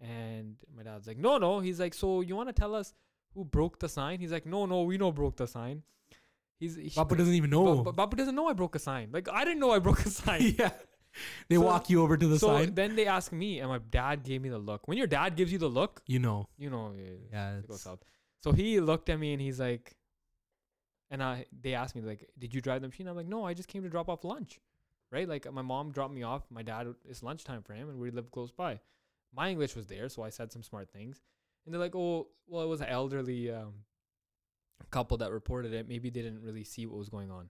And 0.00 0.56
my 0.76 0.82
dad's 0.82 1.06
like, 1.06 1.18
"No, 1.18 1.38
no." 1.38 1.60
He's 1.60 1.80
like, 1.80 1.94
"So 1.94 2.20
you 2.20 2.36
want 2.36 2.48
to 2.48 2.52
tell 2.52 2.74
us 2.74 2.94
who 3.34 3.44
broke 3.44 3.78
the 3.78 3.88
sign?" 3.88 4.20
He's 4.20 4.32
like, 4.32 4.46
"No, 4.46 4.66
no, 4.66 4.82
we 4.82 4.98
know 4.98 5.12
broke 5.12 5.36
the 5.36 5.46
sign." 5.46 5.82
He's 6.58 6.76
he, 6.76 6.88
Bapu 6.90 7.16
doesn't 7.16 7.34
even 7.34 7.50
know. 7.50 7.82
Ba- 7.82 7.92
Bapu 7.92 8.16
doesn't 8.16 8.34
know 8.34 8.48
I 8.48 8.52
broke 8.54 8.74
a 8.76 8.78
sign. 8.78 9.10
Like 9.12 9.28
I 9.30 9.44
didn't 9.44 9.60
know 9.60 9.70
I 9.72 9.78
broke 9.78 10.00
a 10.06 10.10
sign. 10.22 10.54
yeah. 10.58 10.70
They 11.48 11.56
So- 11.56 11.62
walk 11.62 11.88
you 11.90 12.02
over 12.02 12.16
to 12.16 12.26
the 12.26 12.38
so 12.38 12.48
side. 12.48 12.76
then 12.76 12.94
they 12.96 13.06
ask 13.06 13.32
me, 13.32 13.60
and 13.60 13.68
my 13.70 13.78
dad 13.78 14.22
gave 14.22 14.42
me 14.42 14.48
the 14.50 14.58
look. 14.58 14.86
When 14.88 14.98
your 14.98 15.06
dad 15.06 15.34
gives 15.36 15.50
you 15.52 15.58
the 15.58 15.68
look, 15.68 16.02
you 16.06 16.18
know. 16.18 16.48
you 16.58 16.68
know, 16.70 16.94
Yeah. 17.32 17.58
it 17.58 17.68
goes 17.68 17.82
south. 17.82 18.00
So 18.42 18.52
he 18.52 18.80
looked 18.80 19.08
at 19.10 19.18
me 19.18 19.32
and 19.32 19.40
he's 19.40 19.58
like, 19.60 19.96
and 21.10 21.22
I 21.22 21.46
they 21.58 21.74
asked 21.74 21.94
me 21.96 22.02
like, 22.02 22.28
did 22.38 22.54
you 22.54 22.60
drive 22.60 22.82
the 22.82 22.88
machine? 22.88 23.06
I'm 23.08 23.16
like, 23.16 23.26
no, 23.28 23.44
I 23.44 23.54
just 23.54 23.68
came 23.68 23.82
to 23.82 23.88
drop 23.88 24.08
off 24.08 24.24
lunch, 24.24 24.60
right? 25.16 25.28
Like 25.28 25.50
my 25.50 25.62
mom 25.62 25.92
dropped 25.92 26.12
me 26.12 26.22
off. 26.22 26.42
My 26.50 26.62
dad 26.62 26.94
it's 27.08 27.22
lunchtime 27.22 27.62
for 27.62 27.72
him, 27.72 27.88
and 27.88 27.98
we 27.98 28.10
live 28.10 28.30
close 28.30 28.52
by. 28.52 28.80
My 29.34 29.48
English 29.48 29.74
was 29.74 29.86
there, 29.86 30.08
so 30.08 30.22
I 30.22 30.30
said 30.30 30.52
some 30.52 30.62
smart 30.62 30.90
things. 30.90 31.22
And 31.64 31.72
they're 31.72 31.80
like, 31.80 31.96
oh, 31.96 32.28
well, 32.46 32.62
it 32.62 32.68
was 32.68 32.80
an 32.80 32.88
elderly 32.88 33.50
um, 33.50 33.72
couple 34.90 35.16
that 35.18 35.32
reported 35.32 35.72
it. 35.72 35.88
Maybe 35.88 36.10
they 36.10 36.22
didn't 36.22 36.42
really 36.42 36.64
see 36.64 36.86
what 36.86 36.98
was 36.98 37.08
going 37.08 37.30
on. 37.30 37.48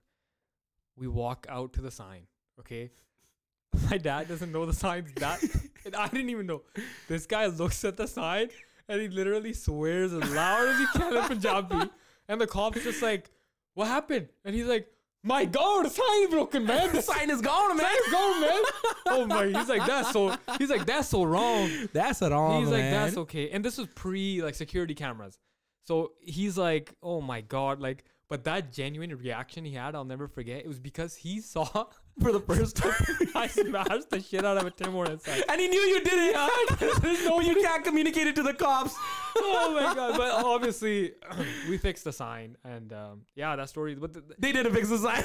We 0.95 1.07
walk 1.07 1.45
out 1.49 1.73
to 1.73 1.81
the 1.81 1.91
sign, 1.91 2.23
okay? 2.59 2.89
My 3.91 3.97
dad 3.97 4.29
doesn't 4.29 4.51
know 4.51 4.65
the 4.65 4.73
sign's 4.73 5.11
that, 5.15 5.43
and 5.85 5.95
I 5.95 6.07
didn't 6.07 6.29
even 6.29 6.47
know. 6.47 6.61
This 7.07 7.25
guy 7.25 7.45
looks 7.47 7.83
at 7.83 7.97
the 7.97 8.07
sign 8.07 8.47
and 8.87 9.01
he 9.01 9.09
literally 9.09 9.53
swears 9.53 10.13
as 10.13 10.23
loud 10.33 10.69
as 10.69 10.79
he 10.79 10.99
can 10.99 11.17
in 11.17 11.23
Punjabi. 11.23 11.89
And 12.29 12.39
the 12.39 12.47
cop's 12.47 12.83
just 12.83 13.01
like, 13.01 13.29
What 13.73 13.87
happened? 13.87 14.29
And 14.45 14.55
he's 14.55 14.67
like, 14.67 14.87
My 15.27 15.43
God, 15.43 15.85
the 15.85 15.89
sign 15.89 16.23
is 16.23 16.29
broken, 16.29 16.65
man. 16.65 16.95
The 16.95 17.01
sign 17.13 17.29
is 17.29 17.41
gone, 17.41 17.75
man. 17.75 17.85
sign 17.85 17.97
is 17.97 18.11
gone, 18.11 18.41
man. 18.41 18.61
Oh 19.07 19.25
my, 19.25 19.45
he's 19.47 19.67
like 19.67 19.85
that's 19.85 20.11
so. 20.11 20.37
He's 20.57 20.69
like 20.69 20.85
that's 20.85 21.09
so 21.09 21.23
wrong. 21.23 21.69
That's 21.91 22.21
wrong. 22.21 22.31
all, 22.31 22.59
he's 22.61 22.69
like 22.69 22.79
man. 22.79 22.93
that's 22.93 23.17
okay, 23.17 23.49
and 23.49 23.63
this 23.63 23.77
was 23.77 23.87
pre 23.93 24.41
like 24.41 24.55
security 24.55 24.93
cameras. 24.95 25.37
So 25.83 26.13
he's 26.21 26.57
like, 26.57 26.93
oh 27.03 27.21
my 27.21 27.41
God, 27.41 27.81
like. 27.81 28.05
But 28.29 28.43
that 28.43 28.73
genuine 28.73 29.15
reaction 29.15 29.63
he 29.63 29.71
had, 29.73 29.95
I'll 29.95 30.03
never 30.03 30.27
forget. 30.27 30.57
It 30.59 30.67
was 30.67 30.79
because 30.79 31.15
he 31.15 31.39
saw 31.39 31.63
for 32.21 32.31
the 32.33 32.41
first 32.41 32.75
time 32.75 32.93
I 33.33 33.47
smashed 33.47 34.09
the 34.09 34.19
shit 34.19 34.43
out 34.43 34.57
of 34.57 34.65
a 34.65 34.71
Tim 34.71 34.91
Hortons 34.91 35.23
sign. 35.23 35.43
and 35.47 35.61
he 35.61 35.67
knew 35.69 35.79
you 35.79 36.01
did 36.03 36.13
it. 36.35 36.79
There's 37.01 37.23
no 37.25 37.39
you 37.39 37.55
can't 37.55 37.85
communicate 37.85 38.27
it 38.27 38.35
to 38.35 38.43
the 38.43 38.53
cops. 38.53 38.95
oh 39.37 39.73
my 39.73 39.93
god! 39.93 40.17
But 40.17 40.31
obviously, 40.43 41.13
we 41.69 41.77
fixed 41.77 42.03
the 42.03 42.11
sign, 42.11 42.57
and 42.65 42.91
um, 42.91 43.21
yeah, 43.35 43.55
that 43.55 43.69
story. 43.69 43.95
But 43.95 44.13
the, 44.13 44.19
the- 44.21 44.35
They 44.39 44.51
didn't 44.51 44.73
fix 44.73 44.89
the 44.89 44.97
sign. 44.97 45.23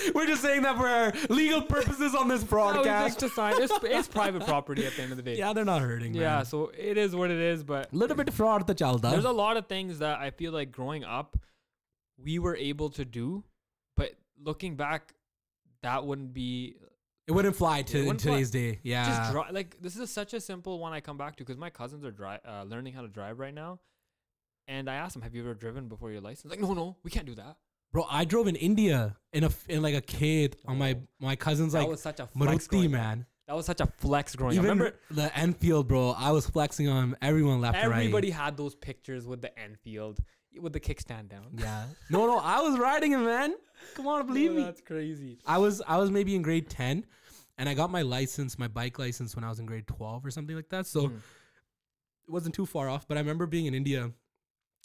We're 0.14 0.26
just 0.26 0.42
saying 0.42 0.62
that 0.62 0.76
for 0.76 0.88
our 0.88 1.12
legal 1.28 1.62
purposes 1.62 2.14
on 2.14 2.28
this 2.28 2.44
broadcast. 2.44 3.20
fixed 3.20 3.34
sign. 3.34 3.54
It's, 3.62 3.72
it's 3.82 4.08
private 4.08 4.44
property 4.44 4.86
at 4.86 4.94
the 4.94 5.02
end 5.02 5.10
of 5.12 5.16
the 5.16 5.22
day. 5.22 5.36
yeah, 5.36 5.52
they're 5.52 5.64
not 5.64 5.82
hurting. 5.82 6.14
Yeah, 6.14 6.42
so 6.42 6.70
it 6.76 6.96
is 6.96 7.14
what 7.14 7.30
it 7.30 7.38
is. 7.38 7.62
But 7.64 7.92
little 7.92 8.16
bit 8.16 8.32
fraud 8.32 8.66
to 8.66 8.74
chalda. 8.74 9.10
there's 9.10 9.24
a 9.24 9.30
lot 9.30 9.56
of 9.56 9.66
things 9.66 9.98
that 10.00 10.18
I 10.18 10.30
feel 10.30 10.52
like 10.52 10.72
growing 10.72 11.04
up, 11.04 11.36
we 12.16 12.38
were 12.38 12.56
able 12.56 12.90
to 12.90 13.04
do, 13.04 13.44
but 13.96 14.12
looking 14.42 14.76
back, 14.76 15.14
that 15.82 16.04
wouldn't 16.04 16.34
be 16.34 16.76
it 17.26 17.32
wouldn't 17.32 17.56
fly 17.56 17.82
to 17.82 17.98
in 17.98 18.06
wouldn't 18.06 18.22
fly. 18.22 18.32
today's 18.32 18.50
day. 18.50 18.78
Yeah. 18.82 19.06
just 19.06 19.32
dri- 19.32 19.52
like 19.52 19.76
this 19.80 19.96
is 19.96 20.10
such 20.10 20.32
a 20.34 20.40
simple 20.40 20.78
one 20.78 20.92
I 20.92 21.00
come 21.00 21.18
back 21.18 21.36
to 21.36 21.44
because 21.44 21.58
my 21.58 21.70
cousins 21.70 22.04
are 22.04 22.10
dri- 22.10 22.38
uh, 22.46 22.64
learning 22.64 22.94
how 22.94 23.02
to 23.02 23.08
drive 23.08 23.38
right 23.38 23.54
now, 23.54 23.80
and 24.66 24.88
I 24.88 24.94
asked 24.94 25.12
them, 25.12 25.22
"Have 25.22 25.34
you 25.34 25.42
ever 25.42 25.54
driven 25.54 25.88
before 25.88 26.10
your 26.10 26.20
license?" 26.22 26.50
Like, 26.50 26.60
no, 26.60 26.72
no, 26.72 26.96
we 27.02 27.10
can't 27.10 27.26
do 27.26 27.34
that. 27.34 27.56
Bro, 27.92 28.06
I 28.10 28.24
drove 28.24 28.46
in 28.48 28.56
India 28.56 29.16
in 29.32 29.44
a 29.44 29.50
in 29.68 29.82
like 29.82 29.94
a 29.94 30.00
kid 30.00 30.56
on 30.66 30.78
my 30.78 30.96
my 31.20 31.36
cousin's 31.36 31.72
that 31.72 31.80
like 31.80 31.88
was 31.88 32.02
such 32.02 32.20
a 32.20 32.26
flex 32.26 32.66
Maruti 32.66 32.68
growing 32.68 32.86
up. 32.86 32.92
man. 32.92 33.26
That 33.46 33.56
was 33.56 33.64
such 33.64 33.80
a 33.80 33.86
flex 33.86 34.36
growing 34.36 34.58
up. 34.58 34.62
Remember, 34.62 34.94
the 35.10 35.34
Enfield, 35.36 35.88
bro. 35.88 36.10
I 36.10 36.32
was 36.32 36.46
flexing 36.46 36.86
on 36.88 37.16
everyone 37.22 37.62
left 37.62 37.80
to 37.80 37.88
right. 37.88 37.98
everybody 38.00 38.28
had 38.30 38.58
those 38.58 38.74
pictures 38.74 39.26
with 39.26 39.40
the 39.40 39.58
Enfield 39.58 40.18
with 40.60 40.72
the 40.74 40.80
kickstand 40.80 41.28
down. 41.30 41.46
Yeah. 41.56 41.84
No, 42.10 42.26
no, 42.26 42.38
I 42.38 42.60
was 42.60 42.78
riding 42.78 43.12
it, 43.12 43.18
man. 43.18 43.54
Come 43.94 44.06
on, 44.06 44.26
believe 44.26 44.52
me. 44.52 44.62
That's 44.64 44.80
crazy. 44.82 45.38
I 45.46 45.56
was 45.58 45.80
I 45.86 45.96
was 45.96 46.10
maybe 46.10 46.34
in 46.36 46.42
grade 46.42 46.68
10 46.68 47.06
and 47.56 47.68
I 47.68 47.74
got 47.74 47.90
my 47.90 48.02
license, 48.02 48.58
my 48.58 48.68
bike 48.68 48.98
license 48.98 49.34
when 49.34 49.44
I 49.44 49.48
was 49.48 49.60
in 49.60 49.66
grade 49.66 49.86
12 49.86 50.26
or 50.26 50.30
something 50.30 50.54
like 50.54 50.68
that. 50.68 50.86
So 50.86 51.08
Mm. 51.08 51.16
it 52.26 52.30
wasn't 52.30 52.54
too 52.54 52.66
far 52.66 52.88
off, 52.90 53.08
but 53.08 53.16
I 53.16 53.20
remember 53.20 53.46
being 53.46 53.64
in 53.66 53.74
India. 53.74 54.12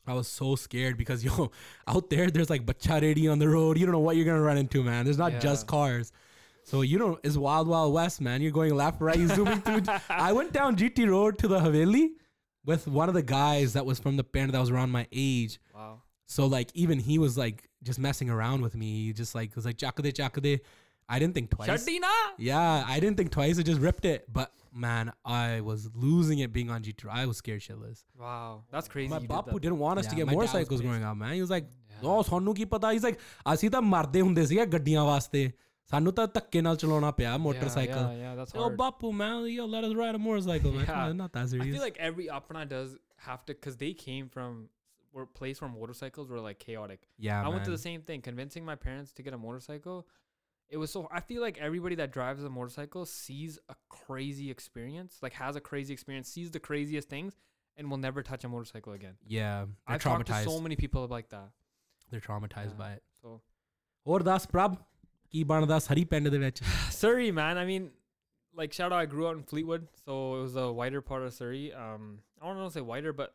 I 0.05 0.13
was 0.13 0.27
so 0.27 0.55
scared 0.55 0.97
because 0.97 1.23
yo, 1.25 1.51
out 1.87 2.09
there 2.09 2.29
there's 2.29 2.49
like 2.49 2.65
bacha 2.65 3.29
on 3.29 3.39
the 3.39 3.49
road. 3.49 3.77
You 3.77 3.85
don't 3.85 3.93
know 3.93 3.99
what 3.99 4.15
you're 4.15 4.25
going 4.25 4.37
to 4.37 4.43
run 4.43 4.57
into, 4.57 4.83
man. 4.83 5.05
There's 5.05 5.17
not 5.17 5.39
just 5.39 5.67
cars. 5.67 6.11
So 6.65 6.81
you 6.81 6.97
don't 6.97 7.19
it's 7.23 7.37
wild 7.37 7.67
wild 7.67 7.93
west, 7.93 8.21
man. 8.21 8.41
You're 8.41 8.51
going 8.51 8.73
left 8.73 9.01
right, 9.01 9.17
you 9.17 9.27
zooming 9.27 9.61
through. 9.61 9.81
I 10.09 10.31
went 10.31 10.53
down 10.53 10.75
GT 10.75 11.09
road 11.09 11.37
to 11.39 11.47
the 11.47 11.59
Haveli 11.59 12.11
with 12.65 12.87
one 12.87 13.09
of 13.09 13.15
the 13.15 13.21
guys 13.21 13.73
that 13.73 13.85
was 13.85 13.99
from 13.99 14.15
the 14.15 14.23
band 14.23 14.53
that 14.53 14.59
was 14.59 14.69
around 14.69 14.91
my 14.91 15.05
age. 15.11 15.59
Wow. 15.75 16.01
So 16.25 16.45
like 16.45 16.69
even 16.73 16.99
he 16.99 17.19
was 17.19 17.37
like 17.37 17.69
just 17.83 17.99
messing 17.99 18.29
around 18.29 18.61
with 18.61 18.75
me. 18.75 19.07
He 19.07 19.13
just 19.13 19.35
like 19.35 19.55
was 19.55 19.65
like 19.65 19.77
chakade 19.77 20.13
chakade. 20.13 20.61
I 21.08 21.18
didn't 21.18 21.34
think 21.34 21.50
twice. 21.50 21.68
Shardina. 21.68 22.08
Yeah, 22.46 22.84
I 22.86 23.00
didn't 23.00 23.16
think 23.16 23.30
twice. 23.30 23.58
I 23.58 23.62
just 23.68 23.80
ripped 23.80 24.04
it. 24.04 24.26
But 24.38 24.52
man, 24.86 25.10
I 25.24 25.60
was 25.68 25.88
losing 25.94 26.40
it 26.46 26.52
being 26.56 26.70
on 26.74 26.82
GT. 26.88 27.06
I 27.10 27.24
was 27.30 27.38
scared 27.38 27.62
shitless. 27.66 28.02
Wow, 28.24 28.64
that's 28.70 28.88
crazy. 28.88 29.08
My 29.08 29.16
you 29.16 29.22
did 29.22 29.30
bapu 29.30 29.52
that. 29.54 29.62
didn't 29.66 29.78
want 29.78 29.98
us 30.02 30.04
Yeah, 30.06 30.10
to 30.10 30.16
get 30.16 30.26
my 30.26 30.32
dad 30.32 30.36
was 30.38 30.48
motorcycles 30.52 30.80
pissed. 30.80 30.88
growing 30.90 31.04
up, 31.12 31.16
man. 31.22 31.32
He 31.38 31.40
was 31.46 31.54
like, 31.56 31.70
Yeah. 32.02 32.10
"Oh, 32.10 32.18
ਤੁਹਾਨੂੰ 32.30 32.54
ਕੀ 32.54 32.64
ਪਤਾ?" 32.74 32.90
He's 32.96 33.06
like, 33.08 33.18
ਅਸੀਂ 33.54 33.70
ਤਾਂ 33.70 33.82
ਮਰਦੇ 33.82 34.20
ਹੁੰਦੇ 34.20 34.46
ਸੀਗੇ 34.46 34.66
ਗੱਡੀਆਂ 34.74 35.04
ਵਾਸਤੇ। 35.04 35.50
ਸਾਨੂੰ 35.90 36.12
ਤਾਂ 36.12 36.26
ਧੱਕੇ 36.34 36.60
ਨਾਲ 36.60 36.76
ਚਲਾਉਣਾ 36.76 37.10
ਪਿਆ 37.18 37.32
Yeah, 37.36 37.42
motorcycle. 37.46 38.02
Yeah, 38.02 38.20
yeah, 38.24 38.34
that's 38.40 38.54
Yo, 38.58 38.64
hard. 38.64 38.76
bapu, 38.82 39.12
man, 39.22 39.46
yo, 39.52 39.66
let 39.76 39.86
us 39.88 39.94
ride 40.00 40.18
a 40.18 40.22
motorcycle, 40.26 40.74
man. 40.76 40.86
Come 40.90 40.98
Yeah. 40.98 41.06
on, 41.12 41.16
not 41.22 41.32
that 41.38 41.46
I 41.46 41.52
serious. 41.54 41.72
feel 41.76 41.84
like 41.86 41.98
every 42.10 42.26
Apna 42.38 42.64
does 42.74 42.92
have 43.28 43.40
to, 43.50 43.54
because 43.54 43.78
they 43.84 43.92
came 44.06 44.28
from 44.36 44.58
were 45.18 45.24
place 45.40 45.62
where 45.62 45.70
motorcycles 45.80 46.28
were 46.34 46.42
like 46.48 46.58
chaotic. 46.68 47.08
yeah, 47.28 47.38
I 47.42 47.48
went 47.54 47.64
to 47.68 47.70
man. 47.70 47.76
the 47.78 47.82
same 47.84 48.02
thing, 48.10 48.20
convincing 48.30 48.66
my 48.72 48.76
parents 48.86 49.14
to 49.18 49.24
get 49.28 49.36
a 49.38 49.40
motorcycle. 49.48 49.96
It 50.70 50.76
was 50.76 50.90
so. 50.94 51.08
I 51.18 51.20
feel 51.28 51.40
like 51.42 51.58
everybody 51.66 51.96
that 52.00 52.10
drives 52.14 52.42
a 52.44 52.50
motorcycle 52.54 53.04
sees 53.10 53.58
a 53.74 53.76
crazy 53.98 54.50
experience, 54.54 55.18
like 55.26 55.32
has 55.42 55.56
a 55.56 55.62
crazy 55.68 55.94
experience, 55.94 56.28
sees 56.38 56.50
the 56.56 56.60
craziest 56.60 57.08
things, 57.14 57.38
and 57.76 57.90
will 57.90 58.02
never 58.02 58.22
touch 58.30 58.44
a 58.44 58.50
motorcycle 58.54 58.92
again. 58.98 59.14
Yeah, 59.36 59.64
they're 59.64 59.94
I've 59.94 60.02
talked 60.02 60.26
to 60.26 60.32
traumatized. 60.32 60.44
so 60.52 60.60
many 60.66 60.76
people 60.84 61.06
like 61.16 61.30
that. 61.36 61.48
they're 62.10 62.20
traumatized 62.26 62.74
Yeah. 62.74 62.82
by 62.82 62.90
it. 62.98 63.02
So 63.22 63.40
ਹੋਰ 64.08 64.22
ਦੱਸ 64.28 64.46
ਪ੍ਰਭ 64.50 64.76
ਕੀ 65.30 65.42
ਬਣਦਾ 65.52 65.78
ਸਰੀ 65.86 66.04
ਪਿੰਡ 66.12 66.28
ਦੇ 66.34 66.38
ਵਿੱਚ 66.44 66.62
Surrey, 66.98 67.30
man. 67.38 67.58
I 67.62 67.64
mean, 67.70 67.88
like 68.60 68.76
shout 68.80 68.92
out. 68.92 68.98
I 69.00 69.08
grew 69.14 69.26
out 69.30 69.36
in 69.38 69.42
Fleetwood, 69.50 69.88
so 70.04 70.14
it 70.36 70.44
was 70.44 70.54
a 70.62 70.68
wider 70.82 71.02
part 71.10 71.26
of 71.26 71.34
Surrey. 71.40 71.64
Um, 71.82 72.06
I 72.40 72.46
don't 72.46 72.60
want 72.62 72.70
to 72.70 72.76
say 72.78 72.84
wider, 72.92 73.12
but 73.22 73.34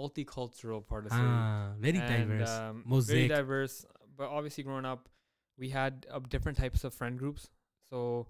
multicultural 0.00 0.80
part 0.92 1.06
of 1.06 1.12
Surrey. 1.12 1.34
ah 1.34 1.74
very 1.86 1.98
And, 1.98 2.14
diverse 2.14 2.54
um, 2.54 2.80
very 2.80 2.90
mosaic 2.94 3.28
diverse. 3.34 3.76
But 4.20 4.28
obviously, 4.38 4.64
growing 4.70 4.88
up, 4.92 5.08
we 5.57 5.69
had 5.69 6.05
uh, 6.11 6.19
different 6.29 6.57
types 6.57 6.83
of 6.83 6.93
friend 6.93 7.17
groups. 7.17 7.49
So 7.89 8.27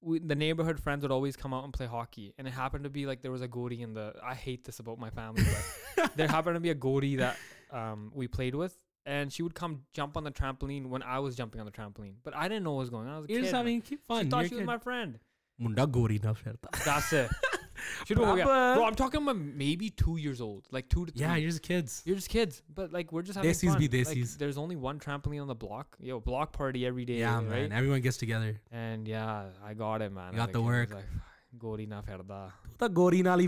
we, 0.00 0.18
the 0.18 0.34
neighborhood 0.34 0.80
friends 0.80 1.02
would 1.02 1.10
always 1.10 1.36
come 1.36 1.52
out 1.52 1.64
and 1.64 1.72
play 1.72 1.86
hockey, 1.86 2.34
and 2.38 2.46
it 2.46 2.52
happened 2.52 2.84
to 2.84 2.90
be 2.90 3.06
like 3.06 3.22
there 3.22 3.30
was 3.30 3.42
a 3.42 3.48
goalie 3.48 3.80
in 3.80 3.94
the. 3.94 4.14
I 4.22 4.34
hate 4.34 4.64
this 4.64 4.78
about 4.78 4.98
my 4.98 5.10
family, 5.10 5.44
but 5.96 6.12
there 6.16 6.28
happened 6.28 6.56
to 6.56 6.60
be 6.60 6.70
a 6.70 6.74
goalie 6.74 7.18
that 7.18 7.36
um, 7.70 8.10
we 8.14 8.26
played 8.28 8.54
with, 8.54 8.74
and 9.06 9.32
she 9.32 9.42
would 9.42 9.54
come 9.54 9.82
jump 9.92 10.16
on 10.16 10.24
the 10.24 10.30
trampoline 10.30 10.86
when 10.86 11.02
I 11.02 11.18
was 11.18 11.36
jumping 11.36 11.60
on 11.60 11.66
the 11.66 11.72
trampoline, 11.72 12.14
but 12.22 12.34
I 12.34 12.48
didn't 12.48 12.64
know 12.64 12.72
what 12.72 12.80
was 12.80 12.90
going 12.90 13.08
on. 13.08 13.14
I 13.14 13.16
was 13.18 13.24
like, 13.24 13.30
You're 13.30 13.40
kid. 13.40 13.44
just 13.44 13.54
having 13.54 13.82
fun. 13.82 14.24
She 14.24 14.30
thought 14.30 14.40
You're 14.40 14.48
she 14.48 14.54
was 14.56 14.64
my 14.64 14.78
friend. 14.78 15.18
Munda 15.58 15.86
gori 15.86 16.18
na 16.22 16.32
That's 16.84 17.12
it. 17.12 17.30
Bro, 18.08 18.84
I'm 18.84 18.94
talking 18.94 19.22
about 19.22 19.36
maybe 19.36 19.90
two 19.90 20.16
years 20.16 20.40
old, 20.40 20.66
like 20.70 20.88
two 20.88 21.06
to 21.06 21.12
three. 21.12 21.22
Yeah, 21.22 21.36
you're 21.36 21.50
just 21.50 21.62
kids. 21.62 22.02
You're 22.04 22.16
just 22.16 22.28
kids, 22.28 22.62
but 22.74 22.92
like 22.92 23.12
we're 23.12 23.22
just 23.22 23.36
having 23.36 23.50
Desi's 23.50 23.70
fun. 23.70 23.78
be 23.78 23.88
Desi's. 23.88 24.32
Like, 24.32 24.38
there's 24.38 24.58
only 24.58 24.76
one 24.76 24.98
trampoline 24.98 25.40
on 25.40 25.48
the 25.48 25.54
block. 25.54 25.96
Yo, 26.00 26.20
block 26.20 26.52
party 26.52 26.86
every 26.86 27.04
day. 27.04 27.18
Yeah, 27.18 27.36
right? 27.36 27.48
man. 27.48 27.72
Everyone 27.72 28.00
gets 28.00 28.16
together. 28.16 28.60
And 28.72 29.06
yeah, 29.06 29.44
I 29.64 29.74
got 29.74 30.02
it, 30.02 30.12
man. 30.12 30.32
You 30.32 30.38
got 30.38 30.52
the 30.52 30.62
work. 30.62 30.94
Like, 30.94 31.04
गोरी 31.58 31.86
ना 31.86 32.00
फिरदा 32.00 32.40
gorina 32.46 32.78
तो 32.80 32.88
गोरी 32.88 33.22
नाल 33.22 33.40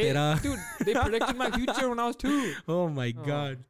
tera. 0.00 0.40
dude 0.42 0.58
they 0.80 0.94
predicted 0.94 1.36
my 1.36 1.50
future 1.50 1.88
when 1.90 2.00
I 2.00 2.06
was 2.06 2.16
two. 2.16 2.54
Oh 2.68 2.88
my 2.88 3.12
oh. 3.16 3.26
god 3.26 3.64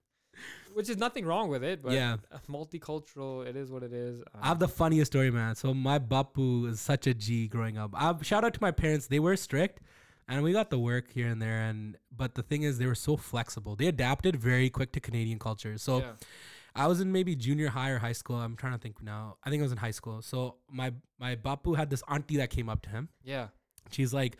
which 0.77 0.91
is 0.91 0.99
nothing 0.99 1.25
wrong 1.25 1.49
with 1.49 1.65
it. 1.65 1.83
But 1.83 1.93
yeah, 1.93 2.19
multicultural. 2.51 3.47
It 3.47 3.57
is 3.57 3.71
what 3.71 3.83
it 3.83 3.95
is. 3.95 4.21
Um, 4.21 4.41
I 4.43 4.49
have 4.49 4.59
the 4.59 4.69
funniest 4.69 5.11
story, 5.13 5.31
man. 5.31 5.55
So 5.55 5.73
my 5.73 5.99
bapu 5.99 6.69
is 6.71 6.83
such 6.83 7.07
a 7.07 7.15
G 7.15 7.49
growing 7.49 7.79
up. 7.79 7.93
I 7.95 8.15
shout 8.21 8.45
out 8.45 8.53
to 8.53 8.61
my 8.61 8.73
parents. 8.73 9.07
They 9.07 9.19
were 9.19 9.37
strict, 9.37 9.81
and 10.29 10.43
we 10.43 10.53
got 10.53 10.69
the 10.69 10.79
work 10.79 11.11
here 11.11 11.29
and 11.29 11.41
there. 11.41 11.63
And 11.63 11.97
but 12.15 12.35
the 12.35 12.43
thing 12.43 12.63
is, 12.63 12.77
they 12.77 12.85
were 12.85 12.95
so 12.95 13.17
flexible. 13.17 13.75
They 13.75 13.87
adapted 13.87 14.37
very 14.37 14.69
quick 14.69 14.93
to 14.93 15.01
Canadian 15.01 15.39
culture. 15.39 15.79
So. 15.79 15.99
Yeah. 16.01 16.13
I 16.79 16.89
was 16.89 17.01
in 17.01 17.11
maybe 17.11 17.35
junior 17.35 17.71
high 17.71 17.89
or 17.89 17.99
high 17.99 18.13
school. 18.13 18.37
I'm 18.37 18.55
trying 18.55 18.75
to 18.75 18.79
think 18.79 19.03
now. 19.03 19.39
I 19.43 19.49
think 19.49 19.61
I 19.61 19.63
was 19.63 19.73
in 19.73 19.79
high 19.79 19.93
school. 19.93 20.21
So 20.21 20.57
my 20.71 20.93
my 21.19 21.35
bapu 21.35 21.75
had 21.75 21.89
this 21.89 22.03
auntie 22.07 22.37
that 22.37 22.51
came 22.51 22.69
up 22.69 22.83
to 22.83 22.91
him. 22.91 23.09
Yeah. 23.25 23.47
She's 23.91 24.13
like, 24.13 24.37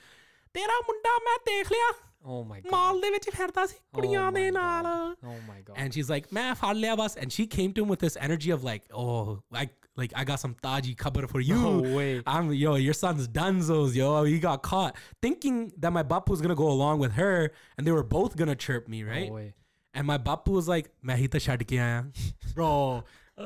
"Tera 0.53 0.77
munda 0.87 1.09
dekh 1.49 1.71
liya." 1.73 1.93
Oh 2.29 2.43
my 2.51 2.61
god. 2.61 2.71
ਮਾਲ 2.73 3.01
ਦੇ 3.01 3.11
ਵਿੱਚ 3.11 3.29
ਫਿਰਦਾ 3.31 3.65
ਸੀ 3.67 3.75
oh 3.77 3.95
ਕੁੜੀਆਂ 3.95 4.31
ਦੇ 4.33 4.51
ਨਾਲ 4.51 4.87
Oh 5.33 5.35
my 5.49 5.59
god. 5.67 5.77
And 5.83 5.97
she's 5.97 6.09
like, 6.13 6.25
"ਮੈਂ 6.39 6.55
ਫੜ 6.63 6.75
ਲਿਆ 6.77 6.95
ਬਸ." 7.01 7.17
And 7.25 7.35
she 7.37 7.47
came 7.57 7.75
to 7.77 7.85
him 7.85 7.93
with 7.95 8.01
this 8.07 8.17
energy 8.29 8.55
of 8.57 8.65
like, 8.69 8.89
"Oh, 9.03 9.35
like 9.59 9.77
like 10.03 10.15
I 10.23 10.25
got 10.31 10.43
some 10.45 10.55
taji 10.67 10.95
cover 11.03 11.23
for 11.35 11.43
you." 11.51 11.59
No 11.61 11.75
way. 11.99 12.09
I'm 12.33 12.51
yo, 12.63 12.73
your 12.87 12.97
son's 13.03 13.29
dunzos, 13.37 13.95
yo. 14.01 14.09
He 14.33 14.41
got 14.47 14.65
caught 14.71 14.99
thinking 15.27 15.61
that 15.85 15.95
my 15.99 16.05
bapu 16.15 16.37
was 16.37 16.43
going 16.47 16.55
to 16.57 16.61
go 16.63 16.71
along 16.73 17.05
with 17.05 17.15
her 17.21 17.37
and 17.77 17.91
they 17.91 17.95
were 17.99 18.07
both 18.17 18.37
going 18.43 18.53
to 18.55 18.59
chirp 18.67 18.91
me, 18.97 19.05
right? 19.13 19.31
No 19.31 19.39
way. 19.39 19.47
And 19.95 20.11
my 20.13 20.19
bapu 20.31 20.59
was 20.59 20.73
like, 20.75 20.91
"ਮੈਂ 21.11 21.17
ਹੀ 21.23 21.29
ਤਾਂ 21.37 21.41
ਛੱਡ 21.49 21.63
ਕੇ 21.73 21.79
ਆਇਆ." 21.87 22.03
Bro, 22.57 22.73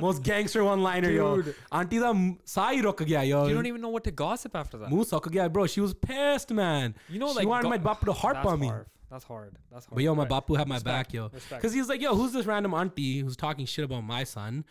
most 0.00 0.22
gangster 0.22 0.62
one 0.62 0.82
liner, 0.82 1.10
yo. 1.10 1.42
Auntie 1.72 1.98
the 1.98 2.36
sai 2.44 2.80
rok 2.80 3.00
yo. 3.06 3.46
You 3.46 3.54
don't 3.54 3.66
even 3.66 3.80
know 3.80 3.88
what 3.88 4.04
to 4.04 4.10
gossip 4.10 4.54
after 4.54 4.78
that. 4.78 4.90
Moose 4.90 5.12
rok 5.12 5.28
bro. 5.52 5.66
She 5.66 5.80
was 5.80 5.94
pissed, 5.94 6.52
man. 6.52 6.94
You 7.08 7.18
know, 7.18 7.32
like 7.32 7.46
wanted 7.46 7.64
go- 7.64 7.70
my 7.70 7.78
bapu 7.78 8.04
to 8.04 8.12
harp 8.12 8.44
on 8.44 8.60
me. 8.60 8.70
That's 9.10 9.24
hard. 9.24 9.56
That's 9.72 9.86
hard. 9.86 9.96
But 9.96 10.04
yo, 10.04 10.14
my 10.14 10.22
right. 10.22 10.30
bapu 10.30 10.56
had 10.56 10.68
my 10.68 10.76
Respect. 10.76 11.08
back, 11.08 11.12
yo. 11.12 11.30
Because 11.50 11.72
he's 11.72 11.88
like, 11.88 12.00
yo, 12.00 12.14
who's 12.14 12.32
this 12.32 12.46
random 12.46 12.72
auntie 12.74 13.18
who's 13.18 13.36
talking 13.36 13.66
shit 13.66 13.84
about 13.84 14.04
my 14.04 14.22
son? 14.22 14.64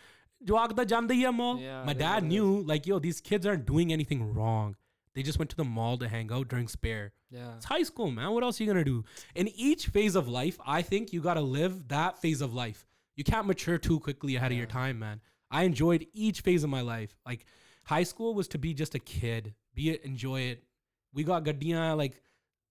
Yeah, 1.60 1.84
my 1.84 1.92
dad 1.92 2.24
knew, 2.24 2.62
like, 2.62 2.86
yo, 2.86 2.98
these 2.98 3.20
kids 3.20 3.44
aren't 3.44 3.66
doing 3.66 3.92
anything 3.92 4.32
wrong. 4.32 4.76
They 5.14 5.22
just 5.22 5.38
went 5.38 5.50
to 5.50 5.56
the 5.56 5.64
mall 5.64 5.98
to 5.98 6.08
hang 6.08 6.32
out 6.32 6.48
during 6.48 6.68
spare. 6.68 7.12
Yeah. 7.30 7.56
It's 7.56 7.66
high 7.66 7.82
school, 7.82 8.10
man. 8.10 8.30
What 8.30 8.42
else 8.42 8.58
are 8.58 8.64
you 8.64 8.70
gonna 8.70 8.84
do? 8.84 9.04
In 9.34 9.48
each 9.48 9.86
phase 9.88 10.14
of 10.14 10.28
life, 10.28 10.58
I 10.66 10.82
think 10.82 11.12
you 11.12 11.20
gotta 11.20 11.40
live 11.40 11.88
that 11.88 12.20
phase 12.20 12.40
of 12.40 12.54
life. 12.54 12.86
You 13.20 13.24
can't 13.24 13.46
mature 13.46 13.76
too 13.76 14.00
quickly 14.00 14.36
ahead 14.36 14.50
of 14.50 14.56
your 14.56 14.66
time, 14.66 14.98
man. 14.98 15.20
I 15.50 15.64
enjoyed 15.64 16.06
each 16.14 16.40
phase 16.40 16.64
of 16.64 16.70
my 16.70 16.80
life. 16.80 17.18
Like 17.26 17.44
high 17.84 18.02
school 18.04 18.32
was 18.32 18.48
to 18.48 18.58
be 18.58 18.72
just 18.72 18.94
a 18.94 18.98
kid. 18.98 19.52
Be 19.74 19.90
it, 19.90 20.02
enjoy 20.06 20.40
it. 20.52 20.64
We 21.12 21.22
got 21.22 21.44
Gaddiya 21.44 21.98
like 21.98 22.22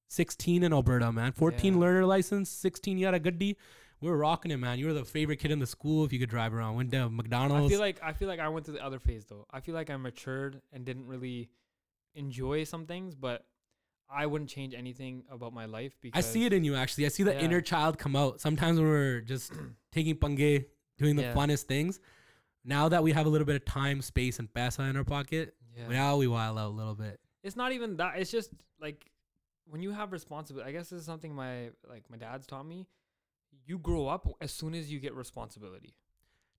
16 0.08 0.64
in 0.64 0.74
Alberta, 0.74 1.12
man. 1.12 1.34
14 1.34 1.76
Yeah. 1.76 1.80
learner 1.80 2.04
license, 2.04 2.50
16 2.50 2.98
you 2.98 3.06
had 3.06 3.14
a 3.14 3.20
Gaddi. 3.20 3.58
we 4.02 4.10
were 4.10 4.18
rocking 4.18 4.50
it, 4.50 4.58
man. 4.58 4.80
You 4.80 4.88
were 4.88 4.94
the 4.94 5.06
favorite 5.06 5.38
kid 5.38 5.52
in 5.52 5.60
the 5.60 5.68
school 5.68 6.04
if 6.04 6.12
you 6.12 6.18
could 6.18 6.32
drive 6.32 6.52
around. 6.56 6.78
Went 6.78 6.90
to 6.94 7.12
McDonald's. 7.12 7.68
I 7.68 7.70
feel 7.70 7.80
like 7.80 8.00
I 8.02 8.14
feel 8.14 8.28
like 8.28 8.40
I 8.40 8.50
went 8.50 8.66
to 8.66 8.72
the 8.72 8.84
other 8.84 8.98
phase 8.98 9.26
though. 9.26 9.46
I 9.52 9.60
feel 9.60 9.76
like 9.76 9.92
I 9.92 9.98
matured 9.98 10.64
and 10.74 10.84
didn't 10.84 11.06
really 11.06 11.52
enjoy 12.16 12.64
some 12.64 12.88
things, 12.88 13.14
but 13.14 13.46
I 14.12 14.26
wouldn't 14.26 14.50
change 14.50 14.74
anything 14.74 15.24
about 15.30 15.54
my 15.54 15.66
life 15.66 15.94
I 16.14 16.22
see 16.22 16.46
it 16.46 16.54
in 16.54 16.64
you 16.64 16.76
actually. 16.76 17.06
I 17.06 17.10
see 17.10 17.24
the 17.24 17.34
Yeah. 17.34 17.42
inner 17.42 17.62
child 17.62 17.98
come 18.00 18.16
out. 18.16 18.42
Sometimes 18.42 18.80
when 18.80 18.88
we're 18.90 19.22
just 19.22 19.52
taking 19.92 20.16
pange, 20.16 20.66
doing 20.98 21.16
the 21.16 21.24
Yeah. 21.24 21.34
funnest 21.36 21.64
things. 21.64 22.00
Now 22.66 22.90
that 22.90 23.04
we 23.04 23.12
have 23.14 23.26
a 23.26 23.30
little 23.30 23.46
bit 23.46 23.56
of 23.56 23.66
time, 23.66 24.02
space, 24.02 24.40
and 24.40 24.52
pesa 24.52 24.90
in 24.90 24.98
our 24.98 25.04
pocket, 25.04 25.56
Yeah. 25.78 25.88
now 25.88 26.18
we 26.18 26.28
wild 26.28 26.58
out 26.58 26.68
a 26.68 26.76
little 26.76 26.96
bit. 26.96 27.20
It's 27.44 27.56
not 27.56 27.72
even 27.72 27.98
that. 27.98 28.18
It's 28.18 28.32
just 28.32 28.50
like 28.82 29.10
when 29.66 29.82
you 29.82 29.92
have 29.92 30.12
responsibility. 30.12 30.70
I 30.70 30.74
guess 30.74 30.90
this 30.90 31.00
is 31.02 31.06
something 31.06 31.34
my 31.34 31.70
like 31.88 32.10
my 32.10 32.18
dad's 32.18 32.48
taught 32.48 32.66
me. 32.66 32.88
You 33.66 33.78
grow 33.78 34.08
up 34.08 34.28
as 34.42 34.52
soon 34.52 34.74
as 34.74 34.92
you 34.92 35.00
get 35.00 35.14
responsibility. 35.14 35.94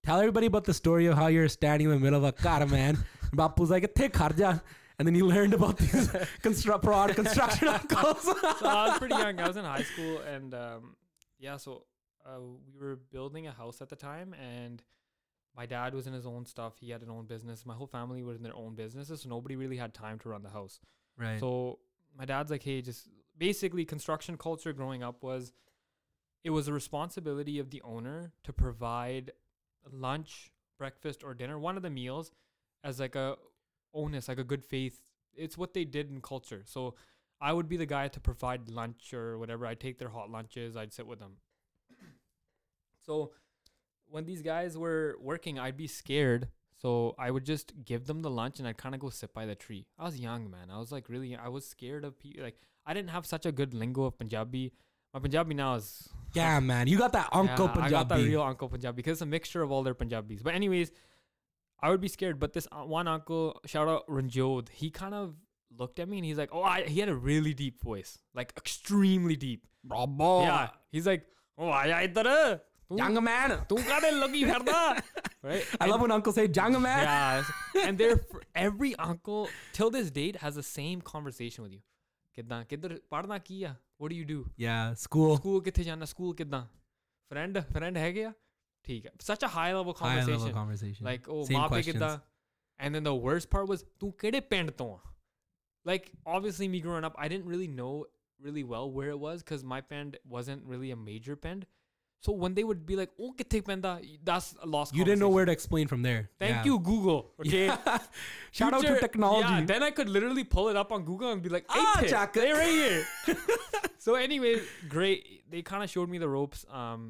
Tell 0.02 0.18
everybody 0.18 0.46
about 0.46 0.64
the 0.64 0.72
story 0.74 1.06
of 1.06 1.16
how 1.16 1.26
you're 1.26 1.48
standing 1.48 1.86
in 1.88 1.92
the 1.94 2.00
middle 2.00 2.18
of 2.18 2.24
a 2.24 2.32
car, 2.32 2.64
man. 2.66 2.96
Bapu's 3.34 3.70
like, 3.70 3.92
"Take 3.94 4.12
kharja," 4.14 4.62
and 5.00 5.06
then 5.06 5.14
you 5.14 5.26
learned 5.26 5.54
about 5.54 5.78
these 5.78 6.10
construct 6.42 6.84
broad 6.84 7.14
construction 7.16 7.68
uncles. 7.68 8.22
so 8.22 8.66
I 8.66 8.88
was 8.90 8.98
pretty 8.98 9.14
young. 9.14 9.40
I 9.40 9.48
was 9.48 9.56
in 9.56 9.64
high 9.64 9.82
school, 9.94 10.18
and 10.18 10.52
um, 10.52 10.94
yeah, 11.38 11.56
so 11.56 11.86
uh, 12.26 12.38
we 12.38 12.86
were 12.86 12.96
building 13.10 13.46
a 13.46 13.50
house 13.50 13.80
at 13.80 13.88
the 13.88 13.96
time, 13.96 14.34
and 14.34 14.82
my 15.56 15.64
dad 15.64 15.94
was 15.94 16.06
in 16.06 16.12
his 16.12 16.26
own 16.26 16.44
stuff. 16.44 16.74
He 16.78 16.90
had 16.90 17.00
an 17.00 17.08
own 17.08 17.24
business. 17.24 17.64
My 17.64 17.72
whole 17.72 17.86
family 17.86 18.22
was 18.22 18.36
in 18.36 18.42
their 18.42 18.54
own 18.54 18.74
businesses, 18.74 19.22
so 19.22 19.30
nobody 19.30 19.56
really 19.56 19.78
had 19.78 19.94
time 19.94 20.18
to 20.18 20.28
run 20.28 20.42
the 20.42 20.50
house. 20.50 20.80
right. 21.16 21.40
So 21.40 21.78
my 22.14 22.26
dad's 22.26 22.50
like, 22.50 22.62
hey, 22.62 22.82
just 22.82 23.08
basically 23.38 23.86
construction 23.86 24.36
culture 24.36 24.74
growing 24.74 25.02
up 25.02 25.22
was 25.22 25.54
it 26.44 26.50
was 26.50 26.68
a 26.68 26.74
responsibility 26.74 27.58
of 27.58 27.70
the 27.70 27.80
owner 27.80 28.32
to 28.44 28.52
provide 28.52 29.30
lunch, 29.90 30.52
breakfast, 30.76 31.24
or 31.24 31.32
dinner, 31.32 31.58
one 31.58 31.78
of 31.78 31.82
the 31.82 31.88
meals, 31.88 32.32
as 32.84 33.00
like 33.00 33.14
a 33.14 33.36
onus, 33.92 34.28
like 34.28 34.38
a 34.38 34.44
good 34.44 34.64
faith. 34.64 35.00
It's 35.34 35.56
what 35.56 35.74
they 35.74 35.84
did 35.84 36.10
in 36.10 36.20
culture. 36.20 36.62
So 36.64 36.94
I 37.40 37.52
would 37.52 37.68
be 37.68 37.76
the 37.76 37.86
guy 37.86 38.08
to 38.08 38.20
provide 38.20 38.70
lunch 38.70 39.14
or 39.14 39.38
whatever. 39.38 39.66
I'd 39.66 39.80
take 39.80 39.98
their 39.98 40.10
hot 40.10 40.30
lunches. 40.30 40.76
I'd 40.76 40.92
sit 40.92 41.06
with 41.06 41.18
them. 41.18 41.36
So 43.02 43.32
when 44.08 44.26
these 44.26 44.42
guys 44.42 44.76
were 44.76 45.16
working, 45.20 45.58
I'd 45.58 45.76
be 45.76 45.86
scared. 45.86 46.48
So 46.76 47.14
I 47.18 47.30
would 47.30 47.44
just 47.44 47.72
give 47.84 48.06
them 48.06 48.22
the 48.22 48.30
lunch 48.30 48.58
and 48.58 48.68
I'd 48.68 48.76
kind 48.76 48.94
of 48.94 49.00
go 49.00 49.10
sit 49.10 49.34
by 49.34 49.46
the 49.46 49.54
tree. 49.54 49.86
I 49.98 50.04
was 50.04 50.18
young, 50.18 50.50
man. 50.50 50.70
I 50.70 50.78
was 50.78 50.92
like 50.92 51.08
really, 51.08 51.36
I 51.36 51.48
was 51.48 51.66
scared 51.66 52.04
of 52.04 52.18
people. 52.18 52.42
Like 52.42 52.58
I 52.86 52.94
didn't 52.94 53.10
have 53.10 53.26
such 53.26 53.46
a 53.46 53.52
good 53.52 53.74
lingo 53.74 54.04
of 54.04 54.18
Punjabi. 54.18 54.72
My 55.12 55.20
Punjabi 55.20 55.54
now 55.54 55.74
is 55.74 56.08
yeah, 56.34 56.60
man. 56.60 56.86
You 56.86 56.96
got 56.98 57.12
that 57.12 57.28
uncle 57.32 57.66
yeah, 57.74 57.82
I 57.82 57.90
got 57.90 58.08
that 58.08 58.14
Punjabi. 58.16 58.30
real 58.30 58.42
uncle 58.42 58.68
Punjabi 58.68 58.96
because 58.96 59.12
it's 59.12 59.22
a 59.22 59.26
mixture 59.26 59.62
of 59.62 59.70
all 59.70 59.82
their 59.82 59.94
Punjabis. 59.94 60.42
But 60.42 60.54
anyways, 60.54 60.92
I 61.81 61.89
would 61.91 62.01
be 62.01 62.07
scared. 62.07 62.39
But 62.39 62.53
this 62.53 62.67
uh, 62.71 62.83
one 62.97 63.07
uncle, 63.07 63.61
shout 63.65 63.87
out 63.87 64.07
Ranjod, 64.07 64.69
he 64.81 64.89
kind 64.89 65.13
of 65.13 65.33
looked 65.79 65.99
at 65.99 66.07
me 66.09 66.17
and 66.17 66.25
he's 66.25 66.37
like, 66.37 66.49
oh, 66.53 66.63
I, 66.63 66.83
he 66.83 66.99
had 66.99 67.09
a 67.09 67.15
really 67.15 67.53
deep 67.53 67.81
voice, 67.83 68.17
like 68.33 68.53
extremely 68.57 69.35
deep. 69.35 69.65
Bravo. 69.83 70.29
Yeah, 70.43 70.69
he's 70.91 71.05
like, 71.13 71.25
oh, 71.57 71.69
ਆਇਆ 71.81 71.99
ਇੱਧਰ 72.01 72.29
ਤੂੰ 72.89 72.97
Young 72.99 73.15
man. 73.27 73.51
ਤੂੰ 73.69 73.77
ਕਾਹਦੇ 73.87 74.11
ਲੱਗੀ 74.11 74.43
ਫਿਰਦਾ 74.45 74.95
right 75.43 75.63
I 75.83 75.87
love 75.91 76.01
when 76.05 76.11
uncles 76.15 76.35
say 76.39 76.45
young 76.57 76.75
man. 76.85 77.03
yeah 77.05 77.85
and 77.87 77.97
they're 78.01 78.17
fr- 78.31 78.43
every 78.63 78.91
uncle 79.05 79.47
till 79.77 79.91
this 79.95 80.09
date 80.17 80.37
has 80.45 80.57
the 80.61 80.65
same 80.69 81.01
conversation 81.11 81.63
with 81.67 81.73
you 81.75 81.81
ਕਿੱਦਾਂ 82.33 82.63
ਕਿੱਧਰ 82.69 82.99
ਪੜਨਾ 83.09 83.37
ਕੀ 83.47 83.61
ਆ 83.63 83.75
what 84.03 84.13
do 84.13 84.17
you 84.21 84.27
do 84.31 84.39
Yeah, 84.65 84.93
school. 85.03 85.35
School 85.37 85.61
ਕਿੱਥੇ 85.63 85.83
ਜਾਣਾ 85.83 86.05
ਸਕੂਲ 86.05 86.33
ਕਿੱਦਾਂ 86.35 86.65
friend 87.31 87.59
friend 87.73 87.97
ਹੈਗੇ 87.97 88.25
ਆ 88.25 88.31
ਠੀਕ 88.83 89.05
ਹੈ 89.05 89.11
such 89.27 89.43
a 89.47 89.51
high 89.57 89.69
level 89.77 89.93
High 89.99 90.15
level 90.15 90.25
conversation 90.25 90.55
conversation. 90.57 91.05
like 91.11 91.29
oh 91.35 91.43
Same 91.51 91.59
ਮਾਪੇ 91.59 91.75
questions. 91.75 91.93
ਕਿੱਦਾਂ 91.99 92.17
and 92.85 92.97
then 92.97 93.07
the 93.11 93.15
worst 93.27 93.49
part 93.55 93.71
was 93.73 93.85
ਤੂੰ 93.99 94.11
ਕਿਹੜੇ 94.23 94.39
ਪਿੰਡ 94.53 94.71
ਤੋਂ 94.81 94.89
ਆ 94.97 94.99
like 95.85 96.11
obviously 96.35 96.67
me 96.75 96.81
growing 96.87 97.07
up 97.09 97.17
I 97.23 97.31
didn't 97.31 97.49
really 97.53 97.69
know 97.79 97.93
really 98.45 98.63
well 98.73 98.91
where 98.99 99.09
it 99.15 99.19
was 99.23 99.43
because 99.47 99.65
my 99.73 99.79
pend 99.93 100.15
wasn't 100.35 100.69
really 100.73 100.91
a 100.95 100.99
major 101.09 101.35
pend 101.47 101.65
so 102.27 102.33
when 102.43 102.55
they 102.57 102.63
would 102.69 102.79
be 102.89 102.95
like 102.99 103.11
oh 103.25 103.29
ਕਿੱਥੇ 103.39 103.59
ਪੈਂਦਾ 103.67 103.91
that's 104.29 104.47
a 104.67 104.69
lost 104.75 104.95
You 104.99 105.05
didn't 105.09 105.21
know 105.23 105.29
conversation. 105.29 105.35
where 105.35 105.45
to 105.49 105.53
explain 105.57 105.89
from 105.91 106.05
there. 106.07 106.21
Thank 106.43 106.55
Yeah. 106.55 106.67
you, 106.69 106.75
Google. 106.87 107.19
Okay. 107.43 107.65
Shout 108.59 108.77
out 108.77 108.85
to 108.85 108.87
Future- 108.87 109.01
technology. 109.05 109.51
Yeah, 109.57 109.67
then 109.71 109.85
I 109.87 109.91
could 109.99 110.09
literally 110.15 110.45
pull 110.55 110.69
it 110.71 110.79
up 110.83 110.93
on 110.97 111.05
Google 111.09 111.33
and 111.35 111.43
be 111.47 111.51
like, 111.55 111.67
Ah, 111.79 111.83
ah, 111.91 112.01
Jack. 112.13 112.33
they're 112.39 112.55
right 112.61 112.77
here. 112.79 113.03
so 114.07 114.15
anyway, 114.27 114.53
great. 114.95 115.21
They 115.55 115.61
kind 115.71 115.87
of 115.87 115.93
showed 115.95 116.15
me 116.15 116.21
the 116.25 116.31
ropes. 116.37 116.65
Um, 116.81 117.05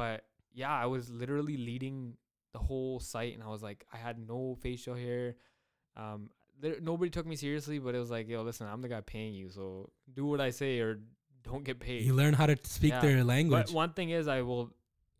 but 0.00 0.24
yeah, 0.53 0.71
I 0.71 0.85
was 0.85 1.09
literally 1.09 1.57
leading 1.57 2.17
the 2.53 2.59
whole 2.59 2.99
site, 2.99 3.33
and 3.33 3.43
I 3.43 3.47
was 3.47 3.63
like, 3.63 3.85
I 3.93 3.97
had 3.97 4.17
no 4.27 4.57
facial 4.61 4.95
hair. 4.95 5.35
Um, 5.95 6.29
there, 6.59 6.75
nobody 6.81 7.09
took 7.09 7.25
me 7.25 7.35
seriously, 7.35 7.79
but 7.79 7.95
it 7.95 7.99
was 7.99 8.11
like, 8.11 8.27
yo, 8.27 8.41
listen, 8.43 8.67
I'm 8.67 8.81
the 8.81 8.89
guy 8.89 9.01
paying 9.01 9.33
you, 9.33 9.49
so 9.49 9.89
do 10.13 10.25
what 10.25 10.41
I 10.41 10.49
say 10.51 10.79
or 10.79 10.99
don't 11.43 11.63
get 11.63 11.79
paid. 11.79 12.03
You 12.03 12.13
learn 12.13 12.33
how 12.33 12.45
to 12.45 12.57
speak 12.63 12.91
Yeah. 12.91 12.99
their 13.01 13.23
language. 13.23 13.67
But 13.67 13.73
one 13.73 13.93
thing 13.93 14.09
is, 14.11 14.27
I 14.27 14.41
will. 14.41 14.71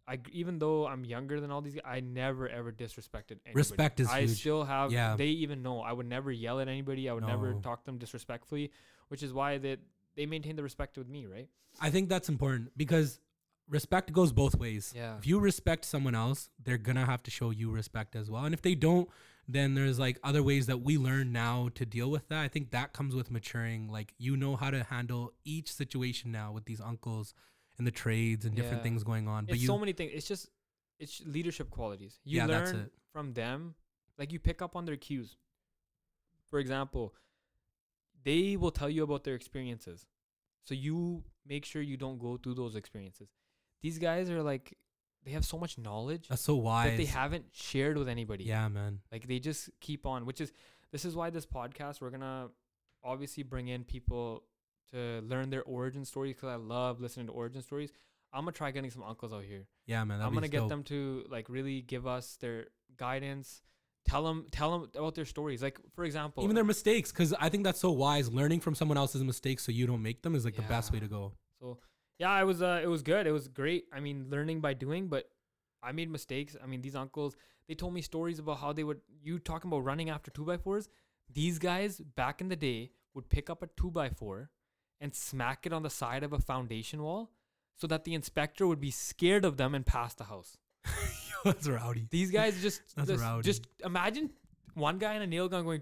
I, 0.07 0.19
even 0.33 0.59
though 0.59 0.87
I'm 0.87 1.05
younger 1.05 1.39
than 1.39 1.51
all 1.51 1.61
these 1.61 1.75
guys, 1.75 1.83
I 1.85 1.99
never 2.01 2.49
ever 2.49 2.71
disrespected 2.71 3.37
anybody. 3.45 3.53
Respect 3.55 3.99
is 3.99 4.09
I 4.09 4.21
huge. 4.21 4.39
still 4.39 4.65
have. 4.65 4.91
Yeah. 4.91 5.15
They 5.15 5.27
even 5.27 5.61
know 5.63 5.79
I 5.79 5.93
would 5.93 6.07
never 6.07 6.31
yell 6.31 6.59
at 6.59 6.67
anybody. 6.67 7.07
I 7.07 7.13
would 7.13 7.23
never 7.25 7.53
talk 7.53 7.81
to 7.83 7.85
them 7.85 7.97
disrespectfully, 7.97 8.71
which 9.07 9.23
is 9.23 9.31
why 9.31 9.57
they 9.57 9.77
they 10.15 10.25
maintain 10.25 10.55
the 10.57 10.63
respect 10.63 10.97
with 10.97 11.07
me, 11.07 11.27
right? 11.27 11.47
I 11.79 11.91
think 11.91 12.09
that's 12.09 12.27
important 12.29 12.71
because 12.75 13.19
respect 13.71 14.11
goes 14.13 14.31
both 14.31 14.55
ways. 14.55 14.93
Yeah. 14.95 15.17
If 15.17 15.25
you 15.25 15.39
respect 15.39 15.85
someone 15.85 16.13
else, 16.13 16.49
they're 16.63 16.77
gonna 16.77 17.05
have 17.05 17.23
to 17.23 17.31
show 17.31 17.49
you 17.49 17.71
respect 17.71 18.15
as 18.15 18.29
well. 18.29 18.45
And 18.45 18.53
if 18.53 18.61
they 18.61 18.75
don't, 18.75 19.09
then 19.47 19.73
there's 19.73 19.97
like 19.97 20.19
other 20.23 20.43
ways 20.43 20.67
that 20.67 20.81
we 20.81 20.97
learn 20.97 21.31
now 21.31 21.69
to 21.75 21.85
deal 21.85 22.11
with 22.11 22.27
that. 22.29 22.41
I 22.41 22.47
think 22.47 22.69
that 22.71 22.93
comes 22.93 23.15
with 23.15 23.31
maturing. 23.31 23.87
Like 23.89 24.13
you 24.19 24.37
know 24.37 24.55
how 24.55 24.69
to 24.69 24.83
handle 24.83 25.33
each 25.43 25.71
situation 25.73 26.31
now 26.31 26.51
with 26.51 26.65
these 26.65 26.81
uncles 26.81 27.33
and 27.77 27.87
the 27.87 27.91
trades 27.91 28.45
and 28.45 28.55
different 28.55 28.77
Yeah. 28.79 28.83
things 28.83 29.03
going 29.03 29.27
on. 29.27 29.45
But 29.45 29.53
it's 29.55 29.61
you, 29.63 29.67
so 29.67 29.79
many 29.79 29.93
things. 29.93 30.11
It's 30.13 30.27
just 30.27 30.49
it's 30.99 31.21
leadership 31.25 31.71
qualities. 31.71 32.19
You 32.23 32.37
Yeah, 32.37 32.45
learn 32.45 32.91
from 33.11 33.33
them. 33.33 33.75
Like 34.19 34.31
you 34.31 34.39
pick 34.39 34.61
up 34.61 34.75
on 34.75 34.85
their 34.85 34.97
cues. 34.97 35.35
For 36.49 36.59
example, 36.59 37.15
they 38.23 38.55
will 38.57 38.71
tell 38.71 38.89
you 38.89 39.03
about 39.03 39.23
their 39.23 39.35
experiences. 39.35 40.05
So 40.63 40.75
you 40.75 41.23
make 41.45 41.65
sure 41.65 41.81
you 41.81 41.97
don't 41.97 42.19
go 42.19 42.37
through 42.37 42.53
those 42.55 42.75
experiences. 42.75 43.29
These 43.81 43.97
guys 43.99 44.29
are 44.29 44.43
like 44.43 44.77
they 45.23 45.31
have 45.31 45.45
so 45.45 45.57
much 45.57 45.77
knowledge 45.77 46.27
that's 46.27 46.41
so 46.41 46.55
wise. 46.55 46.91
that 46.91 46.97
they 46.97 47.05
haven't 47.05 47.45
shared 47.51 47.97
with 47.97 48.09
anybody. 48.09 48.43
yeah, 48.45 48.67
man. 48.67 48.99
Like 49.11 49.27
they 49.27 49.39
just 49.39 49.69
keep 49.79 50.05
on, 50.05 50.25
which 50.25 50.41
is 50.41 50.51
this 50.91 51.05
is 51.05 51.15
why 51.15 51.29
this 51.29 51.45
podcast 51.45 52.01
we're 52.01 52.09
gonna 52.09 52.49
obviously 53.03 53.43
bring 53.43 53.67
in 53.67 53.83
people 53.83 54.43
to 54.91 55.21
learn 55.21 55.49
their 55.49 55.63
origin 55.63 56.05
stories 56.05 56.35
because 56.35 56.49
I 56.49 56.55
love 56.55 56.99
listening 56.99 57.27
to 57.27 57.31
origin 57.33 57.61
stories. 57.61 57.91
I'm 58.33 58.41
gonna 58.41 58.51
try 58.53 58.71
getting 58.71 58.91
some 58.91 59.03
uncles 59.03 59.33
out 59.33 59.43
here. 59.43 59.67
Yeah, 59.85 60.03
man. 60.03 60.21
I'm 60.21 60.33
gonna 60.33 60.47
get 60.47 60.67
them 60.69 60.83
to 60.83 61.25
like 61.29 61.49
really 61.49 61.81
give 61.81 62.07
us 62.07 62.37
their 62.39 62.67
guidance. 62.97 63.61
Tell 64.03 64.23
them, 64.23 64.47
tell 64.51 64.71
them 64.71 64.89
about 64.95 65.13
their 65.13 65.25
stories. 65.25 65.61
Like 65.61 65.79
for 65.95 66.03
example, 66.03 66.43
even 66.43 66.55
their 66.55 66.63
mistakes 66.63 67.11
because 67.11 67.33
I 67.39 67.49
think 67.49 67.63
that's 67.63 67.79
so 67.79 67.91
wise. 67.91 68.31
Learning 68.31 68.59
from 68.59 68.73
someone 68.73 68.97
else's 68.97 69.23
mistakes 69.23 69.63
so 69.63 69.71
you 69.71 69.85
don't 69.85 70.01
make 70.01 70.23
them 70.23 70.33
is 70.33 70.43
like 70.45 70.55
the 70.55 70.63
best 70.63 70.91
way 70.91 70.99
to 70.99 71.07
go. 71.07 71.33
So 71.59 71.77
yeah, 72.21 72.39
it 72.39 72.45
was 72.45 72.61
uh, 72.61 72.79
it 72.83 72.85
was 72.85 73.01
good. 73.01 73.25
It 73.25 73.31
was 73.31 73.47
great. 73.47 73.85
I 73.91 73.99
mean, 73.99 74.27
learning 74.29 74.61
by 74.61 74.73
doing, 74.75 75.07
but 75.07 75.27
I 75.81 75.91
made 75.91 76.09
mistakes. 76.09 76.55
I 76.63 76.67
mean, 76.67 76.81
these 76.81 76.95
uncles 76.95 77.35
they 77.67 77.73
told 77.73 77.95
me 77.95 78.01
stories 78.01 78.37
about 78.37 78.59
how 78.59 78.73
they 78.73 78.83
would 78.83 79.01
you 79.23 79.39
talking 79.39 79.71
about 79.71 79.83
running 79.83 80.11
after 80.11 80.29
two 80.29 80.45
by 80.45 80.57
fours. 80.57 80.87
These 81.33 81.57
guys 81.57 81.99
back 81.99 82.39
in 82.39 82.47
the 82.49 82.55
day 82.55 82.91
would 83.15 83.27
pick 83.29 83.49
up 83.49 83.63
a 83.63 83.67
two 83.75 83.89
by 83.89 84.09
four 84.09 84.51
and 84.99 85.15
smack 85.15 85.65
it 85.65 85.73
on 85.73 85.81
the 85.81 85.89
side 85.89 86.23
of 86.23 86.31
a 86.31 86.37
foundation 86.37 87.01
wall 87.01 87.31
so 87.75 87.87
that 87.87 88.03
the 88.03 88.13
inspector 88.13 88.67
would 88.67 88.79
be 88.79 88.91
scared 88.91 89.43
of 89.43 89.57
them 89.57 89.73
and 89.73 89.83
pass 89.83 90.13
the 90.13 90.25
house. 90.25 90.57
that's 91.43 91.67
rowdy. 91.67 92.05
These 92.11 92.29
guys 92.29 92.61
just 92.61 92.81
That's 92.95 93.09
just, 93.09 93.23
rowdy. 93.23 93.43
just 93.43 93.65
imagine 93.83 94.29
one 94.75 94.99
guy 94.99 95.15
in 95.15 95.23
a 95.23 95.27
nail 95.27 95.49
gun 95.49 95.63
going 95.63 95.81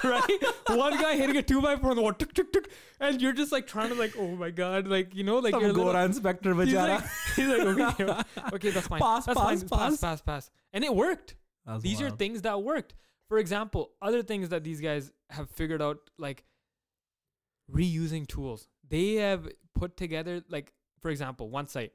right? 0.04 0.44
One 0.68 0.98
guy 1.00 1.16
hitting 1.16 1.36
a 1.36 1.42
two 1.42 1.60
by 1.60 1.76
four 1.76 1.90
on 1.90 1.96
the 1.96 2.02
wall 2.02 2.12
tuk, 2.12 2.32
tuk, 2.32 2.52
tuk, 2.52 2.68
and 3.00 3.20
you're 3.20 3.32
just 3.32 3.52
like 3.52 3.66
trying 3.66 3.90
to 3.90 3.94
like 3.94 4.14
oh 4.18 4.28
my 4.28 4.50
god 4.50 4.86
like 4.86 5.14
you 5.14 5.24
know 5.24 5.38
like 5.38 5.52
Some 5.52 5.60
you're 5.60 5.70
a 5.70 5.72
little- 5.72 5.92
Gora 5.92 6.04
inspector 6.04 6.54
he's 6.54 6.74
like, 6.74 7.02
he's 7.36 7.48
like 7.48 7.60
okay 8.00 8.22
okay 8.52 8.70
that's 8.70 8.86
fine. 8.86 9.00
Pass, 9.00 9.26
that's 9.26 9.38
pass, 9.38 9.62
fine. 9.62 9.68
pass 9.68 9.90
pass. 9.90 10.00
pass. 10.00 10.20
pass 10.22 10.50
and 10.72 10.84
it 10.84 10.94
worked. 10.94 11.36
That's 11.66 11.82
these 11.82 12.00
are 12.00 12.10
things 12.10 12.42
that 12.42 12.62
worked. 12.62 12.94
For 13.28 13.38
example 13.38 13.90
other 14.00 14.22
things 14.22 14.48
that 14.48 14.64
these 14.64 14.80
guys 14.80 15.12
have 15.30 15.50
figured 15.50 15.82
out 15.82 15.98
like 16.18 16.44
reusing 17.70 18.26
tools. 18.26 18.68
They 18.88 19.14
have 19.14 19.48
put 19.74 19.96
together 19.96 20.42
like 20.48 20.72
for 21.00 21.10
example 21.10 21.50
one 21.50 21.68
site. 21.68 21.92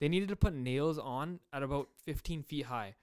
They 0.00 0.08
needed 0.08 0.28
to 0.28 0.36
put 0.36 0.54
nails 0.54 0.98
on 0.98 1.40
at 1.52 1.62
about 1.62 1.88
15 2.04 2.44
feet 2.44 2.66
high. 2.66 2.94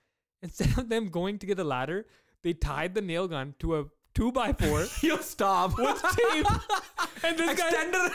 Instead 0.41 0.77
of 0.77 0.89
them 0.89 1.09
going 1.09 1.39
to 1.39 1.45
get 1.45 1.59
a 1.59 1.63
ladder 1.63 2.05
they 2.45 2.53
tied 2.53 2.93
the 2.93 3.01
nail 3.01 3.27
gun 3.27 3.55
to 3.57 3.75
a 3.75 3.85
two 4.15 4.31
by 4.31 4.53
four 4.53 4.85
Yo, 5.01 5.17
stop. 5.17 5.77
with 5.77 6.01
tape 6.01 6.47
and 7.23 7.37
this 7.37 7.59
guy 7.59 7.71
Extender. 7.71 8.09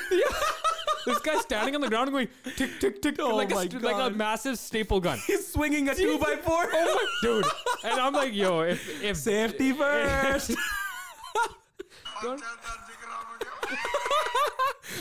this 1.06 1.18
guy's 1.20 1.42
standing 1.42 1.74
on 1.76 1.80
the 1.82 1.88
ground 1.88 2.10
going 2.10 2.28
tick 2.56 2.80
tick 2.80 3.00
tick 3.02 3.16
Oh 3.20 3.36
like, 3.36 3.52
a, 3.52 3.54
my 3.54 3.68
st- 3.68 3.82
like 3.82 4.12
a 4.12 4.14
massive 4.14 4.58
staple 4.58 4.98
gun. 5.00 5.18
He's 5.26 5.46
swinging 5.46 5.88
a 5.88 5.94
two 5.94 6.18
by 6.18 6.36
four. 6.36 6.68
Oh 6.72 6.94
my 6.94 7.06
dude. 7.22 7.44
And 7.84 8.00
I'm 8.00 8.12
like, 8.14 8.34
yo, 8.34 8.60
if 8.62 9.02
if 9.02 9.16
Safety 9.16 9.72
first. 9.72 10.52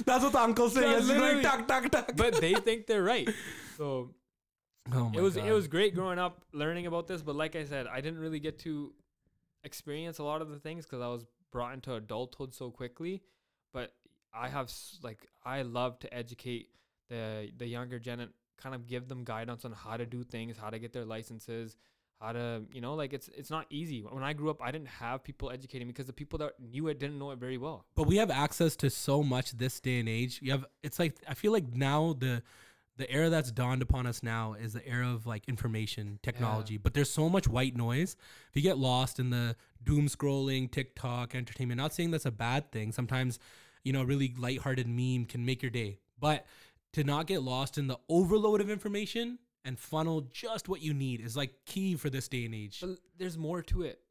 That's 0.05 0.23
what 0.23 0.31
the 0.31 0.39
uncle 0.39 0.69
says. 0.69 0.83
Yeah, 0.83 0.99
He's 0.99 1.21
going 1.21 1.41
tuck 1.41 1.67
tuck 1.67 1.89
tuck. 1.91 2.11
but 2.15 2.39
they 2.39 2.53
think 2.53 2.87
they're 2.87 3.03
right. 3.03 3.27
So 3.77 4.09
oh 4.93 5.09
my 5.09 5.19
it 5.19 5.21
was 5.21 5.37
it 5.37 5.51
was 5.51 5.67
great 5.67 5.95
growing 5.95 6.19
up 6.19 6.41
learning 6.53 6.87
about 6.87 7.07
this, 7.07 7.21
but 7.21 7.35
like 7.35 7.55
I 7.55 7.65
said, 7.65 7.87
I 7.87 8.01
didn't 8.01 8.19
really 8.19 8.39
get 8.39 8.59
to 8.59 8.93
experience 9.63 10.19
a 10.19 10.23
lot 10.23 10.41
of 10.41 10.49
the 10.49 10.59
things 10.59 10.85
because 10.85 11.01
I 11.01 11.07
was 11.07 11.25
brought 11.51 11.73
into 11.73 11.93
adulthood 11.93 12.53
so 12.53 12.71
quickly. 12.71 13.21
But 13.73 13.93
I 14.33 14.49
have 14.49 14.71
like 15.03 15.27
I 15.43 15.61
love 15.63 15.99
to 15.99 16.13
educate 16.13 16.69
the 17.09 17.51
the 17.57 17.67
younger 17.67 17.99
gen 17.99 18.19
and 18.19 18.31
kind 18.57 18.75
of 18.75 18.87
give 18.87 19.07
them 19.07 19.23
guidance 19.23 19.65
on 19.65 19.71
how 19.71 19.97
to 19.97 20.05
do 20.05 20.23
things, 20.23 20.57
how 20.57 20.69
to 20.69 20.79
get 20.79 20.91
their 20.93 21.05
licenses, 21.05 21.77
how 22.19 22.33
to 22.33 22.63
you 22.71 22.81
know 22.81 22.95
like 22.95 23.13
it's 23.13 23.29
it's 23.29 23.49
not 23.49 23.65
easy. 23.69 24.01
When 24.01 24.23
I 24.23 24.33
grew 24.33 24.49
up, 24.49 24.61
I 24.61 24.71
didn't 24.71 24.87
have 24.89 25.23
people 25.23 25.51
educating 25.51 25.87
me 25.87 25.93
because 25.93 26.07
the 26.07 26.13
people 26.13 26.39
that 26.39 26.53
knew 26.59 26.87
it 26.87 26.99
didn't 26.99 27.17
know 27.17 27.31
it 27.31 27.39
very 27.39 27.57
well. 27.57 27.85
but 27.95 28.07
we 28.07 28.17
have 28.17 28.31
access 28.31 28.75
to 28.77 28.89
so 28.89 29.23
much 29.23 29.51
this 29.51 29.79
day 29.79 29.99
and 29.99 30.09
age. 30.09 30.39
You 30.41 30.51
have 30.51 30.65
it's 30.83 30.99
like 30.99 31.15
I 31.27 31.33
feel 31.33 31.51
like 31.51 31.73
now 31.75 32.13
the 32.13 32.43
the 32.99 33.09
era 33.09 33.29
that's 33.29 33.49
dawned 33.49 33.81
upon 33.81 34.05
us 34.05 34.21
now 34.21 34.53
is 34.53 34.73
the 34.73 34.85
era 34.85 35.09
of 35.09 35.25
like 35.25 35.47
information 35.47 36.19
technology. 36.21 36.77
But 36.77 36.93
there's 36.93 37.09
so 37.09 37.29
much 37.29 37.47
white 37.47 37.75
noise. 37.75 38.17
If 38.49 38.57
you 38.57 38.61
get 38.61 38.77
lost 38.77 39.19
in 39.19 39.29
the 39.29 39.55
doom 39.81 40.07
scrolling, 40.07 40.69
TikTok, 40.69 41.33
entertainment, 41.33 41.77
not 41.77 41.93
saying 41.93 42.11
that's 42.11 42.25
a 42.25 42.31
bad 42.31 42.73
thing. 42.73 42.91
Sometimes, 42.91 43.39
you 43.85 43.93
know, 43.93 44.01
a 44.01 44.05
really 44.05 44.35
lighthearted 44.37 44.85
meme 44.85 45.25
can 45.25 45.45
make 45.45 45.63
your 45.63 45.71
day. 45.71 45.97
But 46.19 46.45
to 46.93 47.05
not 47.05 47.25
get 47.25 47.41
lost 47.41 47.77
in 47.77 47.87
the 47.87 47.97
overload 48.09 48.59
of 48.59 48.69
information 48.69 49.39
and 49.63 49.79
funnel 49.79 50.27
just 50.31 50.67
what 50.67 50.81
you 50.81 50.93
need 50.93 51.21
is 51.21 51.37
like 51.37 51.51
key 51.65 51.95
for 51.95 52.09
this 52.09 52.27
day 52.27 52.43
and 52.43 52.53
age. 52.53 52.81
But 52.81 52.99
there's 53.17 53.37
more 53.37 53.61
to 53.63 53.83
it. 53.83 54.01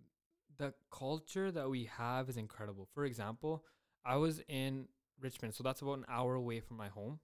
The 0.56 0.72
culture 0.90 1.50
that 1.50 1.68
we 1.68 1.90
have 1.98 2.30
is 2.30 2.38
incredible. 2.38 2.88
For 2.94 3.04
example, 3.04 3.64
I 4.02 4.16
was 4.16 4.40
in 4.48 4.88
Richmond, 5.20 5.54
so 5.54 5.62
that's 5.62 5.82
about 5.82 5.98
an 5.98 6.06
hour 6.08 6.34
away 6.34 6.60
from 6.60 6.78
my 6.78 6.88
home, 6.88 7.20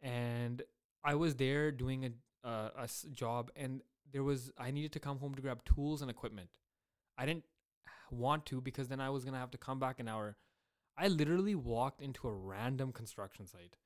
and 0.00 0.62
I 1.04 1.14
was 1.14 1.36
there 1.36 1.70
doing 1.70 2.04
a 2.04 2.46
uh, 2.46 2.70
a 2.78 2.82
s- 2.82 3.06
job, 3.12 3.50
and 3.56 3.82
there 4.12 4.22
was 4.22 4.50
I 4.58 4.70
needed 4.70 4.92
to 4.92 5.00
come 5.00 5.18
home 5.18 5.34
to 5.34 5.42
grab 5.42 5.64
tools 5.64 6.02
and 6.02 6.10
equipment. 6.10 6.50
I 7.18 7.26
didn't 7.26 7.44
want 8.10 8.46
to 8.46 8.60
because 8.60 8.88
then 8.88 9.00
I 9.00 9.10
was 9.10 9.24
gonna 9.24 9.38
have 9.38 9.50
to 9.52 9.58
come 9.58 9.78
back 9.78 9.98
an 10.00 10.08
hour. 10.08 10.36
I 10.96 11.08
literally 11.08 11.54
walked 11.54 12.00
into 12.00 12.26
a 12.28 12.32
random 12.32 12.92
construction 12.92 13.46
site, 13.46 13.76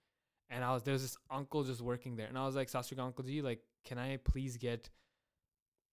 and 0.48 0.62
I 0.64 0.72
was 0.74 0.82
there's 0.82 1.02
this 1.02 1.16
uncle 1.30 1.64
just 1.64 1.80
working 1.80 2.16
there, 2.16 2.26
and 2.26 2.36
I 2.38 2.44
was 2.46 2.54
like, 2.54 2.68
"Sasrika 2.70 3.00
Uncle 3.00 3.24
G, 3.24 3.40
like, 3.42 3.62
can 3.84 3.98
I 3.98 4.16
please 4.18 4.56
get 4.56 4.90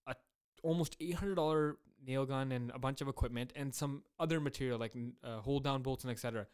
a 0.06 0.14
almost 0.62 0.96
eight 1.00 1.14
hundred 1.14 1.36
dollar 1.36 1.78
nail 2.06 2.24
gun 2.26 2.52
and 2.52 2.70
a 2.72 2.78
bunch 2.78 3.00
of 3.00 3.08
equipment 3.08 3.52
and 3.56 3.74
some 3.74 4.02
other 4.20 4.40
material 4.40 4.78
like 4.78 4.94
uh, 5.24 5.38
hold 5.40 5.64
down 5.64 5.82
bolts 5.82 6.04
and 6.04 6.10
etc." 6.10 6.46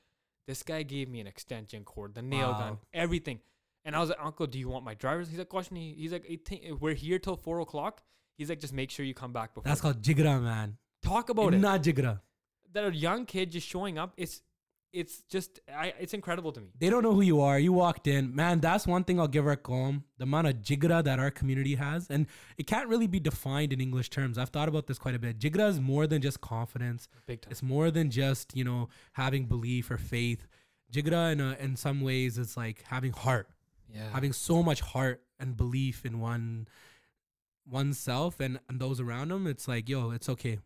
This 0.47 0.63
guy 0.63 0.83
gave 0.83 1.09
me 1.09 1.21
an 1.21 1.27
extension 1.27 1.85
cord, 1.85 2.15
the 2.15 2.21
nail 2.23 2.53
gun, 2.53 2.79
everything, 2.93 3.41
and 3.85 3.95
I 3.95 4.01
was 4.01 4.09
like, 4.11 4.19
"Uncle, 4.23 4.47
do 4.47 4.59
you 4.59 4.69
want 4.69 4.85
my 4.85 4.95
driver's?" 4.95 5.29
He's 5.29 5.39
like, 5.39 5.49
"Question." 5.49 5.77
He's 5.77 6.13
like, 6.13 6.25
"I 6.31 6.39
think 6.45 6.81
"We're 6.81 6.95
here 6.95 7.19
till 7.19 7.37
four 7.37 7.61
o'clock." 7.61 8.03
He's 8.37 8.49
like, 8.49 8.61
"Just 8.61 8.73
make 8.73 8.91
sure 8.91 9.05
you 9.05 9.15
come 9.15 9.33
back 9.33 9.55
before." 9.55 9.69
That's 9.69 9.81
called 9.81 10.03
jigra, 10.03 10.43
man. 10.43 10.77
talk 11.03 11.29
about 11.29 11.53
it 11.55 11.59
Not 11.59 11.83
jigra. 11.83 12.21
that 12.73 12.85
a 12.85 12.95
young 12.95 13.27
kid 13.27 13.51
just 13.53 13.69
showing 13.69 13.99
up 13.99 14.15
it's 14.17 14.41
it's 14.93 15.23
just 15.29 15.59
I 15.77 15.93
it's 15.99 16.15
incredible 16.15 16.53
to 16.53 16.61
me. 16.61 16.69
They 16.79 16.89
don't 16.89 17.03
know 17.03 17.13
who 17.15 17.21
you 17.21 17.41
are. 17.41 17.59
You 17.59 17.73
walked 17.73 18.07
in. 18.07 18.35
Man, 18.35 18.61
that's 18.61 18.87
one 18.87 19.03
thing 19.05 19.19
I'll 19.21 19.27
give 19.29 19.47
our 19.47 19.57
calm. 19.57 20.05
The 20.19 20.23
amount 20.23 20.47
of 20.47 20.55
jigra 20.63 21.03
that 21.05 21.19
our 21.19 21.33
community 21.33 21.75
has. 21.75 22.09
And 22.09 22.27
it 22.57 22.67
can't 22.69 22.89
really 22.89 23.09
be 23.09 23.19
defined 23.21 23.73
in 23.73 23.81
English 23.81 24.11
terms. 24.11 24.39
I've 24.39 24.51
thought 24.51 24.69
about 24.69 24.87
this 24.87 24.99
quite 24.99 25.17
a 25.17 25.19
bit. 25.19 25.39
Jigra 25.39 25.69
is 25.69 25.81
more 25.81 26.07
than 26.07 26.23
just 26.23 26.41
confidence. 26.41 27.09
Big 27.27 27.41
time. 27.43 27.51
It's 27.51 27.63
more 27.63 27.91
than 27.91 28.09
just, 28.11 28.57
you 28.57 28.63
know, 28.65 28.89
having 29.15 29.47
belief 29.47 29.91
or 29.91 29.99
faith. 29.99 30.47
Jigra 30.93 31.33
in, 31.33 31.41
a, 31.41 31.55
in 31.59 31.75
some 31.77 32.01
ways 32.01 32.39
is 32.39 32.57
like 32.57 32.85
having 32.87 33.13
heart 33.13 33.49
Yeah. 33.94 34.10
Having 34.12 34.34
so 34.34 34.62
much 34.64 34.82
heart 34.82 35.22
and 35.40 35.56
belief 35.58 36.06
in 36.06 36.20
one 36.20 36.68
oneself 37.66 38.40
and, 38.40 38.60
and 38.70 38.80
those 38.80 39.00
around 39.00 39.30
them. 39.30 39.48
It's 39.48 39.68
like, 39.68 39.90
yo, 39.90 40.12
it's 40.12 40.30
okay. 40.30 40.60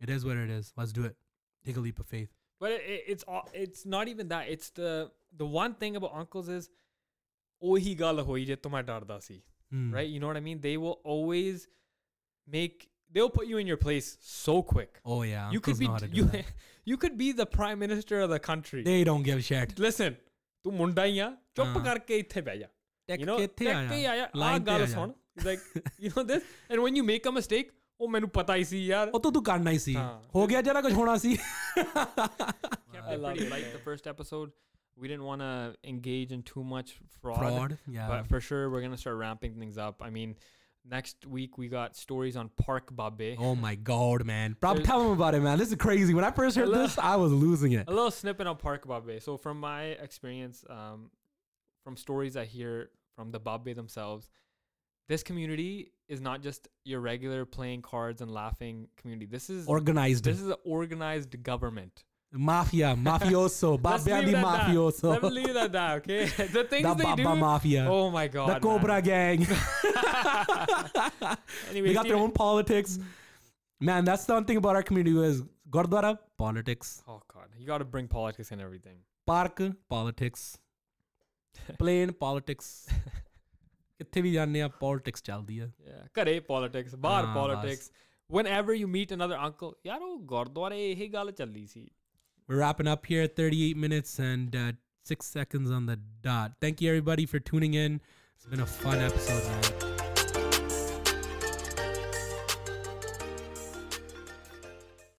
It 0.00 0.10
is 0.10 0.24
what 0.24 0.36
it 0.36 0.50
is. 0.50 0.72
Let's 0.76 0.92
do 0.92 1.04
it. 1.04 1.16
Take 1.64 1.76
a 1.76 1.80
leap 1.80 1.98
of 2.00 2.06
faith. 2.06 2.28
but 2.64 2.72
it, 2.72 2.82
it, 2.92 3.04
it's 3.12 3.24
all 3.28 3.48
it's 3.62 3.80
not 3.94 4.08
even 4.10 4.28
that. 4.28 4.48
It's 4.48 4.70
the 4.70 5.10
the 5.40 5.46
one 5.54 5.74
thing 5.74 5.96
about 6.02 6.14
uncles 6.24 6.48
is 6.58 6.68
ਉਹੀ 7.62 7.94
ਗੱਲ 8.00 8.20
ਹੋਈ 8.28 8.44
ਜੇ 8.44 8.54
ਤੋਂ 8.64 8.70
ਮੈਂ 8.70 8.82
ਡਰਦਾ 8.82 9.18
ਸੀ 9.26 9.42
Hmm. 9.74 9.86
right 9.96 10.08
you 10.14 10.18
know 10.22 10.28
what 10.30 10.38
I 10.38 10.42
mean 10.46 10.58
they 10.64 10.72
will 10.82 10.96
always 11.12 11.62
make 12.56 12.82
they'll 13.14 13.30
put 13.36 13.48
you 13.52 13.60
in 13.62 13.70
your 13.70 13.78
place 13.84 14.10
so 14.32 14.52
quick 14.72 15.00
Oh 15.14 15.16
yeah. 15.28 15.46
you 15.54 15.60
could 15.68 15.72
uncles 15.74 15.80
be 15.80 15.86
know 15.88 15.94
how 15.94 16.02
to 16.04 16.08
do 16.12 16.18
you 16.20 16.26
that. 16.34 16.52
you 16.92 16.98
could 17.04 17.16
be 17.22 17.28
the 17.40 17.46
prime 17.54 17.80
minister 17.84 18.20
of 18.26 18.30
the 18.34 18.38
country 18.48 18.82
They 18.90 18.98
don't 19.08 19.26
give 19.30 19.40
a 19.42 19.46
shit. 19.48 19.74
listen 19.86 20.18
ਤੂੰ 20.64 20.74
ਮੁੰਡਾ 20.74 21.04
ਹੀ 21.04 21.18
ਆ 21.18 21.36
ਚੁੱਪ 21.54 21.76
ਹਾਂ। 21.76 21.84
ਕਰਕੇ 21.84 22.18
ਇੱਥੇ 22.18 22.40
ਬਹਿ 22.40 22.58
ਜਾ 22.58 22.66
tech 23.08 23.20
you 23.20 23.26
know 23.26 23.36
ਕਿੱਥੇ 23.38 23.64
ਟੈਕ 23.64 23.88
ਕੇ 23.88 24.06
ਆਇਆ 24.06 24.10
ਆਇਆ 24.10 24.24
ਆ 24.24 24.38
Line 24.38 24.58
ਤੇ 24.58 24.64
ਗੱਲ 24.66 24.82
ਆ 24.82 24.86
ਜਾ। 24.86 24.94
ਸੁਣ 24.94 25.12
like 25.46 25.64
you 26.04 26.10
know 26.10 26.22
this 26.28 26.46
and 26.70 26.82
when 26.84 26.96
you 27.00 27.04
make 27.08 27.30
a 27.30 27.34
mistake 27.38 27.72
ਉਹ 28.00 28.08
ਮੈਨੂੰ 28.08 28.28
ਪਤਾ 28.30 28.56
ਹੀ 28.56 28.64
ਸੀ 28.64 28.86
ਯਾਰ 28.86 29.10
ਉਹ 29.14 29.20
ਤਾਂ 29.20 29.30
ਤੂੰ 29.32 29.42
ਕਰਨਾ 29.44 29.70
ਹੀ 29.70 29.78
ਸੀ 29.78 29.94
ਹਾਂ। 29.96 30.22
ਹੋ 30.34 30.46
ਗਿਆ 30.46 30.62
ਜਿਹੜਾ 30.62 30.80
ਕੁਝ 30.82 30.92
ਹੋਣਾ 30.92 31.16
ਸੀ 31.16 31.36
I 31.76 33.16
pretty 33.16 33.48
liked 33.50 33.72
the 33.74 33.82
first 33.84 34.06
episode. 34.12 34.50
We 34.96 35.08
didn't 35.08 35.26
want 35.28 35.42
to 35.44 35.48
engage 35.90 36.30
in 36.36 36.42
too 36.50 36.62
much 36.68 36.92
fraud, 37.16 37.38
fraud 37.40 37.72
yeah 37.96 38.06
but 38.12 38.28
for 38.30 38.40
sure 38.46 38.60
we're 38.70 38.82
gonna 38.84 38.98
start 39.02 39.18
ramping 39.22 39.56
things 39.62 39.80
up. 39.86 40.04
I 40.06 40.08
mean, 40.10 40.32
next 40.85 41.25
week 41.27 41.57
we 41.57 41.67
got 41.67 41.95
stories 41.95 42.35
on 42.35 42.49
Park 42.57 42.91
Babe. 43.17 43.37
oh 43.39 43.55
my 43.55 43.75
god 43.75 44.25
man 44.25 44.55
bro 44.59 44.73
There's- 44.73 44.87
tell 44.87 45.01
him 45.05 45.11
about 45.11 45.35
it 45.35 45.41
man 45.41 45.57
this 45.59 45.69
is 45.69 45.75
crazy 45.75 46.13
when 46.13 46.23
I 46.23 46.31
first 46.31 46.55
heard 46.55 46.65
Hello. 46.67 46.79
this 46.79 46.97
I 46.97 47.15
was 47.17 47.31
losing 47.31 47.73
it 47.73 47.87
A 47.87 47.91
little 47.91 48.11
snippet 48.11 48.47
on 48.47 48.57
Park 48.57 48.87
Babe. 48.87 49.21
So 49.21 49.37
from 49.37 49.59
my 49.59 49.83
experience, 49.83 50.63
um, 50.69 51.11
from 51.83 51.97
stories 51.97 52.35
I 52.35 52.45
hear 52.45 52.89
from 53.15 53.31
the 53.31 53.39
Babe 53.39 53.75
themselves, 53.75 54.29
this 55.07 55.23
community 55.23 55.91
is 56.07 56.21
not 56.21 56.41
just 56.41 56.67
your 56.85 56.99
regular 56.99 57.45
playing 57.45 57.81
cards 57.81 58.21
and 58.21 58.31
laughing 58.31 58.87
community. 58.97 59.25
This 59.25 59.49
is 59.49 59.67
organized 59.67 60.23
this 60.23 60.39
is 60.39 60.47
an 60.47 60.55
organized 60.65 61.41
government. 61.43 62.03
mafia 62.48 62.88
mafioso 62.96 63.68
Let's 63.72 63.82
babbia 63.86 64.16
leave 64.20 64.26
di 64.26 64.30
it 64.30 64.36
at 64.36 64.42
that. 64.42 64.62
mafioso 64.68 65.10
Let's 65.12 65.30
leave 65.36 65.50
it 65.50 65.56
at 65.64 65.72
that, 65.72 65.90
okay? 65.98 66.18
the 66.56 66.64
things 66.72 66.86
the 66.88 66.94
they 67.00 67.04
Baba 67.10 67.22
do. 67.34 67.34
mafia 67.42 67.84
Oh 67.96 68.10
my 68.16 68.24
god. 68.28 68.48
the 68.48 68.52
man. 68.54 68.60
cobra 68.66 68.98
gang 69.10 69.46
Anyway, 71.70 71.88
they 71.88 71.94
got 71.94 72.06
their 72.12 72.16
own 72.24 72.32
politics 72.32 72.98
man 73.80 74.04
that's 74.04 74.24
the 74.26 74.34
one 74.34 74.44
thing 74.50 74.58
about 74.62 74.76
our 74.76 74.82
community 74.90 75.16
is 75.30 75.42
gurdwara 75.76 76.10
politics 76.44 77.02
Oh 77.14 77.20
god, 77.34 77.48
you 77.58 77.66
got 77.66 77.78
to 77.78 77.88
bring 77.96 78.08
politics 78.08 78.50
and 78.52 78.60
everything. 78.68 78.98
park 79.26 79.60
politics 79.96 80.42
plane 81.82 82.12
politics 82.24 82.66
ਕਿੱਥੇ 83.98 84.20
ਵੀ 84.22 84.30
ਜਾਂਦੇ 84.32 84.60
ਆ 84.62 84.66
politics 84.84 85.22
ਚੱਲਦੀ 85.24 85.58
ਆ 85.58 85.66
Yeah, 85.66 86.06
ਘਰੇ 86.18 86.40
politics, 86.50 86.96
ਬਾਹਰ 87.04 87.24
ਹਾਂ, 87.26 87.34
politics. 87.36 87.86
Whenever 88.36 88.74
you 88.78 88.88
meet 88.96 89.14
another 89.16 89.38
uncle, 89.46 89.70
ਯਾਰ 89.86 90.00
ਉਹ 90.02 90.18
ਗੁਰਦੁਆਰੇ 90.32 90.80
ਇਹ 90.90 91.08
ਗੱਲ 91.12 91.30
ਚੱਲੀ 91.32 91.66
ਸੀ. 91.66 91.86
we're 92.51 92.57
wrapping 92.57 92.85
up 92.85 93.05
here 93.05 93.23
at 93.23 93.37
38 93.37 93.77
minutes 93.77 94.19
and 94.19 94.53
uh, 94.53 94.71
six 95.05 95.25
seconds 95.25 95.71
on 95.71 95.85
the 95.85 95.97
dot. 96.21 96.51
Thank 96.59 96.81
you, 96.81 96.89
everybody, 96.89 97.25
for 97.25 97.39
tuning 97.39 97.75
in. 97.75 98.01
It's 98.35 98.45
been 98.45 98.59
a 98.59 98.65
fun 98.65 98.99
episode, 98.99 99.41
man. 99.45 99.80